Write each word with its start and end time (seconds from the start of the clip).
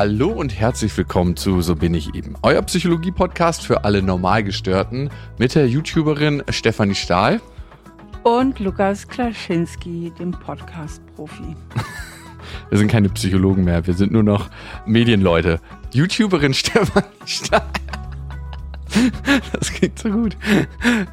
Hallo 0.00 0.28
und 0.28 0.58
herzlich 0.58 0.96
willkommen 0.96 1.36
zu 1.36 1.60
So 1.60 1.76
bin 1.76 1.92
ich 1.92 2.14
eben, 2.14 2.34
euer 2.40 2.62
Psychologie-Podcast 2.62 3.66
für 3.66 3.84
alle 3.84 4.00
Normalgestörten 4.00 5.10
mit 5.36 5.54
der 5.54 5.68
YouTuberin 5.68 6.42
Stefanie 6.48 6.94
Stahl 6.94 7.38
und 8.22 8.58
Lukas 8.60 9.06
Klaschinski, 9.06 10.10
dem 10.18 10.30
Podcast-Profi. 10.30 11.54
wir 12.70 12.78
sind 12.78 12.90
keine 12.90 13.10
Psychologen 13.10 13.64
mehr, 13.64 13.86
wir 13.86 13.92
sind 13.92 14.10
nur 14.10 14.22
noch 14.22 14.48
Medienleute. 14.86 15.60
YouTuberin 15.92 16.54
Stefanie 16.54 17.04
Stahl. 17.26 17.60
Das 19.52 19.70
klingt 19.70 19.98
so 19.98 20.08
gut. 20.08 20.34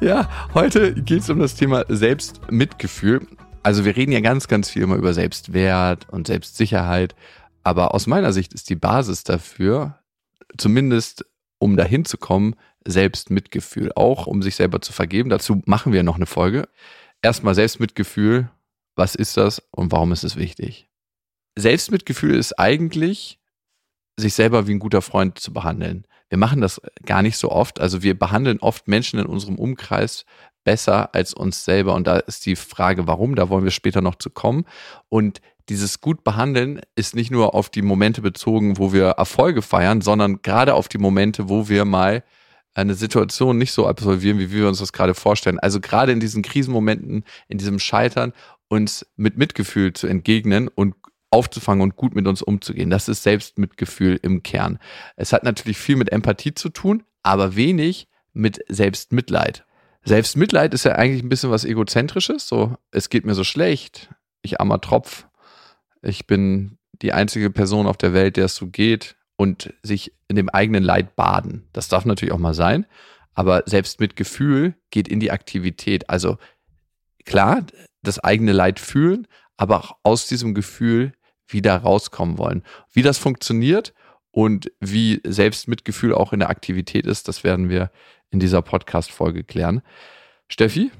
Ja, 0.00 0.30
heute 0.54 0.94
geht 0.94 1.20
es 1.20 1.28
um 1.28 1.40
das 1.40 1.56
Thema 1.56 1.84
Selbstmitgefühl. 1.88 3.26
Also 3.62 3.84
wir 3.84 3.96
reden 3.96 4.12
ja 4.12 4.20
ganz, 4.20 4.48
ganz 4.48 4.70
viel 4.70 4.80
immer 4.80 4.96
über 4.96 5.12
Selbstwert 5.12 6.08
und 6.08 6.26
Selbstsicherheit. 6.26 7.14
Aber 7.62 7.94
aus 7.94 8.06
meiner 8.06 8.32
Sicht 8.32 8.54
ist 8.54 8.70
die 8.70 8.76
Basis 8.76 9.24
dafür, 9.24 9.98
zumindest 10.56 11.24
um 11.58 11.76
dahin 11.76 12.04
zu 12.04 12.16
kommen, 12.16 12.54
Selbstmitgefühl. 12.86 13.92
Auch 13.94 14.26
um 14.26 14.42
sich 14.42 14.56
selber 14.56 14.80
zu 14.80 14.92
vergeben. 14.92 15.30
Dazu 15.30 15.62
machen 15.66 15.92
wir 15.92 16.02
noch 16.02 16.16
eine 16.16 16.26
Folge. 16.26 16.68
Erstmal 17.22 17.54
Selbstmitgefühl. 17.54 18.50
Was 18.96 19.14
ist 19.14 19.36
das 19.36 19.62
und 19.70 19.92
warum 19.92 20.12
ist 20.12 20.24
es 20.24 20.36
wichtig? 20.36 20.88
Selbstmitgefühl 21.56 22.34
ist 22.34 22.58
eigentlich, 22.58 23.38
sich 24.18 24.34
selber 24.34 24.66
wie 24.66 24.72
ein 24.72 24.80
guter 24.80 25.02
Freund 25.02 25.38
zu 25.38 25.52
behandeln. 25.52 26.04
Wir 26.28 26.38
machen 26.38 26.60
das 26.60 26.80
gar 27.06 27.22
nicht 27.22 27.36
so 27.36 27.50
oft. 27.50 27.80
Also 27.80 28.02
wir 28.02 28.18
behandeln 28.18 28.58
oft 28.58 28.88
Menschen 28.88 29.18
in 29.18 29.26
unserem 29.26 29.56
Umkreis 29.56 30.24
besser 30.64 31.14
als 31.14 31.32
uns 31.32 31.64
selber. 31.64 31.94
Und 31.94 32.06
da 32.06 32.18
ist 32.18 32.44
die 32.44 32.56
Frage, 32.56 33.06
warum, 33.06 33.34
da 33.34 33.48
wollen 33.48 33.64
wir 33.64 33.70
später 33.70 34.02
noch 34.02 34.16
zu 34.16 34.30
kommen. 34.30 34.64
Und 35.08 35.40
dieses 35.68 36.00
gut 36.00 36.24
behandeln 36.24 36.80
ist 36.94 37.14
nicht 37.14 37.30
nur 37.30 37.54
auf 37.54 37.68
die 37.68 37.82
Momente 37.82 38.22
bezogen, 38.22 38.78
wo 38.78 38.92
wir 38.92 39.08
Erfolge 39.10 39.62
feiern, 39.62 40.00
sondern 40.00 40.42
gerade 40.42 40.74
auf 40.74 40.88
die 40.88 40.98
Momente, 40.98 41.48
wo 41.48 41.68
wir 41.68 41.84
mal 41.84 42.24
eine 42.74 42.94
Situation 42.94 43.58
nicht 43.58 43.72
so 43.72 43.86
absolvieren, 43.86 44.38
wie 44.38 44.52
wir 44.52 44.68
uns 44.68 44.78
das 44.78 44.92
gerade 44.92 45.14
vorstellen. 45.14 45.58
Also 45.58 45.80
gerade 45.80 46.12
in 46.12 46.20
diesen 46.20 46.42
Krisenmomenten, 46.42 47.24
in 47.48 47.58
diesem 47.58 47.78
Scheitern, 47.78 48.32
uns 48.68 49.06
mit 49.16 49.36
Mitgefühl 49.36 49.92
zu 49.92 50.06
entgegnen 50.06 50.68
und 50.68 50.94
aufzufangen 51.30 51.82
und 51.82 51.96
gut 51.96 52.14
mit 52.14 52.26
uns 52.26 52.40
umzugehen. 52.40 52.90
Das 52.90 53.08
ist 53.08 53.22
Selbstmitgefühl 53.22 54.18
im 54.22 54.42
Kern. 54.42 54.78
Es 55.16 55.32
hat 55.32 55.44
natürlich 55.44 55.76
viel 55.76 55.96
mit 55.96 56.12
Empathie 56.12 56.54
zu 56.54 56.68
tun, 56.70 57.02
aber 57.22 57.56
wenig 57.56 58.08
mit 58.32 58.64
Selbstmitleid. 58.68 59.64
Selbstmitleid 60.04 60.72
ist 60.72 60.84
ja 60.84 60.92
eigentlich 60.92 61.22
ein 61.22 61.28
bisschen 61.28 61.50
was 61.50 61.64
Egozentrisches. 61.64 62.48
So, 62.48 62.76
es 62.92 63.10
geht 63.10 63.26
mir 63.26 63.34
so 63.34 63.44
schlecht, 63.44 64.08
ich 64.42 64.60
armer 64.60 64.80
Tropf, 64.80 65.27
ich 66.02 66.26
bin 66.26 66.78
die 67.02 67.12
einzige 67.12 67.50
Person 67.50 67.86
auf 67.86 67.96
der 67.96 68.12
Welt, 68.12 68.36
der 68.36 68.46
es 68.46 68.56
so 68.56 68.68
geht 68.68 69.16
und 69.36 69.72
sich 69.82 70.12
in 70.26 70.36
dem 70.36 70.48
eigenen 70.48 70.82
Leid 70.82 71.16
baden. 71.16 71.68
Das 71.72 71.88
darf 71.88 72.04
natürlich 72.04 72.32
auch 72.32 72.38
mal 72.38 72.54
sein, 72.54 72.86
aber 73.34 73.62
selbst 73.66 74.00
mit 74.00 74.16
Gefühl 74.16 74.74
geht 74.90 75.08
in 75.08 75.20
die 75.20 75.30
Aktivität. 75.30 76.10
Also 76.10 76.38
klar, 77.24 77.64
das 78.02 78.18
eigene 78.18 78.52
Leid 78.52 78.80
fühlen, 78.80 79.26
aber 79.56 79.78
auch 79.78 79.96
aus 80.02 80.26
diesem 80.26 80.54
Gefühl 80.54 81.12
wieder 81.46 81.76
rauskommen 81.76 82.38
wollen. 82.38 82.62
Wie 82.92 83.02
das 83.02 83.18
funktioniert 83.18 83.94
und 84.30 84.70
wie 84.80 85.20
Selbstmitgefühl 85.24 86.14
auch 86.14 86.32
in 86.32 86.40
der 86.40 86.50
Aktivität 86.50 87.06
ist, 87.06 87.28
das 87.28 87.44
werden 87.44 87.68
wir 87.68 87.90
in 88.30 88.40
dieser 88.40 88.62
Podcast-Folge 88.62 89.44
klären. 89.44 89.82
Steffi, 90.48 90.90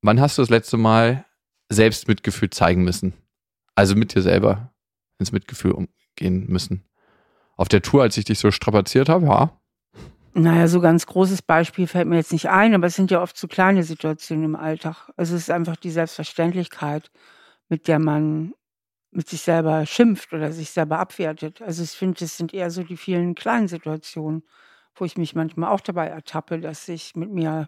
wann 0.00 0.20
hast 0.20 0.38
du 0.38 0.42
das 0.42 0.50
letzte 0.50 0.76
Mal 0.76 1.24
Selbstmitgefühl 1.68 2.50
zeigen 2.50 2.84
müssen? 2.84 3.14
Also 3.80 3.96
mit 3.96 4.14
dir 4.14 4.20
selber 4.20 4.74
ins 5.18 5.32
Mitgefühl 5.32 5.72
umgehen 5.72 6.44
müssen. 6.48 6.84
Auf 7.56 7.68
der 7.68 7.80
Tour, 7.80 8.02
als 8.02 8.18
ich 8.18 8.26
dich 8.26 8.38
so 8.38 8.50
strapaziert 8.50 9.08
habe, 9.08 9.24
ja. 9.24 9.58
Naja, 10.34 10.68
so 10.68 10.82
ganz 10.82 11.06
großes 11.06 11.40
Beispiel 11.40 11.86
fällt 11.86 12.06
mir 12.06 12.16
jetzt 12.16 12.34
nicht 12.34 12.50
ein, 12.50 12.74
aber 12.74 12.88
es 12.88 12.94
sind 12.94 13.10
ja 13.10 13.22
oft 13.22 13.38
so 13.38 13.48
kleine 13.48 13.82
Situationen 13.82 14.44
im 14.44 14.54
Alltag. 14.54 15.08
Also 15.16 15.34
es 15.34 15.44
ist 15.44 15.50
einfach 15.50 15.76
die 15.76 15.90
Selbstverständlichkeit, 15.90 17.10
mit 17.70 17.88
der 17.88 17.98
man 17.98 18.52
mit 19.12 19.30
sich 19.30 19.40
selber 19.40 19.86
schimpft 19.86 20.34
oder 20.34 20.52
sich 20.52 20.72
selber 20.72 20.98
abwertet. 20.98 21.62
Also 21.62 21.82
ich 21.82 21.92
finde, 21.92 22.22
es 22.22 22.36
sind 22.36 22.52
eher 22.52 22.70
so 22.70 22.82
die 22.82 22.98
vielen 22.98 23.34
kleinen 23.34 23.68
Situationen, 23.68 24.42
wo 24.94 25.06
ich 25.06 25.16
mich 25.16 25.34
manchmal 25.34 25.70
auch 25.70 25.80
dabei 25.80 26.08
ertappe, 26.08 26.60
dass 26.60 26.86
ich 26.86 27.16
mit 27.16 27.30
mir 27.30 27.66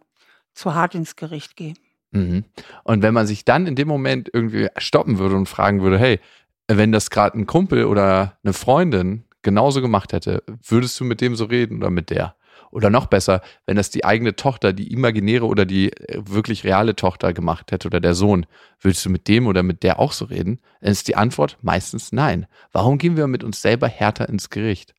zu 0.53 0.75
hart 0.75 0.95
ins 0.95 1.17
Gericht 1.17 1.57
gehe. 1.57 1.73
Mhm. 2.13 2.45
Und 2.85 3.03
wenn 3.03 3.15
man 3.15 3.27
sich 3.27 3.45
dann 3.45 3.67
in 3.67 3.75
dem 3.75 3.89
Moment 3.89 4.31
irgendwie 4.33 4.69
stoppen 4.77 5.19
würde 5.19 5.37
und 5.37 5.49
fragen 5.49 5.83
würde, 5.83 5.99
hey, 5.99 6.21
wenn 6.69 6.93
das 6.93 7.11
gerade 7.11 7.39
ein 7.39 7.47
Kumpel 7.47 7.87
oder 7.87 8.39
eine 8.45 8.53
Freundin 8.53 9.25
genauso 9.43 9.81
gemacht 9.81 10.13
hätte, 10.13 10.43
würdest 10.63 10.99
du 11.01 11.05
mit 11.05 11.21
dem 11.21 11.35
so 11.35 11.47
reden 11.47 11.79
oder 11.79 11.91
mit 11.91 12.11
der? 12.11 12.37
Oder 12.71 12.89
noch 12.89 13.07
besser, 13.07 13.43
wenn 13.67 13.77
das 13.77 13.91
die 13.91 14.05
eigene 14.05 14.35
Tochter, 14.35 14.73
die 14.73 14.93
imaginäre 14.93 15.45
oder 15.45 15.67
die 15.67 15.93
äh, 15.93 16.23
wirklich 16.25 16.65
reale 16.65 16.97
Tochter 16.97 17.35
gemacht 17.35 17.71
hätte 17.71 17.89
oder 17.89 18.01
der 18.01 18.15
Sohn, 18.15 18.47
würdest 18.81 19.05
du 19.05 19.11
mit 19.11 19.29
dem 19.29 19.47
oder 19.47 19.63
mit 19.63 19.83
der 19.83 19.99
auch 19.99 20.13
so 20.13 20.25
reden? 20.25 20.59
Dann 20.81 20.91
ist 20.91 21.07
die 21.09 21.17
Antwort 21.17 21.59
meistens 21.61 22.13
nein. 22.13 22.47
Warum 22.73 22.97
gehen 22.97 23.17
wir 23.17 23.27
mit 23.27 23.45
uns 23.45 23.61
selber 23.61 23.89
härter 23.89 24.29
ins 24.29 24.49
Gericht? 24.49 24.95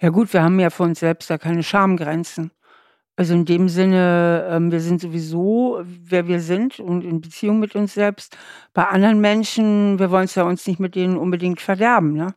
Ja 0.00 0.08
gut, 0.08 0.32
wir 0.32 0.42
haben 0.42 0.58
ja 0.58 0.70
für 0.70 0.82
uns 0.82 0.98
selbst 0.98 1.30
da 1.30 1.38
keine 1.38 1.62
Schamgrenzen. 1.62 2.50
Also 3.22 3.34
in 3.34 3.44
dem 3.44 3.68
Sinne, 3.68 4.48
ähm, 4.50 4.72
wir 4.72 4.80
sind 4.80 5.00
sowieso, 5.00 5.80
wer 5.84 6.26
wir 6.26 6.40
sind 6.40 6.80
und 6.80 7.04
in 7.04 7.20
Beziehung 7.20 7.60
mit 7.60 7.76
uns 7.76 7.94
selbst. 7.94 8.36
Bei 8.74 8.88
anderen 8.88 9.20
Menschen, 9.20 10.00
wir 10.00 10.10
wollen 10.10 10.24
es 10.24 10.34
ja 10.34 10.42
uns 10.42 10.66
nicht 10.66 10.80
mit 10.80 10.96
denen 10.96 11.16
unbedingt 11.16 11.60
verderben. 11.60 12.14
Ne? 12.14 12.34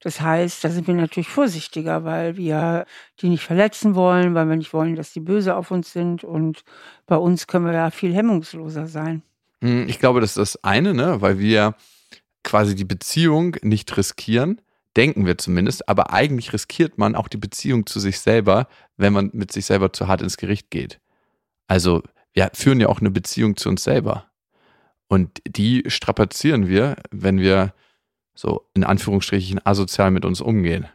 Das 0.00 0.20
heißt, 0.20 0.62
da 0.62 0.68
sind 0.68 0.88
wir 0.88 0.92
natürlich 0.92 1.30
vorsichtiger, 1.30 2.04
weil 2.04 2.36
wir 2.36 2.84
die 3.18 3.30
nicht 3.30 3.44
verletzen 3.44 3.94
wollen, 3.94 4.34
weil 4.34 4.46
wir 4.46 4.56
nicht 4.56 4.74
wollen, 4.74 4.94
dass 4.94 5.14
die 5.14 5.20
böse 5.20 5.56
auf 5.56 5.70
uns 5.70 5.94
sind. 5.94 6.22
Und 6.22 6.64
bei 7.06 7.16
uns 7.16 7.46
können 7.46 7.64
wir 7.64 7.72
ja 7.72 7.90
viel 7.90 8.12
hemmungsloser 8.12 8.88
sein. 8.88 9.22
Hm, 9.62 9.88
ich 9.88 9.98
glaube, 9.98 10.20
das 10.20 10.36
ist 10.36 10.54
das 10.54 10.64
eine, 10.64 10.92
ne? 10.92 11.22
weil 11.22 11.38
wir 11.38 11.76
quasi 12.44 12.74
die 12.74 12.84
Beziehung 12.84 13.56
nicht 13.62 13.96
riskieren 13.96 14.60
denken 14.96 15.26
wir 15.26 15.38
zumindest, 15.38 15.88
aber 15.88 16.12
eigentlich 16.12 16.52
riskiert 16.52 16.98
man 16.98 17.14
auch 17.14 17.28
die 17.28 17.36
Beziehung 17.36 17.86
zu 17.86 18.00
sich 18.00 18.20
selber, 18.20 18.68
wenn 18.96 19.12
man 19.12 19.30
mit 19.32 19.52
sich 19.52 19.66
selber 19.66 19.92
zu 19.92 20.08
hart 20.08 20.22
ins 20.22 20.36
Gericht 20.36 20.70
geht. 20.70 21.00
Also 21.66 22.02
wir 22.32 22.50
führen 22.54 22.80
ja 22.80 22.88
auch 22.88 23.00
eine 23.00 23.10
Beziehung 23.10 23.56
zu 23.56 23.68
uns 23.68 23.84
selber. 23.84 24.26
Und 25.08 25.40
die 25.46 25.84
strapazieren 25.86 26.68
wir, 26.68 26.96
wenn 27.10 27.38
wir 27.38 27.72
so 28.34 28.68
in 28.74 28.84
Anführungsstrichen 28.84 29.64
asozial 29.64 30.10
mit 30.10 30.24
uns 30.24 30.40
umgehen. 30.40 30.86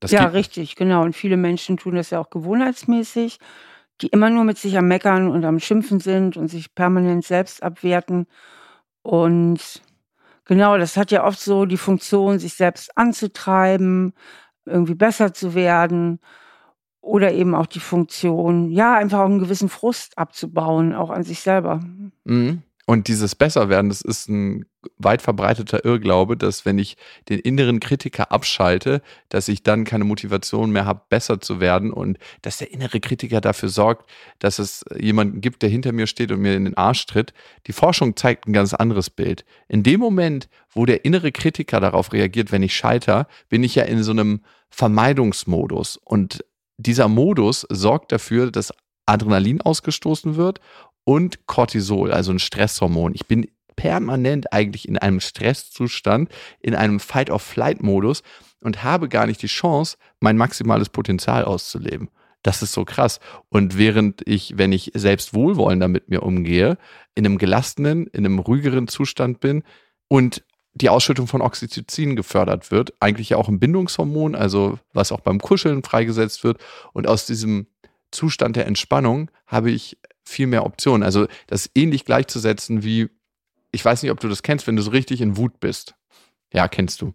Das 0.00 0.10
ja, 0.10 0.26
richtig, 0.26 0.76
genau. 0.76 1.02
Und 1.02 1.14
viele 1.14 1.36
Menschen 1.36 1.76
tun 1.76 1.94
das 1.94 2.10
ja 2.10 2.20
auch 2.20 2.30
gewohnheitsmäßig, 2.30 3.38
die 4.02 4.08
immer 4.08 4.28
nur 4.28 4.44
mit 4.44 4.58
sich 4.58 4.76
am 4.76 4.88
Meckern 4.88 5.30
und 5.30 5.44
am 5.44 5.58
Schimpfen 5.58 6.00
sind 6.00 6.36
und 6.36 6.48
sich 6.48 6.74
permanent 6.74 7.24
selbst 7.24 7.62
abwerten. 7.62 8.26
Und 9.02 9.80
Genau, 10.48 10.78
das 10.78 10.96
hat 10.96 11.10
ja 11.10 11.24
oft 11.24 11.40
so 11.40 11.66
die 11.66 11.76
Funktion, 11.76 12.38
sich 12.38 12.54
selbst 12.54 12.96
anzutreiben, 12.96 14.12
irgendwie 14.64 14.94
besser 14.94 15.34
zu 15.34 15.54
werden 15.54 16.20
oder 17.00 17.32
eben 17.32 17.54
auch 17.54 17.66
die 17.66 17.80
Funktion, 17.80 18.70
ja, 18.70 18.94
einfach 18.96 19.20
auch 19.20 19.26
einen 19.26 19.40
gewissen 19.40 19.68
Frust 19.68 20.18
abzubauen, 20.18 20.94
auch 20.94 21.10
an 21.10 21.24
sich 21.24 21.40
selber. 21.40 21.80
Mhm. 22.24 22.62
Und 22.88 23.08
dieses 23.08 23.34
Besserwerden, 23.34 23.88
das 23.88 24.00
ist 24.00 24.28
ein 24.28 24.64
weit 24.96 25.20
verbreiteter 25.20 25.84
Irrglaube, 25.84 26.36
dass 26.36 26.64
wenn 26.64 26.78
ich 26.78 26.96
den 27.28 27.40
inneren 27.40 27.80
Kritiker 27.80 28.30
abschalte, 28.30 29.02
dass 29.28 29.48
ich 29.48 29.64
dann 29.64 29.84
keine 29.84 30.04
Motivation 30.04 30.70
mehr 30.70 30.86
habe, 30.86 31.02
besser 31.08 31.40
zu 31.40 31.58
werden 31.58 31.92
und 31.92 32.16
dass 32.42 32.58
der 32.58 32.70
innere 32.70 33.00
Kritiker 33.00 33.40
dafür 33.40 33.70
sorgt, 33.70 34.08
dass 34.38 34.60
es 34.60 34.84
jemanden 34.96 35.40
gibt, 35.40 35.62
der 35.62 35.68
hinter 35.68 35.90
mir 35.90 36.06
steht 36.06 36.30
und 36.30 36.40
mir 36.40 36.54
in 36.54 36.64
den 36.64 36.76
Arsch 36.76 37.04
tritt. 37.06 37.34
Die 37.66 37.72
Forschung 37.72 38.14
zeigt 38.14 38.46
ein 38.46 38.52
ganz 38.52 38.72
anderes 38.72 39.10
Bild. 39.10 39.44
In 39.66 39.82
dem 39.82 39.98
Moment, 39.98 40.48
wo 40.70 40.86
der 40.86 41.04
innere 41.04 41.32
Kritiker 41.32 41.80
darauf 41.80 42.12
reagiert, 42.12 42.52
wenn 42.52 42.62
ich 42.62 42.76
scheiter, 42.76 43.26
bin 43.48 43.64
ich 43.64 43.74
ja 43.74 43.82
in 43.82 44.04
so 44.04 44.12
einem 44.12 44.42
Vermeidungsmodus 44.70 45.96
und 46.04 46.44
dieser 46.78 47.08
Modus 47.08 47.66
sorgt 47.68 48.12
dafür, 48.12 48.52
dass 48.52 48.72
Adrenalin 49.06 49.60
ausgestoßen 49.60 50.36
wird 50.36 50.60
und 51.06 51.46
Cortisol, 51.46 52.12
also 52.12 52.32
ein 52.32 52.40
Stresshormon. 52.40 53.14
Ich 53.14 53.26
bin 53.26 53.46
permanent 53.76 54.52
eigentlich 54.52 54.88
in 54.88 54.98
einem 54.98 55.20
Stresszustand, 55.20 56.30
in 56.60 56.74
einem 56.74 56.98
Fight-of-Flight-Modus 56.98 58.22
und 58.62 58.82
habe 58.82 59.08
gar 59.08 59.26
nicht 59.26 59.40
die 59.40 59.46
Chance, 59.46 59.96
mein 60.18 60.36
maximales 60.36 60.88
Potenzial 60.88 61.44
auszuleben. 61.44 62.08
Das 62.42 62.62
ist 62.62 62.72
so 62.72 62.84
krass. 62.84 63.20
Und 63.48 63.78
während 63.78 64.26
ich, 64.26 64.54
wenn 64.56 64.72
ich 64.72 64.92
selbst 64.94 65.32
wohlwollender 65.32 65.88
mit 65.88 66.08
mir 66.08 66.22
umgehe, 66.22 66.76
in 67.14 67.24
einem 67.24 67.38
gelassenen, 67.38 68.06
in 68.08 68.26
einem 68.26 68.38
ruhigeren 68.38 68.88
Zustand 68.88 69.40
bin 69.40 69.62
und 70.08 70.44
die 70.74 70.88
Ausschüttung 70.88 71.26
von 71.26 71.40
Oxytocin 71.40 72.16
gefördert 72.16 72.70
wird, 72.70 72.92
eigentlich 73.00 73.30
ja 73.30 73.36
auch 73.36 73.48
ein 73.48 73.60
Bindungshormon, 73.60 74.34
also 74.34 74.78
was 74.92 75.12
auch 75.12 75.20
beim 75.20 75.40
Kuscheln 75.40 75.82
freigesetzt 75.82 76.44
wird. 76.44 76.58
Und 76.92 77.06
aus 77.06 77.26
diesem 77.26 77.68
Zustand 78.10 78.56
der 78.56 78.66
Entspannung 78.66 79.30
habe 79.46 79.70
ich 79.70 79.98
viel 80.26 80.46
mehr 80.46 80.66
Optionen. 80.66 81.02
Also 81.02 81.26
das 81.46 81.70
ähnlich 81.74 82.04
gleichzusetzen 82.04 82.82
wie, 82.82 83.08
ich 83.72 83.84
weiß 83.84 84.02
nicht, 84.02 84.12
ob 84.12 84.20
du 84.20 84.28
das 84.28 84.42
kennst, 84.42 84.66
wenn 84.66 84.76
du 84.76 84.82
so 84.82 84.90
richtig 84.90 85.20
in 85.20 85.36
Wut 85.36 85.60
bist. 85.60 85.94
Ja, 86.52 86.68
kennst 86.68 87.02
du. 87.02 87.14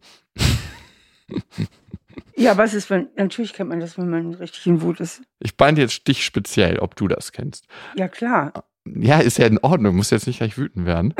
Ja, 2.36 2.58
was 2.58 2.74
ist, 2.74 2.90
wenn, 2.90 3.10
natürlich 3.16 3.54
kennt 3.54 3.70
man 3.70 3.80
das, 3.80 3.98
wenn 3.98 4.10
man 4.10 4.34
richtig 4.34 4.66
in 4.68 4.82
Wut 4.82 5.00
ist. 5.00 5.22
Ich 5.40 5.54
meinte 5.58 5.82
jetzt 5.82 6.08
dich 6.08 6.26
speziell, 6.26 6.80
ob 6.80 6.96
du 6.96 7.08
das 7.08 7.32
kennst. 7.32 7.68
Ja, 7.96 8.08
klar. 8.08 8.66
Ja, 8.86 9.20
ist 9.20 9.38
ja 9.38 9.46
in 9.46 9.60
Ordnung, 9.60 9.96
muss 9.96 10.10
jetzt 10.10 10.28
nicht 10.28 10.38
gleich 10.38 10.58
wütend 10.58 10.86
werden. 10.86 11.14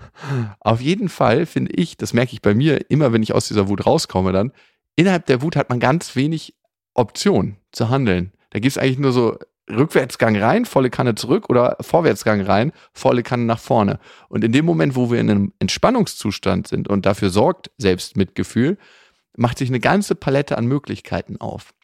Auf 0.60 0.80
jeden 0.80 1.08
Fall 1.08 1.46
finde 1.46 1.72
ich, 1.72 1.96
das 1.96 2.14
merke 2.14 2.32
ich 2.32 2.40
bei 2.40 2.54
mir, 2.54 2.90
immer 2.90 3.12
wenn 3.12 3.22
ich 3.22 3.34
aus 3.34 3.48
dieser 3.48 3.68
Wut 3.68 3.86
rauskomme, 3.86 4.32
dann, 4.32 4.52
innerhalb 4.96 5.26
der 5.26 5.42
Wut 5.42 5.56
hat 5.56 5.68
man 5.68 5.78
ganz 5.78 6.16
wenig 6.16 6.54
Optionen 6.94 7.56
zu 7.70 7.90
handeln. 7.90 8.32
Da 8.50 8.58
gibt 8.60 8.70
es 8.70 8.78
eigentlich 8.78 8.98
nur 8.98 9.12
so 9.12 9.38
Rückwärtsgang 9.70 10.36
rein, 10.36 10.64
volle 10.64 10.90
Kanne 10.90 11.14
zurück 11.14 11.48
oder 11.48 11.76
Vorwärtsgang 11.80 12.40
rein, 12.40 12.72
volle 12.92 13.22
Kanne 13.22 13.44
nach 13.44 13.60
vorne. 13.60 14.00
Und 14.28 14.44
in 14.44 14.52
dem 14.52 14.64
Moment, 14.64 14.96
wo 14.96 15.10
wir 15.10 15.20
in 15.20 15.30
einem 15.30 15.52
Entspannungszustand 15.58 16.66
sind 16.68 16.88
und 16.88 17.06
dafür 17.06 17.30
sorgt 17.30 17.70
Selbstmitgefühl, 17.78 18.76
macht 19.36 19.58
sich 19.58 19.68
eine 19.68 19.80
ganze 19.80 20.14
Palette 20.14 20.58
an 20.58 20.66
Möglichkeiten 20.66 21.40
auf. 21.40 21.74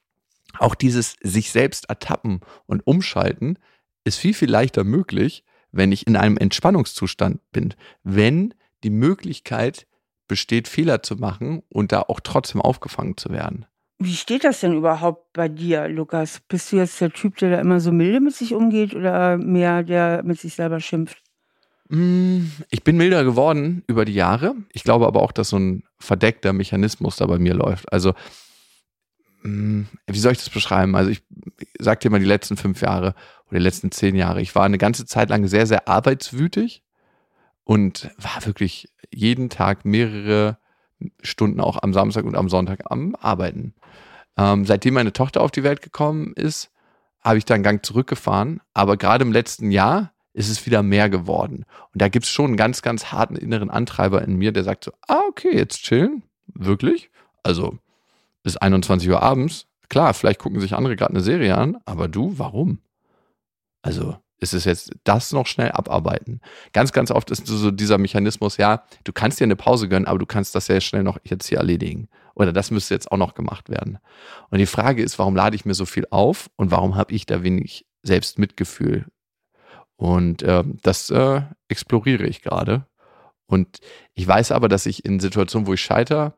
Auch 0.58 0.74
dieses 0.74 1.16
sich 1.22 1.50
selbst 1.52 1.88
ertappen 1.88 2.40
und 2.66 2.86
umschalten 2.86 3.58
ist 4.04 4.18
viel, 4.18 4.34
viel 4.34 4.50
leichter 4.50 4.84
möglich, 4.84 5.44
wenn 5.70 5.92
ich 5.92 6.06
in 6.06 6.16
einem 6.16 6.36
Entspannungszustand 6.36 7.40
bin. 7.52 7.74
Wenn 8.02 8.54
die 8.82 8.90
Möglichkeit 8.90 9.86
besteht, 10.26 10.68
Fehler 10.68 11.02
zu 11.02 11.16
machen 11.16 11.62
und 11.68 11.92
da 11.92 12.02
auch 12.02 12.20
trotzdem 12.20 12.60
aufgefangen 12.60 13.16
zu 13.16 13.30
werden. 13.30 13.66
Wie 14.00 14.14
steht 14.14 14.44
das 14.44 14.60
denn 14.60 14.76
überhaupt 14.76 15.32
bei 15.32 15.48
dir, 15.48 15.88
Lukas? 15.88 16.40
Bist 16.48 16.70
du 16.70 16.76
jetzt 16.76 17.00
der 17.00 17.10
Typ, 17.10 17.36
der 17.38 17.50
da 17.50 17.60
immer 17.60 17.80
so 17.80 17.90
milde 17.90 18.20
mit 18.20 18.34
sich 18.34 18.54
umgeht 18.54 18.94
oder 18.94 19.36
mehr 19.36 19.82
der 19.82 20.22
mit 20.22 20.38
sich 20.38 20.54
selber 20.54 20.78
schimpft? 20.78 21.20
Mm, 21.88 22.44
ich 22.70 22.84
bin 22.84 22.96
milder 22.96 23.24
geworden 23.24 23.82
über 23.88 24.04
die 24.04 24.14
Jahre. 24.14 24.54
Ich 24.72 24.84
glaube 24.84 25.06
aber 25.06 25.20
auch, 25.22 25.32
dass 25.32 25.48
so 25.48 25.58
ein 25.58 25.82
verdeckter 25.98 26.52
Mechanismus 26.52 27.16
da 27.16 27.26
bei 27.26 27.38
mir 27.40 27.54
läuft. 27.54 27.92
Also, 27.92 28.14
mm, 29.42 29.82
wie 30.06 30.18
soll 30.18 30.32
ich 30.32 30.38
das 30.38 30.50
beschreiben? 30.50 30.94
Also, 30.94 31.10
ich 31.10 31.22
sag 31.80 31.98
dir 31.98 32.10
mal 32.10 32.20
die 32.20 32.26
letzten 32.26 32.56
fünf 32.56 32.80
Jahre 32.82 33.14
oder 33.48 33.58
die 33.58 33.64
letzten 33.64 33.90
zehn 33.90 34.14
Jahre. 34.14 34.40
Ich 34.40 34.54
war 34.54 34.64
eine 34.64 34.78
ganze 34.78 35.06
Zeit 35.06 35.30
lang 35.30 35.48
sehr, 35.48 35.66
sehr 35.66 35.88
arbeitswütig 35.88 36.84
und 37.64 38.10
war 38.18 38.46
wirklich 38.46 38.88
jeden 39.12 39.50
Tag 39.50 39.84
mehrere 39.84 40.58
Stunden 41.22 41.60
auch 41.60 41.82
am 41.82 41.92
Samstag 41.92 42.24
und 42.24 42.36
am 42.36 42.48
Sonntag 42.48 42.90
am 42.90 43.14
Arbeiten. 43.20 43.74
Ähm, 44.36 44.64
seitdem 44.64 44.94
meine 44.94 45.12
Tochter 45.12 45.40
auf 45.40 45.50
die 45.50 45.64
Welt 45.64 45.82
gekommen 45.82 46.32
ist, 46.34 46.70
habe 47.20 47.38
ich 47.38 47.44
da 47.44 47.54
einen 47.54 47.64
Gang 47.64 47.84
zurückgefahren. 47.84 48.60
Aber 48.74 48.96
gerade 48.96 49.24
im 49.24 49.32
letzten 49.32 49.70
Jahr 49.70 50.12
ist 50.32 50.48
es 50.48 50.64
wieder 50.66 50.82
mehr 50.82 51.10
geworden. 51.10 51.64
Und 51.92 52.00
da 52.00 52.08
gibt 52.08 52.24
es 52.24 52.30
schon 52.30 52.46
einen 52.46 52.56
ganz, 52.56 52.82
ganz 52.82 53.06
harten 53.12 53.36
inneren 53.36 53.70
Antreiber 53.70 54.22
in 54.22 54.36
mir, 54.36 54.52
der 54.52 54.64
sagt 54.64 54.84
so, 54.84 54.92
ah, 55.08 55.22
okay, 55.28 55.54
jetzt 55.54 55.82
chillen. 55.82 56.22
Wirklich? 56.46 57.10
Also, 57.42 57.78
bis 58.42 58.56
21 58.56 59.08
Uhr 59.08 59.22
abends. 59.22 59.66
Klar, 59.88 60.14
vielleicht 60.14 60.38
gucken 60.38 60.60
sich 60.60 60.74
andere 60.74 60.96
gerade 60.96 61.14
eine 61.14 61.22
Serie 61.22 61.56
an, 61.56 61.78
aber 61.84 62.08
du, 62.08 62.38
warum? 62.38 62.78
Also, 63.82 64.16
ist 64.40 64.54
es 64.54 64.64
jetzt 64.64 64.92
das 65.04 65.32
noch 65.32 65.46
schnell 65.46 65.72
abarbeiten? 65.72 66.40
Ganz, 66.72 66.92
ganz 66.92 67.10
oft 67.10 67.30
ist 67.30 67.46
so 67.46 67.70
dieser 67.70 67.98
Mechanismus, 67.98 68.56
ja, 68.56 68.84
du 69.04 69.12
kannst 69.12 69.40
dir 69.40 69.44
eine 69.44 69.56
Pause 69.56 69.88
gönnen, 69.88 70.06
aber 70.06 70.18
du 70.18 70.26
kannst 70.26 70.54
das 70.54 70.68
ja 70.68 70.80
schnell 70.80 71.02
noch 71.02 71.18
jetzt 71.24 71.48
hier 71.48 71.58
erledigen. 71.58 72.08
Oder 72.34 72.52
das 72.52 72.70
müsste 72.70 72.94
jetzt 72.94 73.10
auch 73.10 73.16
noch 73.16 73.34
gemacht 73.34 73.68
werden. 73.68 73.98
Und 74.50 74.58
die 74.58 74.66
Frage 74.66 75.02
ist, 75.02 75.18
warum 75.18 75.34
lade 75.34 75.56
ich 75.56 75.64
mir 75.64 75.74
so 75.74 75.86
viel 75.86 76.06
auf 76.10 76.50
und 76.56 76.70
warum 76.70 76.94
habe 76.94 77.12
ich 77.12 77.26
da 77.26 77.42
wenig 77.42 77.86
Selbstmitgefühl? 78.02 79.06
Und 79.96 80.42
äh, 80.42 80.62
das 80.82 81.10
äh, 81.10 81.42
exploriere 81.66 82.26
ich 82.26 82.42
gerade. 82.42 82.86
Und 83.46 83.78
ich 84.14 84.26
weiß 84.26 84.52
aber, 84.52 84.68
dass 84.68 84.86
ich 84.86 85.04
in 85.04 85.18
Situationen, 85.18 85.66
wo 85.66 85.74
ich 85.74 85.80
scheitere, 85.80 86.34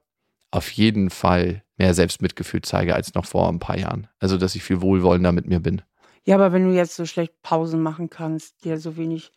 auf 0.51 0.71
jeden 0.73 1.11
Fall 1.11 1.63
mehr 1.77 1.95
Selbstmitgefühl 1.95 2.63
zeige 2.63 2.95
als 2.95 3.15
noch 3.15 3.27
vor 3.27 3.49
ein 3.49 3.59
paar 3.59 3.79
Jahren. 3.79 4.09
Also, 4.19 4.37
dass 4.37 4.55
ich 4.55 4.63
viel 4.63 4.81
wohlwollender 4.81 5.33
mit 5.33 5.47
mir 5.47 5.61
bin. 5.61 5.83
Ja, 6.25 6.35
aber 6.35 6.53
wenn 6.53 6.69
du 6.69 6.75
jetzt 6.75 6.97
so 6.97 7.07
schlecht 7.07 7.41
Pausen 7.43 7.83
machen 7.83 8.11
kannst, 8.11 8.65
dir 8.65 8.79
so 8.79 8.97
wenig 8.97 9.33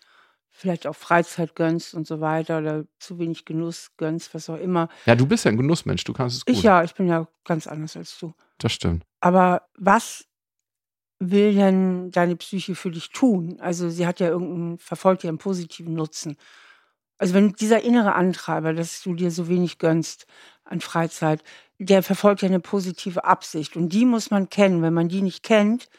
vielleicht 0.49 0.85
auch 0.85 0.95
Freizeit 0.95 1.55
gönnst 1.55 1.95
und 1.95 2.05
so 2.05 2.21
weiter 2.21 2.59
oder 2.59 2.85
zu 2.99 3.17
wenig 3.17 3.45
Genuss 3.45 3.91
gönnst, 3.97 4.33
was 4.35 4.49
auch 4.49 4.57
immer. 4.57 4.87
Ja, 5.05 5.15
du 5.15 5.25
bist 5.25 5.45
ja 5.45 5.51
ein 5.51 5.57
Genussmensch, 5.57 6.03
du 6.03 6.13
kannst 6.13 6.37
es 6.37 6.45
gut. 6.45 6.55
Ich 6.55 6.61
ja, 6.61 6.83
ich 6.83 6.93
bin 6.93 7.07
ja 7.07 7.27
ganz 7.43 7.65
anders 7.65 7.97
als 7.97 8.17
du. 8.19 8.33
Das 8.59 8.71
stimmt. 8.71 9.03
Aber 9.19 9.63
was 9.77 10.25
will 11.19 11.55
denn 11.55 12.11
deine 12.11 12.35
Psyche 12.35 12.75
für 12.75 12.91
dich 12.91 13.09
tun? 13.09 13.57
Also 13.59 13.89
sie 13.89 14.05
hat 14.05 14.19
ja 14.19 14.27
irgendeinen, 14.27 14.77
verfolgt 14.77 15.23
ja 15.23 15.29
einen 15.29 15.39
positiven 15.39 15.95
Nutzen. 15.95 16.37
Also 17.17 17.33
wenn 17.33 17.53
dieser 17.53 17.83
innere 17.83 18.13
Antreiber, 18.13 18.73
dass 18.73 19.01
du 19.01 19.15
dir 19.15 19.31
so 19.31 19.47
wenig 19.47 19.79
gönnst 19.79 20.27
an 20.65 20.81
Freizeit, 20.81 21.43
der 21.79 22.03
verfolgt 22.03 22.41
ja 22.41 22.47
eine 22.47 22.59
positive 22.59 23.23
Absicht 23.25 23.75
und 23.75 23.89
die 23.89 24.05
muss 24.05 24.29
man 24.29 24.49
kennen. 24.49 24.81
Wenn 24.81 24.93
man 24.93 25.09
die 25.09 25.21
nicht 25.21 25.43
kennt, 25.43 25.89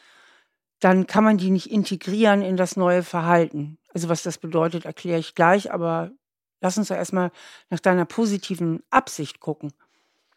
dann 0.79 1.07
kann 1.07 1.23
man 1.23 1.37
die 1.37 1.51
nicht 1.51 1.71
integrieren 1.71 2.41
in 2.41 2.57
das 2.57 2.75
neue 2.75 3.03
Verhalten. 3.03 3.77
Also 3.93 4.09
was 4.09 4.23
das 4.23 4.37
bedeutet, 4.37 4.85
erkläre 4.85 5.19
ich 5.19 5.35
gleich, 5.35 5.71
aber 5.71 6.11
lass 6.61 6.77
uns 6.77 6.89
doch 6.89 6.95
erstmal 6.95 7.31
nach 7.69 7.79
deiner 7.79 8.05
positiven 8.05 8.83
Absicht 8.89 9.39
gucken. 9.39 9.71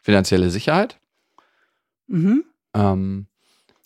Finanzielle 0.01 0.49
Sicherheit? 0.49 0.99
Mhm. 2.07 2.45
Ähm, 2.73 3.27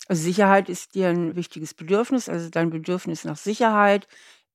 also 0.06 0.22
Sicherheit 0.22 0.68
ist 0.68 0.94
dir 0.94 1.08
ein 1.08 1.34
wichtiges 1.36 1.74
Bedürfnis. 1.74 2.28
Also 2.28 2.50
dein 2.50 2.70
Bedürfnis 2.70 3.24
nach 3.24 3.36
Sicherheit 3.36 4.06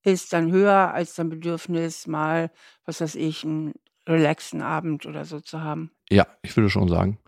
ist 0.03 0.31
dann 0.31 0.51
höher 0.51 0.93
als 0.93 1.15
dein 1.15 1.29
Bedürfnis, 1.29 2.07
mal, 2.07 2.51
was 2.85 3.01
weiß 3.01 3.15
ich, 3.15 3.43
einen 3.43 3.73
relaxten 4.07 4.61
Abend 4.61 5.05
oder 5.05 5.25
so 5.25 5.39
zu 5.39 5.61
haben. 5.61 5.91
ja, 6.09 6.25
ich 6.41 6.55
würde 6.55 6.69
schon 6.69 6.87
sagen. 6.87 7.19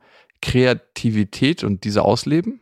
Kreativität 0.42 1.64
und 1.64 1.84
diese 1.84 2.04
ausleben? 2.04 2.62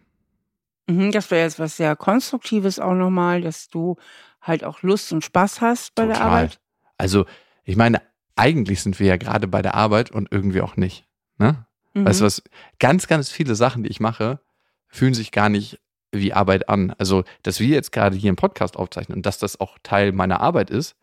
Mhm, 0.89 1.11
das 1.11 1.29
wäre 1.31 1.43
jetzt 1.43 1.59
was 1.59 1.77
sehr 1.77 1.95
Konstruktives 1.95 2.79
auch 2.79 2.93
nochmal, 2.93 3.41
dass 3.41 3.69
du 3.69 3.97
halt 4.41 4.63
auch 4.63 4.81
Lust 4.81 5.11
und 5.13 5.23
Spaß 5.23 5.61
hast 5.61 5.95
bei 5.95 6.05
der 6.05 6.15
Total. 6.15 6.29
Arbeit. 6.29 6.59
Also, 6.97 7.25
ich 7.63 7.75
meine, 7.75 8.01
eigentlich 8.35 8.81
sind 8.81 8.99
wir 8.99 9.07
ja 9.07 9.17
gerade 9.17 9.47
bei 9.47 9.61
der 9.61 9.75
Arbeit 9.75 10.11
und 10.11 10.31
irgendwie 10.31 10.61
auch 10.61 10.75
nicht. 10.77 11.05
Ne? 11.37 11.65
Weißt 11.93 12.19
du 12.19 12.23
Mhm. 12.23 12.27
was? 12.27 12.43
Ganz, 12.79 13.07
ganz 13.07 13.29
viele 13.29 13.55
Sachen, 13.55 13.83
die 13.83 13.89
ich 13.89 13.99
mache, 13.99 14.39
fühlen 14.87 15.13
sich 15.13 15.31
gar 15.31 15.49
nicht 15.49 15.79
wie 16.11 16.33
Arbeit 16.33 16.69
an. 16.69 16.93
Also, 16.97 17.23
dass 17.43 17.59
wir 17.59 17.67
jetzt 17.67 17.91
gerade 17.91 18.15
hier 18.15 18.29
einen 18.29 18.35
Podcast 18.35 18.77
aufzeichnen 18.77 19.17
und 19.17 19.25
dass 19.25 19.37
das 19.37 19.59
auch 19.59 19.77
Teil 19.83 20.11
meiner 20.11 20.39
Arbeit 20.41 20.69
ist, 20.71 20.95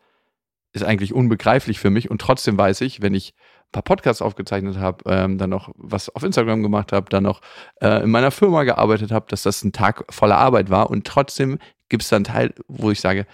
ist 0.73 0.83
eigentlich 0.83 1.13
unbegreiflich 1.13 1.79
für 1.79 1.89
mich. 1.89 2.11
Und 2.11 2.19
trotzdem 2.19 2.57
weiß 2.57 2.81
ich, 2.81 3.01
wenn 3.01 3.13
ich 3.13 3.33
ein 3.67 3.71
paar 3.71 3.83
Podcasts 3.83 4.21
aufgezeichnet 4.21 4.77
habe, 4.77 5.03
ähm, 5.07 5.37
dann 5.37 5.49
noch 5.49 5.69
was 5.75 6.09
auf 6.09 6.23
Instagram 6.23 6.63
gemacht 6.63 6.91
habe, 6.91 7.09
dann 7.09 7.23
noch 7.23 7.41
äh, 7.81 8.03
in 8.03 8.09
meiner 8.09 8.31
Firma 8.31 8.63
gearbeitet 8.63 9.11
habe, 9.11 9.25
dass 9.29 9.43
das 9.43 9.63
ein 9.63 9.73
Tag 9.73 10.05
voller 10.09 10.37
Arbeit 10.37 10.69
war. 10.69 10.89
Und 10.89 11.05
trotzdem 11.05 11.59
gibt 11.89 12.03
es 12.03 12.09
dann 12.09 12.17
einen 12.17 12.35
Teil, 12.35 12.53
wo 12.67 12.91
ich 12.91 13.01
sage, 13.01 13.25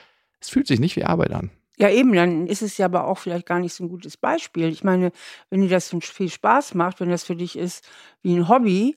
es 0.41 0.49
fühlt 0.49 0.67
sich 0.67 0.79
nicht 0.79 0.95
wie 0.95 1.05
Arbeit 1.05 1.31
an. 1.31 1.51
Ja, 1.77 1.89
eben, 1.89 2.13
dann 2.13 2.47
ist 2.47 2.61
es 2.61 2.77
ja 2.77 2.85
aber 2.85 3.05
auch 3.05 3.17
vielleicht 3.17 3.45
gar 3.45 3.59
nicht 3.59 3.73
so 3.73 3.83
ein 3.83 3.89
gutes 3.89 4.17
Beispiel. 4.17 4.69
Ich 4.69 4.83
meine, 4.83 5.11
wenn 5.49 5.61
dir 5.61 5.69
das 5.69 5.89
so 5.89 5.99
viel 5.99 6.29
Spaß 6.29 6.75
macht, 6.75 6.99
wenn 6.99 7.09
das 7.09 7.23
für 7.23 7.35
dich 7.35 7.57
ist 7.57 7.87
wie 8.21 8.35
ein 8.35 8.47
Hobby, 8.47 8.95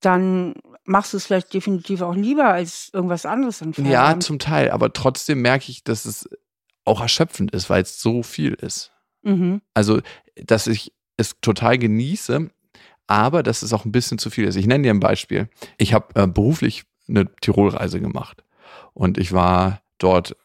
dann 0.00 0.54
machst 0.84 1.12
du 1.12 1.16
es 1.16 1.26
vielleicht 1.26 1.52
definitiv 1.52 2.02
auch 2.02 2.14
lieber 2.14 2.46
als 2.46 2.90
irgendwas 2.92 3.26
anderes 3.26 3.62
an 3.62 3.72
Ja, 3.78 4.18
zum 4.20 4.38
Teil, 4.38 4.70
aber 4.70 4.92
trotzdem 4.92 5.40
merke 5.40 5.70
ich, 5.70 5.84
dass 5.84 6.04
es 6.04 6.28
auch 6.84 7.00
erschöpfend 7.00 7.52
ist, 7.52 7.68
weil 7.70 7.82
es 7.82 8.00
so 8.00 8.22
viel 8.22 8.54
ist. 8.54 8.92
Mhm. 9.22 9.60
Also, 9.74 10.00
dass 10.44 10.66
ich 10.66 10.92
es 11.16 11.36
total 11.40 11.78
genieße, 11.78 12.50
aber 13.06 13.42
dass 13.42 13.62
es 13.62 13.72
auch 13.72 13.84
ein 13.84 13.92
bisschen 13.92 14.18
zu 14.18 14.30
viel 14.30 14.46
ist. 14.46 14.56
Ich 14.56 14.66
nenne 14.66 14.84
dir 14.84 14.90
ein 14.90 15.00
Beispiel. 15.00 15.48
Ich 15.76 15.94
habe 15.94 16.06
äh, 16.14 16.26
beruflich 16.26 16.84
eine 17.08 17.26
Tirolreise 17.36 18.00
gemacht 18.00 18.44
und 18.94 19.18
ich 19.18 19.32
war 19.32 19.80
dort 19.98 20.36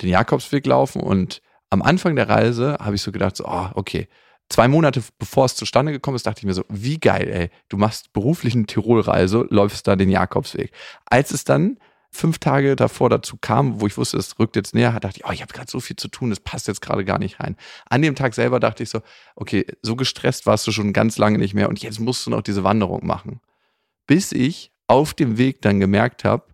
den 0.00 0.08
Jakobsweg 0.10 0.64
laufen 0.66 1.02
und 1.02 1.42
am 1.70 1.82
Anfang 1.82 2.16
der 2.16 2.28
Reise 2.28 2.78
habe 2.80 2.94
ich 2.94 3.02
so 3.02 3.12
gedacht, 3.12 3.36
so, 3.36 3.44
oh, 3.46 3.68
okay. 3.74 4.08
Zwei 4.48 4.66
Monate 4.66 5.02
bevor 5.18 5.44
es 5.44 5.56
zustande 5.56 5.92
gekommen 5.92 6.14
ist, 6.14 6.26
dachte 6.26 6.38
ich 6.38 6.46
mir 6.46 6.54
so, 6.54 6.64
wie 6.70 6.98
geil, 6.98 7.28
ey. 7.28 7.50
Du 7.68 7.76
machst 7.76 8.14
beruflich 8.14 8.54
eine 8.54 8.64
Tirolreise, 8.64 9.46
läufst 9.50 9.86
da 9.86 9.94
den 9.94 10.08
Jakobsweg. 10.08 10.72
Als 11.04 11.32
es 11.32 11.44
dann 11.44 11.78
fünf 12.10 12.38
Tage 12.38 12.74
davor 12.76 13.10
dazu 13.10 13.36
kam, 13.36 13.80
wo 13.80 13.86
ich 13.86 13.96
wusste, 13.96 14.16
es 14.16 14.38
rückt 14.38 14.56
jetzt 14.56 14.74
näher, 14.74 14.98
dachte 15.00 15.18
ich, 15.18 15.26
oh, 15.26 15.32
ich 15.32 15.42
habe 15.42 15.52
gerade 15.52 15.70
so 15.70 15.80
viel 15.80 15.96
zu 15.96 16.08
tun, 16.08 16.30
das 16.30 16.40
passt 16.40 16.68
jetzt 16.68 16.80
gerade 16.80 17.04
gar 17.04 17.18
nicht 17.18 17.40
rein. 17.40 17.56
An 17.86 18.02
dem 18.02 18.14
Tag 18.14 18.34
selber 18.34 18.60
dachte 18.60 18.82
ich 18.82 18.90
so, 18.90 19.02
okay, 19.36 19.66
so 19.82 19.94
gestresst 19.96 20.46
warst 20.46 20.66
du 20.66 20.72
schon 20.72 20.92
ganz 20.92 21.18
lange 21.18 21.38
nicht 21.38 21.54
mehr 21.54 21.68
und 21.68 21.82
jetzt 21.82 22.00
musst 22.00 22.26
du 22.26 22.30
noch 22.30 22.42
diese 22.42 22.64
Wanderung 22.64 23.06
machen. 23.06 23.40
Bis 24.06 24.32
ich 24.32 24.72
auf 24.86 25.12
dem 25.14 25.36
Weg 25.36 25.60
dann 25.60 25.80
gemerkt 25.80 26.24
habe, 26.24 26.44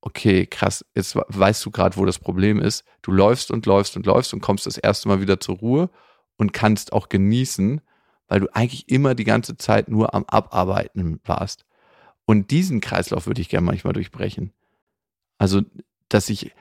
okay, 0.00 0.46
krass, 0.46 0.84
jetzt 0.94 1.16
weißt 1.16 1.64
du 1.64 1.70
gerade, 1.70 1.96
wo 1.96 2.04
das 2.04 2.18
Problem 2.18 2.60
ist. 2.60 2.84
Du 3.02 3.10
läufst 3.10 3.50
und 3.50 3.66
läufst 3.66 3.96
und 3.96 4.06
läufst 4.06 4.32
und 4.32 4.40
kommst 4.40 4.66
das 4.66 4.78
erste 4.78 5.08
Mal 5.08 5.20
wieder 5.20 5.40
zur 5.40 5.56
Ruhe 5.56 5.90
und 6.36 6.52
kannst 6.52 6.92
auch 6.92 7.08
genießen, 7.08 7.80
weil 8.28 8.40
du 8.40 8.54
eigentlich 8.54 8.88
immer 8.88 9.14
die 9.14 9.24
ganze 9.24 9.56
Zeit 9.56 9.88
nur 9.88 10.14
am 10.14 10.24
Abarbeiten 10.24 11.20
warst. 11.24 11.64
Und 12.28 12.50
diesen 12.50 12.82
Kreislauf 12.82 13.26
würde 13.26 13.40
ich 13.40 13.48
gerne 13.48 13.64
manchmal 13.64 13.94
durchbrechen. 13.94 14.52
Also, 15.38 15.62
dass 16.10 16.28
ich 16.28 16.52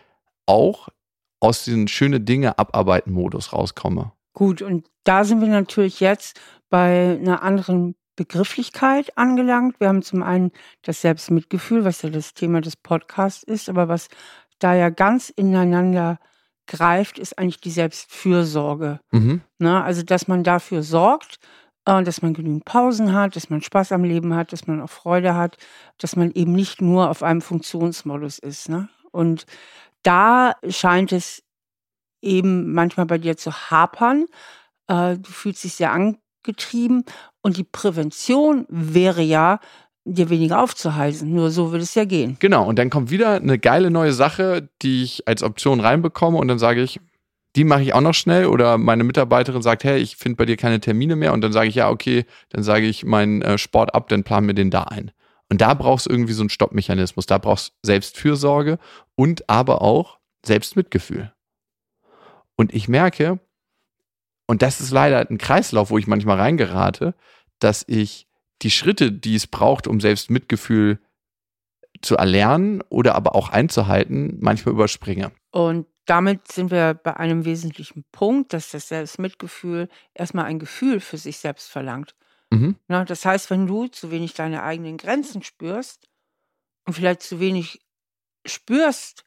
auch 0.46 0.88
aus 1.42 1.66
diesen 1.66 1.90
schöne 1.90 2.22
Dinge 2.22 2.58
abarbeiten 2.58 3.12
Modus 3.12 3.52
rauskomme. 3.52 4.14
Gut, 4.32 4.62
und 4.62 4.88
da 5.04 5.26
sind 5.26 5.42
wir 5.42 5.50
natürlich 5.50 6.00
jetzt 6.00 6.40
bei 6.70 7.18
einer 7.20 7.44
anderen 7.44 7.96
Begrifflichkeit 8.16 9.18
angelangt. 9.18 9.82
Wir 9.82 9.90
haben 9.90 10.04
zum 10.04 10.24
einen 10.24 10.52
das 10.84 11.02
Selbstmitgefühl, 11.02 11.84
was 11.84 12.02
ja 12.02 12.10
das 12.12 12.34
Thema 12.34 12.62
des 12.62 12.78
Podcasts 12.78 13.44
ist, 13.44 13.68
aber 13.68 13.90
was 13.90 14.08
da 14.60 14.74
ja 14.74 14.90
ganz 14.90 15.30
ineinander 15.30 16.18
greift, 16.66 17.20
ist 17.20 17.38
eigentlich 17.38 17.60
die 17.60 17.72
Selbstfürsorge. 17.72 19.02
Mhm. 19.12 19.42
Na, 19.60 19.84
also, 19.84 20.02
dass 20.02 20.30
man 20.30 20.46
dafür 20.46 20.82
sorgt, 20.82 21.40
dass 21.88 22.22
man 22.22 22.34
genügend 22.34 22.66
Pausen 22.66 23.14
hat, 23.14 23.36
dass 23.36 23.50
man 23.50 23.62
Spaß 23.62 23.94
am 23.94 24.04
Leben 24.04 24.36
hat, 24.36 24.52
dass 24.52 24.68
man 24.68 24.82
auch 24.82 24.90
Freude 24.90 25.36
hat, 25.36 25.58
dass 25.98 26.16
man 26.16 26.32
eben 26.32 26.52
nicht 26.52 26.82
nur 26.82 27.10
auf 27.10 27.24
einem 27.24 27.42
Funktionsmodus 27.42 28.40
ist. 28.40 28.68
Ne? 28.68 28.90
Und 29.12 29.46
da 30.04 30.54
scheint 30.68 31.14
es 31.14 31.44
eben 32.22 32.74
manchmal 32.74 33.06
bei 33.06 33.18
dir 33.18 33.38
zu 33.38 33.54
hapern. 33.54 34.26
Äh, 34.88 35.18
du 35.18 35.30
fühlst 35.30 35.64
dich 35.64 35.76
sehr 35.76 35.94
angetrieben 35.94 37.06
und 37.42 37.56
die 37.56 37.64
Prävention 37.64 38.66
wäre 38.68 39.22
ja, 39.22 39.60
dir 40.04 40.30
weniger 40.30 40.62
aufzuheißen. 40.62 41.32
Nur 41.34 41.52
so 41.52 41.72
würde 41.72 41.84
es 41.84 41.96
ja 41.96 42.06
gehen. 42.06 42.38
Genau, 42.40 42.68
und 42.68 42.80
dann 42.80 42.90
kommt 42.90 43.12
wieder 43.12 43.36
eine 43.36 43.60
geile 43.60 43.92
neue 43.92 44.14
Sache, 44.14 44.70
die 44.82 45.04
ich 45.04 45.28
als 45.28 45.44
Option 45.44 45.80
reinbekomme 45.80 46.38
und 46.38 46.48
dann 46.48 46.60
sage 46.60 46.82
ich, 46.82 47.00
die 47.58 47.64
mache 47.64 47.82
ich 47.82 47.96
auch 47.96 48.02
noch 48.02 48.14
schnell 48.14 48.46
oder 48.46 48.78
meine 48.78 49.04
Mitarbeiterin 49.04 49.64
sagt, 49.64 49.84
hey, 49.84 49.98
ich 49.98 50.16
finde 50.16 50.38
bei 50.38 50.46
dir 50.46 50.58
keine 50.58 50.80
Termine 50.80 51.16
mehr 51.16 51.34
und 51.34 51.42
dann 51.42 51.52
sage 51.52 51.68
ich, 51.68 51.76
ja, 51.76 51.90
okay, 51.90 52.26
dann 52.50 52.62
sage 52.62 52.86
ich 52.86 53.04
meinen 53.04 53.42
äh, 53.42 53.58
Sport 53.58 53.96
ab, 53.96 54.10
dann 54.10 54.24
planen 54.24 54.46
wir 54.46 54.54
den 54.54 54.70
da 54.70 54.84
ein. 54.84 55.12
Und 55.50 55.62
da 55.62 55.74
brauchst 55.74 56.06
du 56.06 56.12
irgendwie 56.12 56.34
so 56.34 56.44
einen 56.44 56.52
Stoppmechanismus, 56.52 57.26
da 57.26 57.40
brauchst 57.40 57.70
du 57.70 57.74
Selbstfürsorge 57.88 58.78
und 59.16 59.50
aber 59.50 59.82
auch 59.82 60.20
Selbstmitgefühl. 60.46 61.34
Und 62.56 62.76
ich 62.76 62.88
merke, 62.88 63.40
und 64.46 64.62
das 64.62 64.80
ist 64.80 64.92
leider 64.92 65.28
ein 65.28 65.40
Kreislauf, 65.40 65.90
wo 65.90 65.98
ich 65.98 66.06
manchmal 66.06 66.38
reingerate, 66.38 67.16
dass 67.58 67.84
ich 67.88 68.28
die 68.62 68.72
Schritte, 68.72 69.12
die 69.12 69.36
es 69.36 69.48
braucht, 69.48 69.88
um 69.88 70.00
Selbstmitgefühl 70.00 71.00
zu 72.04 72.18
erlernen 72.18 72.84
oder 72.90 73.16
aber 73.16 73.34
auch 73.34 73.50
einzuhalten, 73.50 74.38
manchmal 74.42 74.76
überspringe. 74.76 75.32
Und 75.50 75.88
damit 76.08 76.52
sind 76.52 76.72
wir 76.72 76.94
bei 76.96 77.18
einem 77.18 77.46
wesentlichen 77.46 78.06
Punkt, 78.12 78.54
dass 78.54 78.72
das 78.72 78.88
Selbstmitgefühl 78.88 79.90
erstmal 80.14 80.46
ein 80.46 80.58
Gefühl 80.58 81.00
für 81.00 81.18
sich 81.18 81.38
selbst 81.38 81.70
verlangt. 81.70 82.16
Mhm. 82.50 82.78
Na, 82.88 83.04
das 83.04 83.26
heißt, 83.26 83.50
wenn 83.50 83.68
du 83.68 83.88
zu 83.88 84.10
wenig 84.10 84.34
deine 84.34 84.64
eigenen 84.64 84.98
Grenzen 84.98 85.44
spürst 85.44 86.10
und 86.86 86.94
vielleicht 86.94 87.22
zu 87.22 87.40
wenig 87.40 87.86
spürst, 88.46 89.26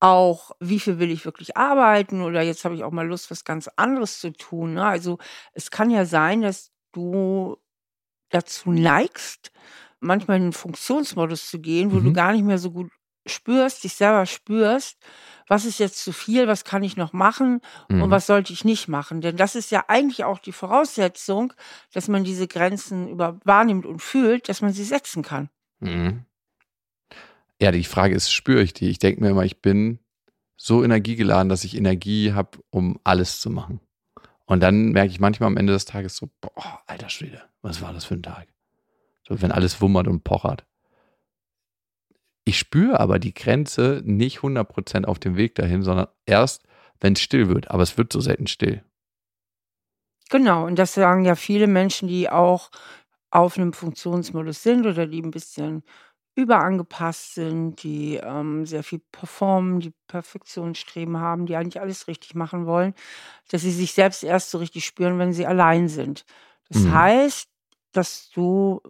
auch, 0.00 0.52
wie 0.58 0.80
viel 0.80 0.98
will 0.98 1.10
ich 1.10 1.24
wirklich 1.24 1.56
arbeiten 1.56 2.22
oder 2.22 2.42
jetzt 2.42 2.64
habe 2.64 2.74
ich 2.74 2.82
auch 2.82 2.90
mal 2.90 3.06
Lust, 3.06 3.30
was 3.30 3.44
ganz 3.44 3.68
anderes 3.76 4.18
zu 4.18 4.32
tun. 4.32 4.74
Ne? 4.74 4.84
Also 4.84 5.18
es 5.52 5.70
kann 5.70 5.90
ja 5.90 6.06
sein, 6.06 6.40
dass 6.40 6.72
du 6.92 7.58
dazu 8.30 8.72
neigst, 8.72 9.52
manchmal 10.00 10.38
in 10.38 10.44
einen 10.44 10.52
Funktionsmodus 10.52 11.48
zu 11.48 11.60
gehen, 11.60 11.92
wo 11.92 11.96
mhm. 11.96 12.04
du 12.04 12.12
gar 12.14 12.32
nicht 12.32 12.44
mehr 12.44 12.58
so 12.58 12.72
gut 12.72 12.90
spürst, 13.26 13.84
dich 13.84 13.94
selber 13.94 14.26
spürst, 14.26 14.98
was 15.48 15.64
ist 15.64 15.78
jetzt 15.78 16.02
zu 16.02 16.12
viel, 16.12 16.46
was 16.48 16.64
kann 16.64 16.82
ich 16.82 16.96
noch 16.96 17.12
machen 17.12 17.60
mhm. 17.88 18.02
und 18.02 18.10
was 18.10 18.26
sollte 18.26 18.52
ich 18.52 18.64
nicht 18.64 18.88
machen. 18.88 19.20
Denn 19.20 19.36
das 19.36 19.54
ist 19.54 19.70
ja 19.70 19.84
eigentlich 19.88 20.24
auch 20.24 20.38
die 20.38 20.52
Voraussetzung, 20.52 21.52
dass 21.92 22.08
man 22.08 22.24
diese 22.24 22.48
Grenzen 22.48 23.08
über 23.08 23.38
wahrnimmt 23.44 23.86
und 23.86 24.00
fühlt, 24.00 24.48
dass 24.48 24.62
man 24.62 24.72
sie 24.72 24.84
setzen 24.84 25.22
kann. 25.22 25.50
Mhm. 25.80 26.24
Ja, 27.60 27.70
die 27.70 27.84
Frage 27.84 28.14
ist, 28.14 28.32
spüre 28.32 28.62
ich 28.62 28.72
die? 28.72 28.88
Ich 28.88 28.98
denke 28.98 29.20
mir 29.20 29.30
immer, 29.30 29.44
ich 29.44 29.60
bin 29.60 29.98
so 30.56 30.82
energiegeladen, 30.82 31.48
dass 31.48 31.64
ich 31.64 31.76
Energie 31.76 32.32
habe, 32.32 32.58
um 32.70 32.98
alles 33.04 33.40
zu 33.40 33.50
machen. 33.50 33.80
Und 34.46 34.60
dann 34.60 34.90
merke 34.90 35.10
ich 35.10 35.20
manchmal 35.20 35.46
am 35.48 35.56
Ende 35.56 35.72
des 35.72 35.84
Tages 35.84 36.16
so, 36.16 36.28
boah, 36.40 36.82
alter 36.86 37.08
Schwede, 37.08 37.42
was 37.62 37.80
war 37.80 37.92
das 37.92 38.04
für 38.04 38.14
ein 38.14 38.22
Tag? 38.22 38.48
So, 39.26 39.40
wenn 39.40 39.52
alles 39.52 39.80
wummert 39.80 40.08
und 40.08 40.24
pochert. 40.24 40.64
Ich 42.44 42.58
spüre 42.58 42.98
aber 42.98 43.18
die 43.18 43.34
Grenze 43.34 44.02
nicht 44.04 44.38
100% 44.38 45.04
auf 45.04 45.18
dem 45.18 45.36
Weg 45.36 45.54
dahin, 45.54 45.82
sondern 45.82 46.08
erst, 46.26 46.64
wenn 47.00 47.12
es 47.12 47.20
still 47.20 47.48
wird. 47.48 47.70
Aber 47.70 47.82
es 47.82 47.96
wird 47.96 48.12
so 48.12 48.20
selten 48.20 48.46
still. 48.46 48.82
Genau, 50.30 50.66
und 50.66 50.78
das 50.78 50.94
sagen 50.94 51.24
ja 51.24 51.34
viele 51.34 51.66
Menschen, 51.66 52.08
die 52.08 52.30
auch 52.30 52.70
auf 53.30 53.56
einem 53.56 53.72
Funktionsmodus 53.72 54.62
sind 54.62 54.86
oder 54.86 55.06
die 55.06 55.22
ein 55.22 55.30
bisschen 55.30 55.82
überangepasst 56.34 57.34
sind, 57.34 57.82
die 57.82 58.16
ähm, 58.16 58.64
sehr 58.64 58.82
viel 58.82 59.00
performen, 59.12 59.80
die 59.80 59.92
Perfektionsstreben 60.06 61.18
haben, 61.18 61.46
die 61.46 61.56
eigentlich 61.56 61.80
alles 61.80 62.08
richtig 62.08 62.34
machen 62.34 62.64
wollen, 62.66 62.94
dass 63.50 63.62
sie 63.62 63.70
sich 63.70 63.92
selbst 63.92 64.24
erst 64.24 64.50
so 64.50 64.58
richtig 64.58 64.86
spüren, 64.86 65.18
wenn 65.18 65.32
sie 65.34 65.46
allein 65.46 65.88
sind. 65.88 66.24
Das 66.70 66.82
mhm. 66.82 66.94
heißt, 66.94 67.48
dass 67.92 68.30
du 68.30 68.80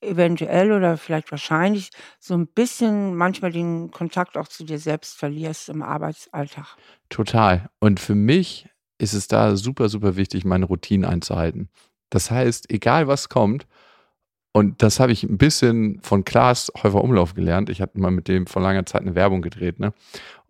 eventuell 0.00 0.72
oder 0.72 0.96
vielleicht 0.96 1.30
wahrscheinlich 1.30 1.90
so 2.18 2.34
ein 2.34 2.46
bisschen 2.46 3.14
manchmal 3.16 3.52
den 3.52 3.90
Kontakt 3.90 4.36
auch 4.36 4.48
zu 4.48 4.64
dir 4.64 4.78
selbst 4.78 5.18
verlierst 5.18 5.68
im 5.68 5.82
Arbeitsalltag. 5.82 6.76
Total. 7.08 7.68
Und 7.80 8.00
für 8.00 8.14
mich 8.14 8.68
ist 8.98 9.14
es 9.14 9.28
da 9.28 9.56
super, 9.56 9.88
super 9.88 10.16
wichtig, 10.16 10.44
meine 10.44 10.66
Routinen 10.66 11.08
einzuhalten. 11.08 11.68
Das 12.10 12.30
heißt, 12.30 12.70
egal 12.70 13.06
was 13.06 13.28
kommt, 13.28 13.66
und 14.52 14.82
das 14.82 14.98
habe 14.98 15.12
ich 15.12 15.22
ein 15.22 15.38
bisschen 15.38 16.00
von 16.02 16.24
Klaas 16.24 16.72
Häufer 16.82 17.04
Umlauf 17.04 17.34
gelernt. 17.34 17.70
Ich 17.70 17.80
hatte 17.80 18.00
mal 18.00 18.10
mit 18.10 18.26
dem 18.26 18.46
vor 18.46 18.60
langer 18.62 18.84
Zeit 18.84 19.02
eine 19.02 19.14
Werbung 19.14 19.42
gedreht, 19.42 19.78
ne? 19.78 19.92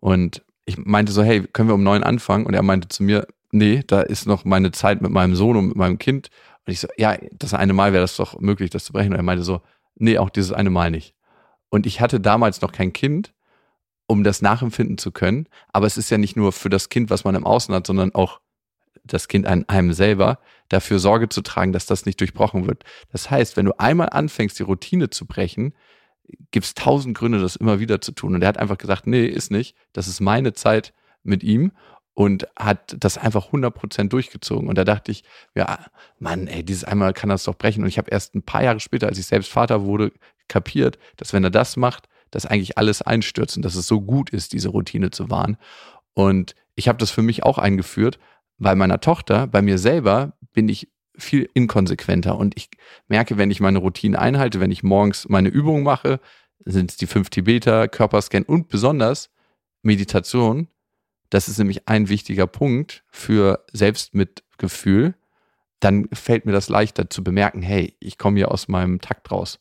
Und 0.00 0.42
ich 0.64 0.78
meinte 0.78 1.12
so, 1.12 1.22
hey, 1.22 1.42
können 1.52 1.68
wir 1.68 1.74
um 1.74 1.82
neun 1.82 2.02
anfangen? 2.02 2.46
Und 2.46 2.54
er 2.54 2.62
meinte 2.62 2.88
zu 2.88 3.02
mir, 3.02 3.26
nee, 3.52 3.82
da 3.86 4.00
ist 4.00 4.26
noch 4.26 4.44
meine 4.44 4.70
Zeit 4.70 5.02
mit 5.02 5.10
meinem 5.10 5.34
Sohn 5.34 5.56
und 5.56 5.68
mit 5.68 5.76
meinem 5.76 5.98
Kind 5.98 6.30
und 6.70 6.74
ich 6.74 6.80
so, 6.80 6.88
ja, 6.96 7.18
das 7.32 7.52
eine 7.52 7.72
Mal 7.72 7.92
wäre 7.92 8.04
das 8.04 8.14
doch 8.14 8.38
möglich, 8.38 8.70
das 8.70 8.84
zu 8.84 8.92
brechen. 8.92 9.12
Und 9.12 9.18
er 9.18 9.24
meinte 9.24 9.42
so, 9.42 9.60
nee, 9.96 10.18
auch 10.18 10.30
dieses 10.30 10.52
eine 10.52 10.70
Mal 10.70 10.92
nicht. 10.92 11.16
Und 11.68 11.84
ich 11.84 12.00
hatte 12.00 12.20
damals 12.20 12.60
noch 12.60 12.70
kein 12.70 12.92
Kind, 12.92 13.34
um 14.06 14.22
das 14.22 14.40
nachempfinden 14.40 14.96
zu 14.96 15.10
können. 15.10 15.48
Aber 15.72 15.88
es 15.88 15.96
ist 15.96 16.10
ja 16.10 16.18
nicht 16.18 16.36
nur 16.36 16.52
für 16.52 16.70
das 16.70 16.88
Kind, 16.88 17.10
was 17.10 17.24
man 17.24 17.34
im 17.34 17.44
Außen 17.44 17.74
hat, 17.74 17.88
sondern 17.88 18.14
auch 18.14 18.40
das 19.02 19.26
Kind 19.26 19.46
an 19.46 19.68
einem 19.68 19.92
selber, 19.92 20.38
dafür 20.68 21.00
Sorge 21.00 21.28
zu 21.28 21.42
tragen, 21.42 21.72
dass 21.72 21.86
das 21.86 22.06
nicht 22.06 22.20
durchbrochen 22.20 22.68
wird. 22.68 22.84
Das 23.10 23.32
heißt, 23.32 23.56
wenn 23.56 23.66
du 23.66 23.72
einmal 23.80 24.10
anfängst, 24.10 24.56
die 24.56 24.62
Routine 24.62 25.10
zu 25.10 25.26
brechen, 25.26 25.74
gibt 26.52 26.66
es 26.66 26.74
tausend 26.74 27.18
Gründe, 27.18 27.40
das 27.40 27.56
immer 27.56 27.80
wieder 27.80 28.00
zu 28.00 28.12
tun. 28.12 28.36
Und 28.36 28.42
er 28.42 28.48
hat 28.48 28.58
einfach 28.58 28.78
gesagt, 28.78 29.08
nee, 29.08 29.26
ist 29.26 29.50
nicht. 29.50 29.76
Das 29.92 30.06
ist 30.06 30.20
meine 30.20 30.52
Zeit 30.52 30.94
mit 31.24 31.42
ihm 31.42 31.72
und 32.20 32.46
hat 32.54 32.94
das 33.00 33.16
einfach 33.16 33.50
100% 33.50 34.10
durchgezogen. 34.10 34.68
Und 34.68 34.76
da 34.76 34.84
dachte 34.84 35.10
ich, 35.10 35.24
ja, 35.54 35.78
Mann, 36.18 36.48
ey, 36.48 36.62
dieses 36.62 36.84
einmal 36.84 37.14
kann 37.14 37.30
das 37.30 37.44
doch 37.44 37.54
brechen. 37.54 37.82
Und 37.82 37.88
ich 37.88 37.96
habe 37.96 38.10
erst 38.10 38.34
ein 38.34 38.42
paar 38.42 38.62
Jahre 38.62 38.78
später, 38.78 39.06
als 39.06 39.18
ich 39.18 39.24
selbst 39.24 39.50
Vater 39.50 39.86
wurde, 39.86 40.12
kapiert, 40.46 40.98
dass 41.16 41.32
wenn 41.32 41.44
er 41.44 41.50
das 41.50 41.78
macht, 41.78 42.10
dass 42.30 42.44
eigentlich 42.44 42.76
alles 42.76 43.00
einstürzt 43.00 43.56
und 43.56 43.64
dass 43.64 43.74
es 43.74 43.86
so 43.86 44.02
gut 44.02 44.28
ist, 44.28 44.52
diese 44.52 44.68
Routine 44.68 45.10
zu 45.10 45.30
wahren. 45.30 45.56
Und 46.12 46.54
ich 46.74 46.88
habe 46.88 46.98
das 46.98 47.10
für 47.10 47.22
mich 47.22 47.42
auch 47.42 47.56
eingeführt, 47.56 48.18
bei 48.58 48.74
meiner 48.74 49.00
Tochter, 49.00 49.46
bei 49.46 49.62
mir 49.62 49.78
selber 49.78 50.34
bin 50.52 50.68
ich 50.68 50.88
viel 51.16 51.48
inkonsequenter 51.54 52.36
und 52.36 52.54
ich 52.54 52.68
merke, 53.08 53.38
wenn 53.38 53.50
ich 53.50 53.60
meine 53.60 53.78
Routine 53.78 54.18
einhalte, 54.18 54.60
wenn 54.60 54.70
ich 54.70 54.82
morgens 54.82 55.26
meine 55.30 55.48
Übungen 55.48 55.84
mache, 55.84 56.20
sind 56.66 56.90
es 56.90 56.98
die 56.98 57.06
fünf 57.06 57.30
Tibeter, 57.30 57.88
Körperscan 57.88 58.42
und 58.42 58.68
besonders 58.68 59.30
Meditation, 59.80 60.68
das 61.30 61.48
ist 61.48 61.58
nämlich 61.58 61.88
ein 61.88 62.08
wichtiger 62.08 62.46
Punkt 62.46 63.04
für 63.10 63.64
Selbstmitgefühl. 63.72 65.14
Dann 65.78 66.08
fällt 66.12 66.44
mir 66.44 66.52
das 66.52 66.68
leichter 66.68 67.08
zu 67.08 67.24
bemerken, 67.24 67.62
hey, 67.62 67.96
ich 68.00 68.18
komme 68.18 68.36
hier 68.36 68.50
aus 68.50 68.68
meinem 68.68 69.00
Takt 69.00 69.30
raus. 69.30 69.60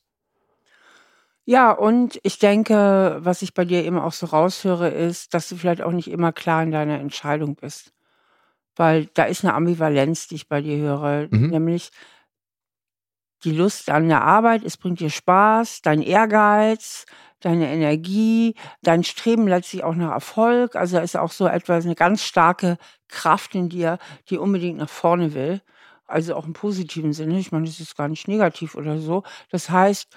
Ja, 1.45 1.71
und 1.71 2.19
ich 2.23 2.37
denke, 2.37 3.17
was 3.21 3.41
ich 3.41 3.53
bei 3.53 3.65
dir 3.65 3.83
immer 3.85 4.03
auch 4.03 4.13
so 4.13 4.27
raushöre, 4.27 4.89
ist, 4.89 5.33
dass 5.33 5.49
du 5.49 5.55
vielleicht 5.55 5.81
auch 5.81 5.91
nicht 5.91 6.09
immer 6.09 6.31
klar 6.31 6.61
in 6.61 6.71
deiner 6.71 6.99
Entscheidung 6.99 7.55
bist. 7.55 7.93
Weil 8.75 9.07
da 9.13 9.23
ist 9.23 9.43
eine 9.43 9.53
Ambivalenz, 9.53 10.27
die 10.27 10.35
ich 10.35 10.47
bei 10.47 10.61
dir 10.61 10.77
höre. 10.77 11.27
Mhm. 11.31 11.49
Nämlich 11.49 11.91
die 13.43 13.51
Lust 13.51 13.89
an 13.89 14.09
der 14.09 14.23
Arbeit, 14.23 14.63
es 14.63 14.77
bringt 14.77 14.99
dir 14.99 15.09
Spaß, 15.09 15.81
dein 15.81 16.01
Ehrgeiz, 16.01 17.05
deine 17.39 17.71
Energie, 17.71 18.55
dein 18.81 19.03
Streben 19.03 19.47
letztlich 19.47 19.83
auch 19.83 19.95
nach 19.95 20.11
Erfolg. 20.11 20.75
Also 20.75 20.97
da 20.97 21.03
ist 21.03 21.15
auch 21.15 21.31
so 21.31 21.47
etwas, 21.47 21.85
eine 21.85 21.95
ganz 21.95 22.23
starke 22.23 22.77
Kraft 23.07 23.55
in 23.55 23.69
dir, 23.69 23.97
die 24.29 24.37
unbedingt 24.37 24.77
nach 24.77 24.89
vorne 24.89 25.33
will. 25.33 25.61
Also 26.05 26.35
auch 26.35 26.45
im 26.45 26.53
positiven 26.53 27.13
Sinne. 27.13 27.39
Ich 27.39 27.51
meine, 27.51 27.65
das 27.65 27.79
ist 27.79 27.95
gar 27.95 28.07
nicht 28.07 28.27
negativ 28.27 28.75
oder 28.75 28.97
so. 28.99 29.23
Das 29.51 29.69
heißt, 29.69 30.07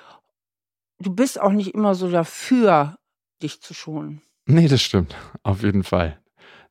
du 0.99 1.14
bist 1.14 1.41
auch 1.41 1.52
nicht 1.52 1.75
immer 1.75 1.95
so 1.95 2.11
dafür, 2.11 2.97
dich 3.43 3.61
zu 3.61 3.75
schonen. 3.75 4.23
Nee, 4.47 4.69
das 4.69 4.83
stimmt. 4.83 5.14
Auf 5.43 5.62
jeden 5.62 5.85
Fall. 5.85 6.19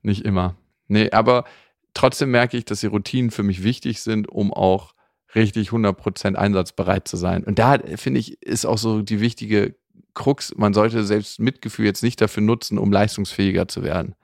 Nicht 0.01 0.25
immer. 0.25 0.55
Nee, 0.87 1.11
aber 1.11 1.45
trotzdem 1.93 2.31
merke 2.31 2.57
ich, 2.57 2.65
dass 2.65 2.81
die 2.81 2.87
Routinen 2.87 3.31
für 3.31 3.43
mich 3.43 3.63
wichtig 3.63 4.01
sind, 4.01 4.27
um 4.27 4.51
auch 4.51 4.93
richtig 5.35 5.69
100% 5.69 6.35
einsatzbereit 6.35 7.07
zu 7.07 7.17
sein. 7.17 7.43
Und 7.43 7.59
da, 7.59 7.77
finde 7.95 8.19
ich, 8.19 8.41
ist 8.41 8.65
auch 8.65 8.77
so 8.77 9.01
die 9.01 9.19
wichtige 9.19 9.75
Krux, 10.13 10.53
man 10.57 10.73
sollte 10.73 11.03
selbst 11.03 11.39
Mitgefühl 11.39 11.85
jetzt 11.85 12.03
nicht 12.03 12.19
dafür 12.19 12.43
nutzen, 12.43 12.77
um 12.77 12.91
leistungsfähiger 12.91 13.67
zu 13.67 13.83
werden, 13.83 14.15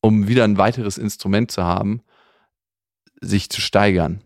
um 0.00 0.28
wieder 0.28 0.44
ein 0.44 0.58
weiteres 0.58 0.98
Instrument 0.98 1.50
zu 1.50 1.62
haben, 1.62 2.02
sich 3.20 3.48
zu 3.48 3.60
steigern. 3.60 4.22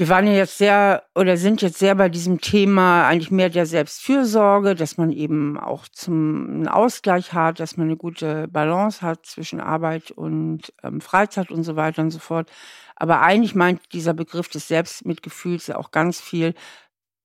Wir 0.00 0.08
waren 0.08 0.26
ja 0.26 0.32
jetzt 0.32 0.56
sehr 0.56 1.04
oder 1.14 1.36
sind 1.36 1.60
jetzt 1.60 1.78
sehr 1.78 1.94
bei 1.94 2.08
diesem 2.08 2.40
Thema 2.40 3.06
eigentlich 3.06 3.30
mehr 3.30 3.50
der 3.50 3.66
Selbstfürsorge, 3.66 4.74
dass 4.74 4.96
man 4.96 5.12
eben 5.12 5.58
auch 5.58 5.88
zum 5.88 6.46
einen 6.48 6.68
Ausgleich 6.68 7.34
hat, 7.34 7.60
dass 7.60 7.76
man 7.76 7.88
eine 7.88 7.98
gute 7.98 8.48
Balance 8.48 9.02
hat 9.02 9.26
zwischen 9.26 9.60
Arbeit 9.60 10.10
und 10.10 10.72
ähm, 10.82 11.02
Freizeit 11.02 11.50
und 11.50 11.64
so 11.64 11.76
weiter 11.76 12.00
und 12.00 12.12
so 12.12 12.18
fort. 12.18 12.50
Aber 12.96 13.20
eigentlich 13.20 13.54
meint 13.54 13.92
dieser 13.92 14.14
Begriff 14.14 14.48
des 14.48 14.68
Selbstmitgefühls 14.68 15.66
ja 15.66 15.76
auch 15.76 15.90
ganz 15.90 16.18
viel 16.18 16.54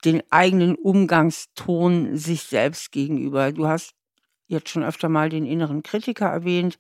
den 0.04 0.22
eigenen 0.30 0.76
Umgangston 0.76 2.18
sich 2.18 2.44
selbst 2.44 2.92
gegenüber. 2.92 3.54
Du 3.54 3.68
hast 3.68 3.94
jetzt 4.48 4.70
schon 4.70 4.84
öfter 4.84 5.08
mal 5.08 5.30
den 5.30 5.46
inneren 5.46 5.82
Kritiker 5.82 6.28
erwähnt 6.28 6.78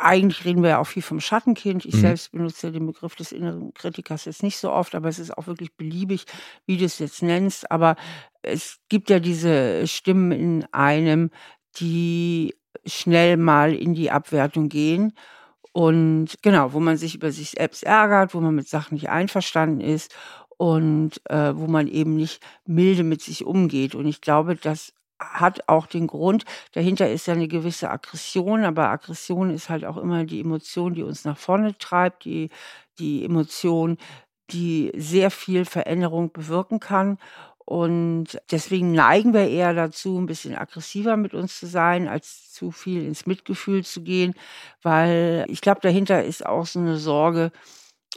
eigentlich 0.00 0.44
reden 0.44 0.62
wir 0.62 0.70
ja 0.70 0.78
auch 0.78 0.86
viel 0.86 1.02
vom 1.02 1.20
Schattenkind. 1.20 1.84
Ich 1.84 1.94
mhm. 1.94 2.00
selbst 2.00 2.32
benutze 2.32 2.72
den 2.72 2.86
Begriff 2.86 3.14
des 3.16 3.32
inneren 3.32 3.74
Kritikers 3.74 4.24
jetzt 4.24 4.42
nicht 4.42 4.58
so 4.58 4.72
oft, 4.72 4.94
aber 4.94 5.08
es 5.08 5.18
ist 5.18 5.36
auch 5.36 5.46
wirklich 5.46 5.74
beliebig, 5.76 6.24
wie 6.66 6.76
du 6.76 6.84
es 6.84 6.98
jetzt 6.98 7.22
nennst. 7.22 7.70
Aber 7.70 7.96
es 8.42 8.78
gibt 8.88 9.10
ja 9.10 9.20
diese 9.20 9.86
Stimmen 9.86 10.32
in 10.32 10.64
einem, 10.72 11.30
die 11.76 12.54
schnell 12.86 13.36
mal 13.36 13.74
in 13.74 13.94
die 13.94 14.10
Abwertung 14.10 14.68
gehen. 14.68 15.12
Und 15.72 16.38
genau, 16.42 16.72
wo 16.72 16.80
man 16.80 16.96
sich 16.96 17.14
über 17.14 17.30
sich 17.30 17.50
selbst 17.50 17.84
ärgert, 17.84 18.34
wo 18.34 18.40
man 18.40 18.54
mit 18.54 18.68
Sachen 18.68 18.94
nicht 18.94 19.08
einverstanden 19.08 19.80
ist 19.80 20.14
und 20.56 21.20
äh, 21.30 21.56
wo 21.56 21.66
man 21.68 21.86
eben 21.86 22.16
nicht 22.16 22.42
milde 22.66 23.04
mit 23.04 23.22
sich 23.22 23.44
umgeht. 23.44 23.94
Und 23.94 24.06
ich 24.06 24.20
glaube, 24.20 24.56
dass 24.56 24.92
hat 25.20 25.68
auch 25.68 25.86
den 25.86 26.06
Grund, 26.06 26.44
dahinter 26.72 27.10
ist 27.10 27.26
ja 27.26 27.34
eine 27.34 27.48
gewisse 27.48 27.90
Aggression, 27.90 28.64
aber 28.64 28.88
Aggression 28.88 29.50
ist 29.50 29.68
halt 29.68 29.84
auch 29.84 29.98
immer 29.98 30.24
die 30.24 30.40
Emotion, 30.40 30.94
die 30.94 31.02
uns 31.02 31.24
nach 31.24 31.36
vorne 31.36 31.76
treibt, 31.78 32.24
die, 32.24 32.50
die 32.98 33.24
Emotion, 33.24 33.98
die 34.50 34.90
sehr 34.96 35.30
viel 35.30 35.64
Veränderung 35.64 36.32
bewirken 36.32 36.80
kann. 36.80 37.18
Und 37.64 38.40
deswegen 38.50 38.92
neigen 38.92 39.32
wir 39.32 39.48
eher 39.48 39.74
dazu, 39.74 40.18
ein 40.18 40.26
bisschen 40.26 40.56
aggressiver 40.56 41.16
mit 41.16 41.34
uns 41.34 41.60
zu 41.60 41.66
sein, 41.66 42.08
als 42.08 42.50
zu 42.52 42.72
viel 42.72 43.04
ins 43.04 43.26
Mitgefühl 43.26 43.84
zu 43.84 44.02
gehen, 44.02 44.34
weil 44.82 45.44
ich 45.48 45.60
glaube, 45.60 45.80
dahinter 45.80 46.24
ist 46.24 46.44
auch 46.44 46.66
so 46.66 46.80
eine 46.80 46.96
Sorge, 46.96 47.52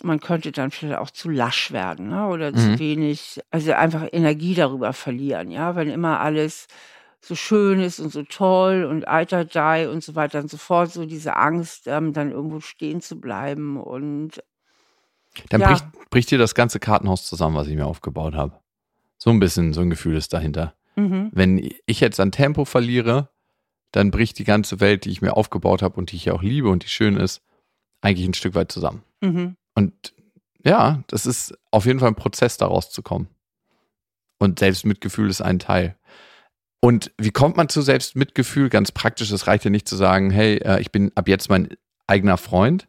man 0.03 0.19
könnte 0.19 0.51
dann 0.51 0.71
vielleicht 0.71 0.99
auch 0.99 1.09
zu 1.09 1.29
lasch 1.29 1.71
werden 1.71 2.09
ne? 2.09 2.27
oder 2.27 2.51
mhm. 2.51 2.57
zu 2.57 2.79
wenig, 2.79 3.39
also 3.51 3.73
einfach 3.73 4.07
Energie 4.11 4.53
darüber 4.53 4.93
verlieren, 4.93 5.49
ja, 5.49 5.75
wenn 5.75 5.89
immer 5.89 6.19
alles 6.19 6.67
so 7.21 7.35
schön 7.35 7.79
ist 7.79 7.99
und 7.99 8.11
so 8.11 8.23
toll 8.23 8.83
und 8.83 9.07
Eiterdei 9.07 9.89
und 9.89 10.03
so 10.03 10.13
weiter 10.15 10.41
und 10.41 10.51
so 10.51 10.57
fort, 10.57 10.91
so 10.91 11.05
diese 11.05 11.37
Angst, 11.37 11.87
ähm, 11.87 12.11
dann 12.11 12.31
irgendwo 12.31 12.59
stehen 12.59 13.01
zu 13.01 13.19
bleiben 13.19 13.77
und 13.77 14.43
dann 15.49 15.61
ja. 15.61 15.69
bricht, 15.69 15.85
bricht 16.09 16.31
dir 16.31 16.37
das 16.37 16.53
ganze 16.53 16.79
Kartenhaus 16.79 17.25
zusammen, 17.25 17.55
was 17.55 17.67
ich 17.67 17.75
mir 17.75 17.85
aufgebaut 17.85 18.35
habe. 18.35 18.59
So 19.17 19.29
ein 19.29 19.39
bisschen, 19.39 19.71
so 19.71 19.81
ein 19.81 19.89
Gefühl 19.89 20.17
ist 20.17 20.33
dahinter. 20.33 20.75
Mhm. 20.97 21.29
Wenn 21.31 21.71
ich 21.85 22.01
jetzt 22.01 22.19
an 22.19 22.31
Tempo 22.31 22.65
verliere, 22.65 23.29
dann 23.91 24.11
bricht 24.11 24.37
die 24.37 24.43
ganze 24.43 24.81
Welt, 24.81 25.05
die 25.05 25.11
ich 25.11 25.21
mir 25.21 25.37
aufgebaut 25.37 25.81
habe 25.81 25.95
und 25.95 26.11
die 26.11 26.17
ich 26.17 26.29
auch 26.29 26.41
liebe 26.41 26.67
und 26.67 26.83
die 26.83 26.89
schön 26.89 27.15
ist, 27.15 27.41
eigentlich 28.01 28.27
ein 28.27 28.33
Stück 28.33 28.53
weit 28.53 28.71
zusammen. 28.71 29.03
Mhm. 29.21 29.55
Und 29.75 30.13
ja, 30.63 31.03
das 31.07 31.25
ist 31.25 31.57
auf 31.71 31.85
jeden 31.85 31.99
Fall 31.99 32.09
ein 32.09 32.15
Prozess, 32.15 32.57
daraus 32.57 32.89
zu 32.89 33.01
kommen. 33.01 33.27
Und 34.39 34.59
Selbstmitgefühl 34.59 35.29
ist 35.29 35.41
ein 35.41 35.59
Teil. 35.59 35.97
Und 36.79 37.11
wie 37.17 37.31
kommt 37.31 37.55
man 37.55 37.69
zu 37.69 37.81
Selbstmitgefühl? 37.81 38.69
Ganz 38.69 38.91
praktisch, 38.91 39.31
es 39.31 39.47
reicht 39.47 39.63
ja 39.63 39.69
nicht 39.69 39.87
zu 39.87 39.95
sagen, 39.95 40.31
hey, 40.31 40.57
äh, 40.57 40.81
ich 40.81 40.91
bin 40.91 41.11
ab 41.15 41.27
jetzt 41.29 41.49
mein 41.49 41.69
eigener 42.07 42.37
Freund. 42.37 42.87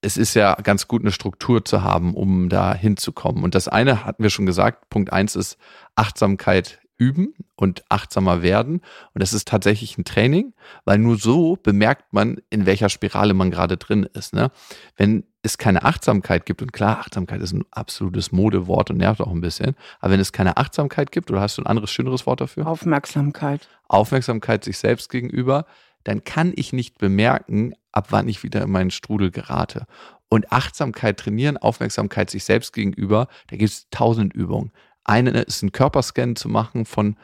Es 0.00 0.16
ist 0.16 0.34
ja 0.34 0.54
ganz 0.54 0.88
gut, 0.88 1.02
eine 1.02 1.12
Struktur 1.12 1.64
zu 1.64 1.82
haben, 1.82 2.14
um 2.14 2.48
da 2.48 2.74
hinzukommen. 2.74 3.42
Und 3.44 3.54
das 3.54 3.68
eine 3.68 4.04
hatten 4.04 4.22
wir 4.22 4.30
schon 4.30 4.46
gesagt. 4.46 4.88
Punkt 4.88 5.12
eins 5.12 5.36
ist 5.36 5.58
Achtsamkeit 5.94 6.80
üben 6.96 7.34
und 7.56 7.84
achtsamer 7.88 8.42
werden. 8.42 8.80
Und 9.12 9.22
das 9.22 9.32
ist 9.32 9.48
tatsächlich 9.48 9.98
ein 9.98 10.04
Training, 10.04 10.54
weil 10.84 10.98
nur 10.98 11.16
so 11.16 11.56
bemerkt 11.56 12.12
man, 12.12 12.38
in 12.50 12.66
welcher 12.66 12.88
Spirale 12.88 13.34
man 13.34 13.50
gerade 13.50 13.76
drin 13.76 14.08
ist. 14.14 14.34
Ne? 14.34 14.50
Wenn 14.96 15.24
es 15.42 15.58
keine 15.58 15.84
Achtsamkeit 15.84 16.46
gibt, 16.46 16.62
und 16.62 16.72
klar, 16.72 16.98
Achtsamkeit 17.00 17.40
ist 17.40 17.52
ein 17.52 17.64
absolutes 17.70 18.32
Modewort 18.32 18.90
und 18.90 18.98
nervt 18.98 19.20
auch 19.20 19.30
ein 19.30 19.40
bisschen, 19.40 19.74
aber 20.00 20.12
wenn 20.12 20.20
es 20.20 20.32
keine 20.32 20.56
Achtsamkeit 20.56 21.12
gibt, 21.12 21.30
oder 21.30 21.40
hast 21.40 21.58
du 21.58 21.62
ein 21.62 21.66
anderes, 21.66 21.90
schöneres 21.90 22.26
Wort 22.26 22.40
dafür? 22.40 22.66
Aufmerksamkeit. 22.66 23.68
Aufmerksamkeit 23.88 24.64
sich 24.64 24.78
selbst 24.78 25.10
gegenüber, 25.10 25.66
dann 26.04 26.22
kann 26.24 26.52
ich 26.54 26.72
nicht 26.72 26.98
bemerken, 26.98 27.74
ab 27.92 28.08
wann 28.10 28.28
ich 28.28 28.42
wieder 28.42 28.62
in 28.62 28.70
meinen 28.70 28.90
Strudel 28.90 29.30
gerate. 29.30 29.86
Und 30.28 30.52
Achtsamkeit 30.52 31.18
trainieren, 31.18 31.56
Aufmerksamkeit 31.56 32.30
sich 32.30 32.44
selbst 32.44 32.72
gegenüber, 32.72 33.28
da 33.48 33.56
gibt 33.56 33.70
es 33.70 33.88
tausend 33.90 34.34
Übungen. 34.34 34.72
Eine 35.04 35.42
ist 35.42 35.62
ein 35.62 35.72
Körperscan 35.72 36.36
zu 36.36 36.48
machen, 36.48 36.86
von 36.86 37.16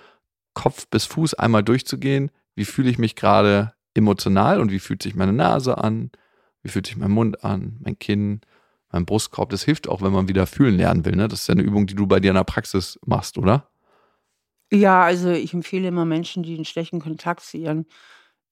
Kopf 0.55 0.87
bis 0.89 1.07
Fuß 1.07 1.35
einmal 1.35 1.63
durchzugehen. 1.63 2.31
Wie 2.55 2.65
fühle 2.65 2.91
ich 2.91 2.99
mich 2.99 3.17
gerade 3.17 3.73
emotional 3.95 4.61
und 4.61 4.71
wie 4.71 4.79
fühlt 4.79 5.03
sich 5.03 5.15
meine 5.15 5.33
Nase 5.33 5.79
an? 5.79 6.11
Wie 6.63 6.69
fühlt 6.69 6.87
sich 6.87 6.97
mein 6.97 7.11
Mund 7.11 7.43
an, 7.43 7.79
mein 7.81 7.99
Kinn, 7.99 8.43
mein 8.93 9.07
Brustkorb? 9.07 9.51
Das 9.51 9.63
hilft 9.63 9.89
auch, 9.89 10.03
wenn 10.03 10.13
man 10.13 10.29
wieder 10.29 10.47
fühlen 10.47 10.77
lernen 10.77 11.05
will. 11.05 11.17
Ne? 11.17 11.29
Das 11.29 11.43
ist 11.43 11.49
ja 11.49 11.53
eine 11.53 11.63
Übung, 11.63 11.87
die 11.87 11.95
du 11.95 12.07
bei 12.07 12.21
dir 12.21 12.31
in 12.31 12.37
der 12.37 12.45
Praxis 12.45 12.99
machst, 13.07 13.39
oder? 13.39 13.71
Ja, 14.73 15.03
also 15.03 15.31
ich 15.31 15.53
empfehle 15.55 15.89
immer 15.89 16.05
Menschen, 16.05 16.43
die 16.43 16.55
einen 16.55 16.65
schlechten 16.65 17.01
Kontakt 17.01 17.41
zu 17.41 17.57
ihren 17.57 17.87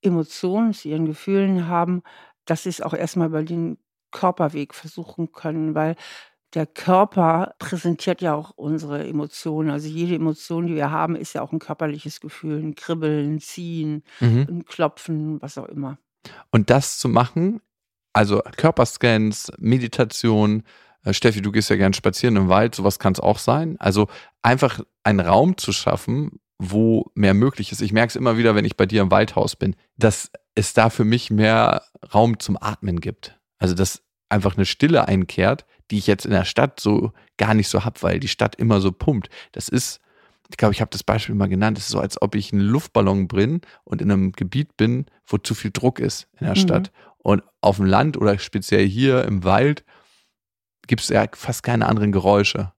Emotionen, 0.01 0.73
zu 0.73 0.89
ihren 0.89 1.07
Gefühlen 1.07 1.69
haben, 1.69 2.03
dass 2.45 2.65
sie 2.65 2.71
es 2.71 2.81
auch 2.81 2.95
erstmal 2.95 3.29
über 3.29 3.43
den 3.43 3.79
Körperweg 4.11 4.75
versuchen 4.75 5.33
können, 5.33 5.75
weil 5.75 5.97
der 6.55 6.67
Körper 6.67 7.55
präsentiert 7.59 8.23
ja 8.23 8.35
auch 8.35 8.53
unsere 8.57 9.07
Emotionen. 9.07 9.71
Also 9.71 9.89
jede 9.89 10.15
Emotion, 10.15 10.67
die 10.67 10.75
wir 10.75 10.91
haben, 10.91 11.17
ist 11.17 11.35
ja 11.35 11.43
auch 11.43 11.53
ein 11.53 11.59
körperliches 11.59 12.21
Gefühl, 12.21 12.59
ein 12.59 12.75
Kribbeln, 12.75 13.41
Ziehen, 13.41 14.03
mhm. 14.21 14.47
ein 14.49 14.65
Klopfen, 14.65 15.43
was 15.43 15.59
auch 15.59 15.67
immer. 15.67 15.99
Und 16.51 16.71
das 16.71 16.99
zu 16.99 17.09
machen, 17.09 17.61
also 18.13 18.43
Körperscans, 18.57 19.53
Meditation, 19.59 20.63
äh, 21.05 21.13
Steffi, 21.13 21.43
du 21.43 21.53
gehst 21.53 21.71
ja 21.71 21.77
gern 21.77 21.93
spazieren 21.93 22.37
im 22.37 22.49
Wald, 22.49 22.75
sowas 22.75 22.99
kann 22.99 23.13
es 23.13 23.21
auch 23.21 23.39
sein. 23.39 23.77
Also 23.79 24.09
einfach 24.43 24.81
einen 25.05 25.21
Raum 25.21 25.57
zu 25.57 25.73
schaffen, 25.73 26.41
wo 26.59 27.11
mehr 27.15 27.35
möglich 27.35 27.73
ist. 27.73 27.83
Ich 27.83 27.93
merke 27.93 28.09
es 28.09 28.17
immer 28.17 28.37
wieder, 28.37 28.55
wenn 28.55 28.65
ich 28.65 28.77
bei 28.77 28.87
dir 28.87 29.03
im 29.03 29.11
Waldhaus 29.11 29.55
bin, 29.55 29.77
dass 29.97 30.31
es 30.55 30.75
da 30.75 30.91
für 30.91 31.05
mich 31.05 31.31
mehr 31.31 31.83
Raum 32.13 32.41
zum 32.41 32.57
Atmen 32.61 33.01
gibt. 33.01 33.39
Also 33.59 33.75
dass 33.75 34.03
einfach 34.29 34.57
eine 34.57 34.67
Stille 34.67 35.09
einkehrt, 35.09 35.65
die 35.91 35.99
ich 35.99 36.07
jetzt 36.07 36.27
in 36.27 36.33
der 36.33 36.45
Stadt 36.45 36.81
so 36.81 37.13
gar 37.37 37.55
nicht 37.55 37.69
so 37.69 37.85
habe, 37.85 38.03
weil 38.03 38.21
die 38.21 38.29
Stadt 38.29 38.57
immer 38.57 38.81
so 38.81 38.93
pumpt. 38.93 39.31
Das 39.53 39.69
ist, 39.69 40.01
ich 40.51 40.57
glaube, 40.57 40.75
ich 40.75 40.81
habe 40.81 40.91
das 40.91 41.03
Beispiel 41.03 41.35
mal 41.35 41.49
genannt, 41.49 41.79
es 41.79 41.85
ist 41.85 41.91
so, 41.91 42.01
als 42.01 42.21
ob 42.21 42.35
ich 42.35 42.53
ein 42.53 42.61
Luftballon 42.61 43.29
bin 43.29 43.61
und 43.85 44.03
in 44.03 44.11
einem 44.11 44.33
Gebiet 44.33 44.77
bin, 44.77 45.07
wo 45.27 45.39
zu 45.39 45.55
viel 45.55 45.71
Druck 45.71 45.99
ist 45.99 46.29
in 46.39 46.47
der 46.47 46.57
mhm. 46.57 46.61
Stadt. 46.61 46.93
Und 47.19 47.43
auf 47.61 47.77
dem 47.77 47.87
Land 47.87 48.17
oder 48.17 48.39
speziell 48.39 48.87
hier 48.87 49.25
im 49.25 49.45
Wald 49.45 49.85
gibt 50.87 51.03
es 51.03 51.09
ja 51.09 51.27
fast 51.33 51.63
keine 51.63 51.87
anderen 51.87 52.13
Geräusche. 52.13 52.73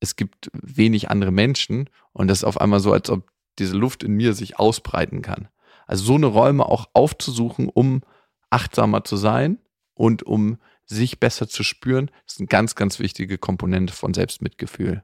Es 0.00 0.16
gibt 0.16 0.50
wenig 0.52 1.10
andere 1.10 1.32
Menschen 1.32 1.90
und 2.12 2.28
das 2.28 2.38
ist 2.38 2.44
auf 2.44 2.60
einmal 2.60 2.80
so, 2.80 2.92
als 2.92 3.10
ob 3.10 3.30
diese 3.58 3.76
Luft 3.76 4.02
in 4.02 4.12
mir 4.12 4.34
sich 4.34 4.58
ausbreiten 4.58 5.22
kann. 5.22 5.48
Also 5.86 6.04
so 6.04 6.14
eine 6.14 6.26
Räume 6.26 6.66
auch 6.66 6.88
aufzusuchen, 6.92 7.68
um 7.68 8.02
achtsamer 8.50 9.04
zu 9.04 9.16
sein 9.16 9.58
und 9.94 10.22
um 10.22 10.58
sich 10.88 11.20
besser 11.20 11.48
zu 11.48 11.62
spüren, 11.62 12.10
ist 12.26 12.40
eine 12.40 12.48
ganz, 12.48 12.74
ganz 12.74 12.98
wichtige 12.98 13.38
Komponente 13.38 13.92
von 13.92 14.14
Selbstmitgefühl. 14.14 15.02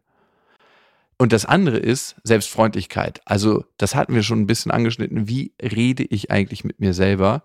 Und 1.17 1.33
das 1.33 1.45
andere 1.45 1.79
ist 1.79 2.17
Selbstfreundlichkeit. 2.25 3.21
Also, 3.25 3.65
das 3.77 3.95
hatten 3.95 4.15
wir 4.15 4.23
schon 4.23 4.41
ein 4.41 4.47
bisschen 4.47 4.73
angeschnitten. 4.73 5.29
Wie 5.29 5.53
rede 5.63 6.03
ich 6.03 6.31
eigentlich 6.31 6.65
mit 6.65 6.81
mir 6.81 6.93
selber? 6.93 7.45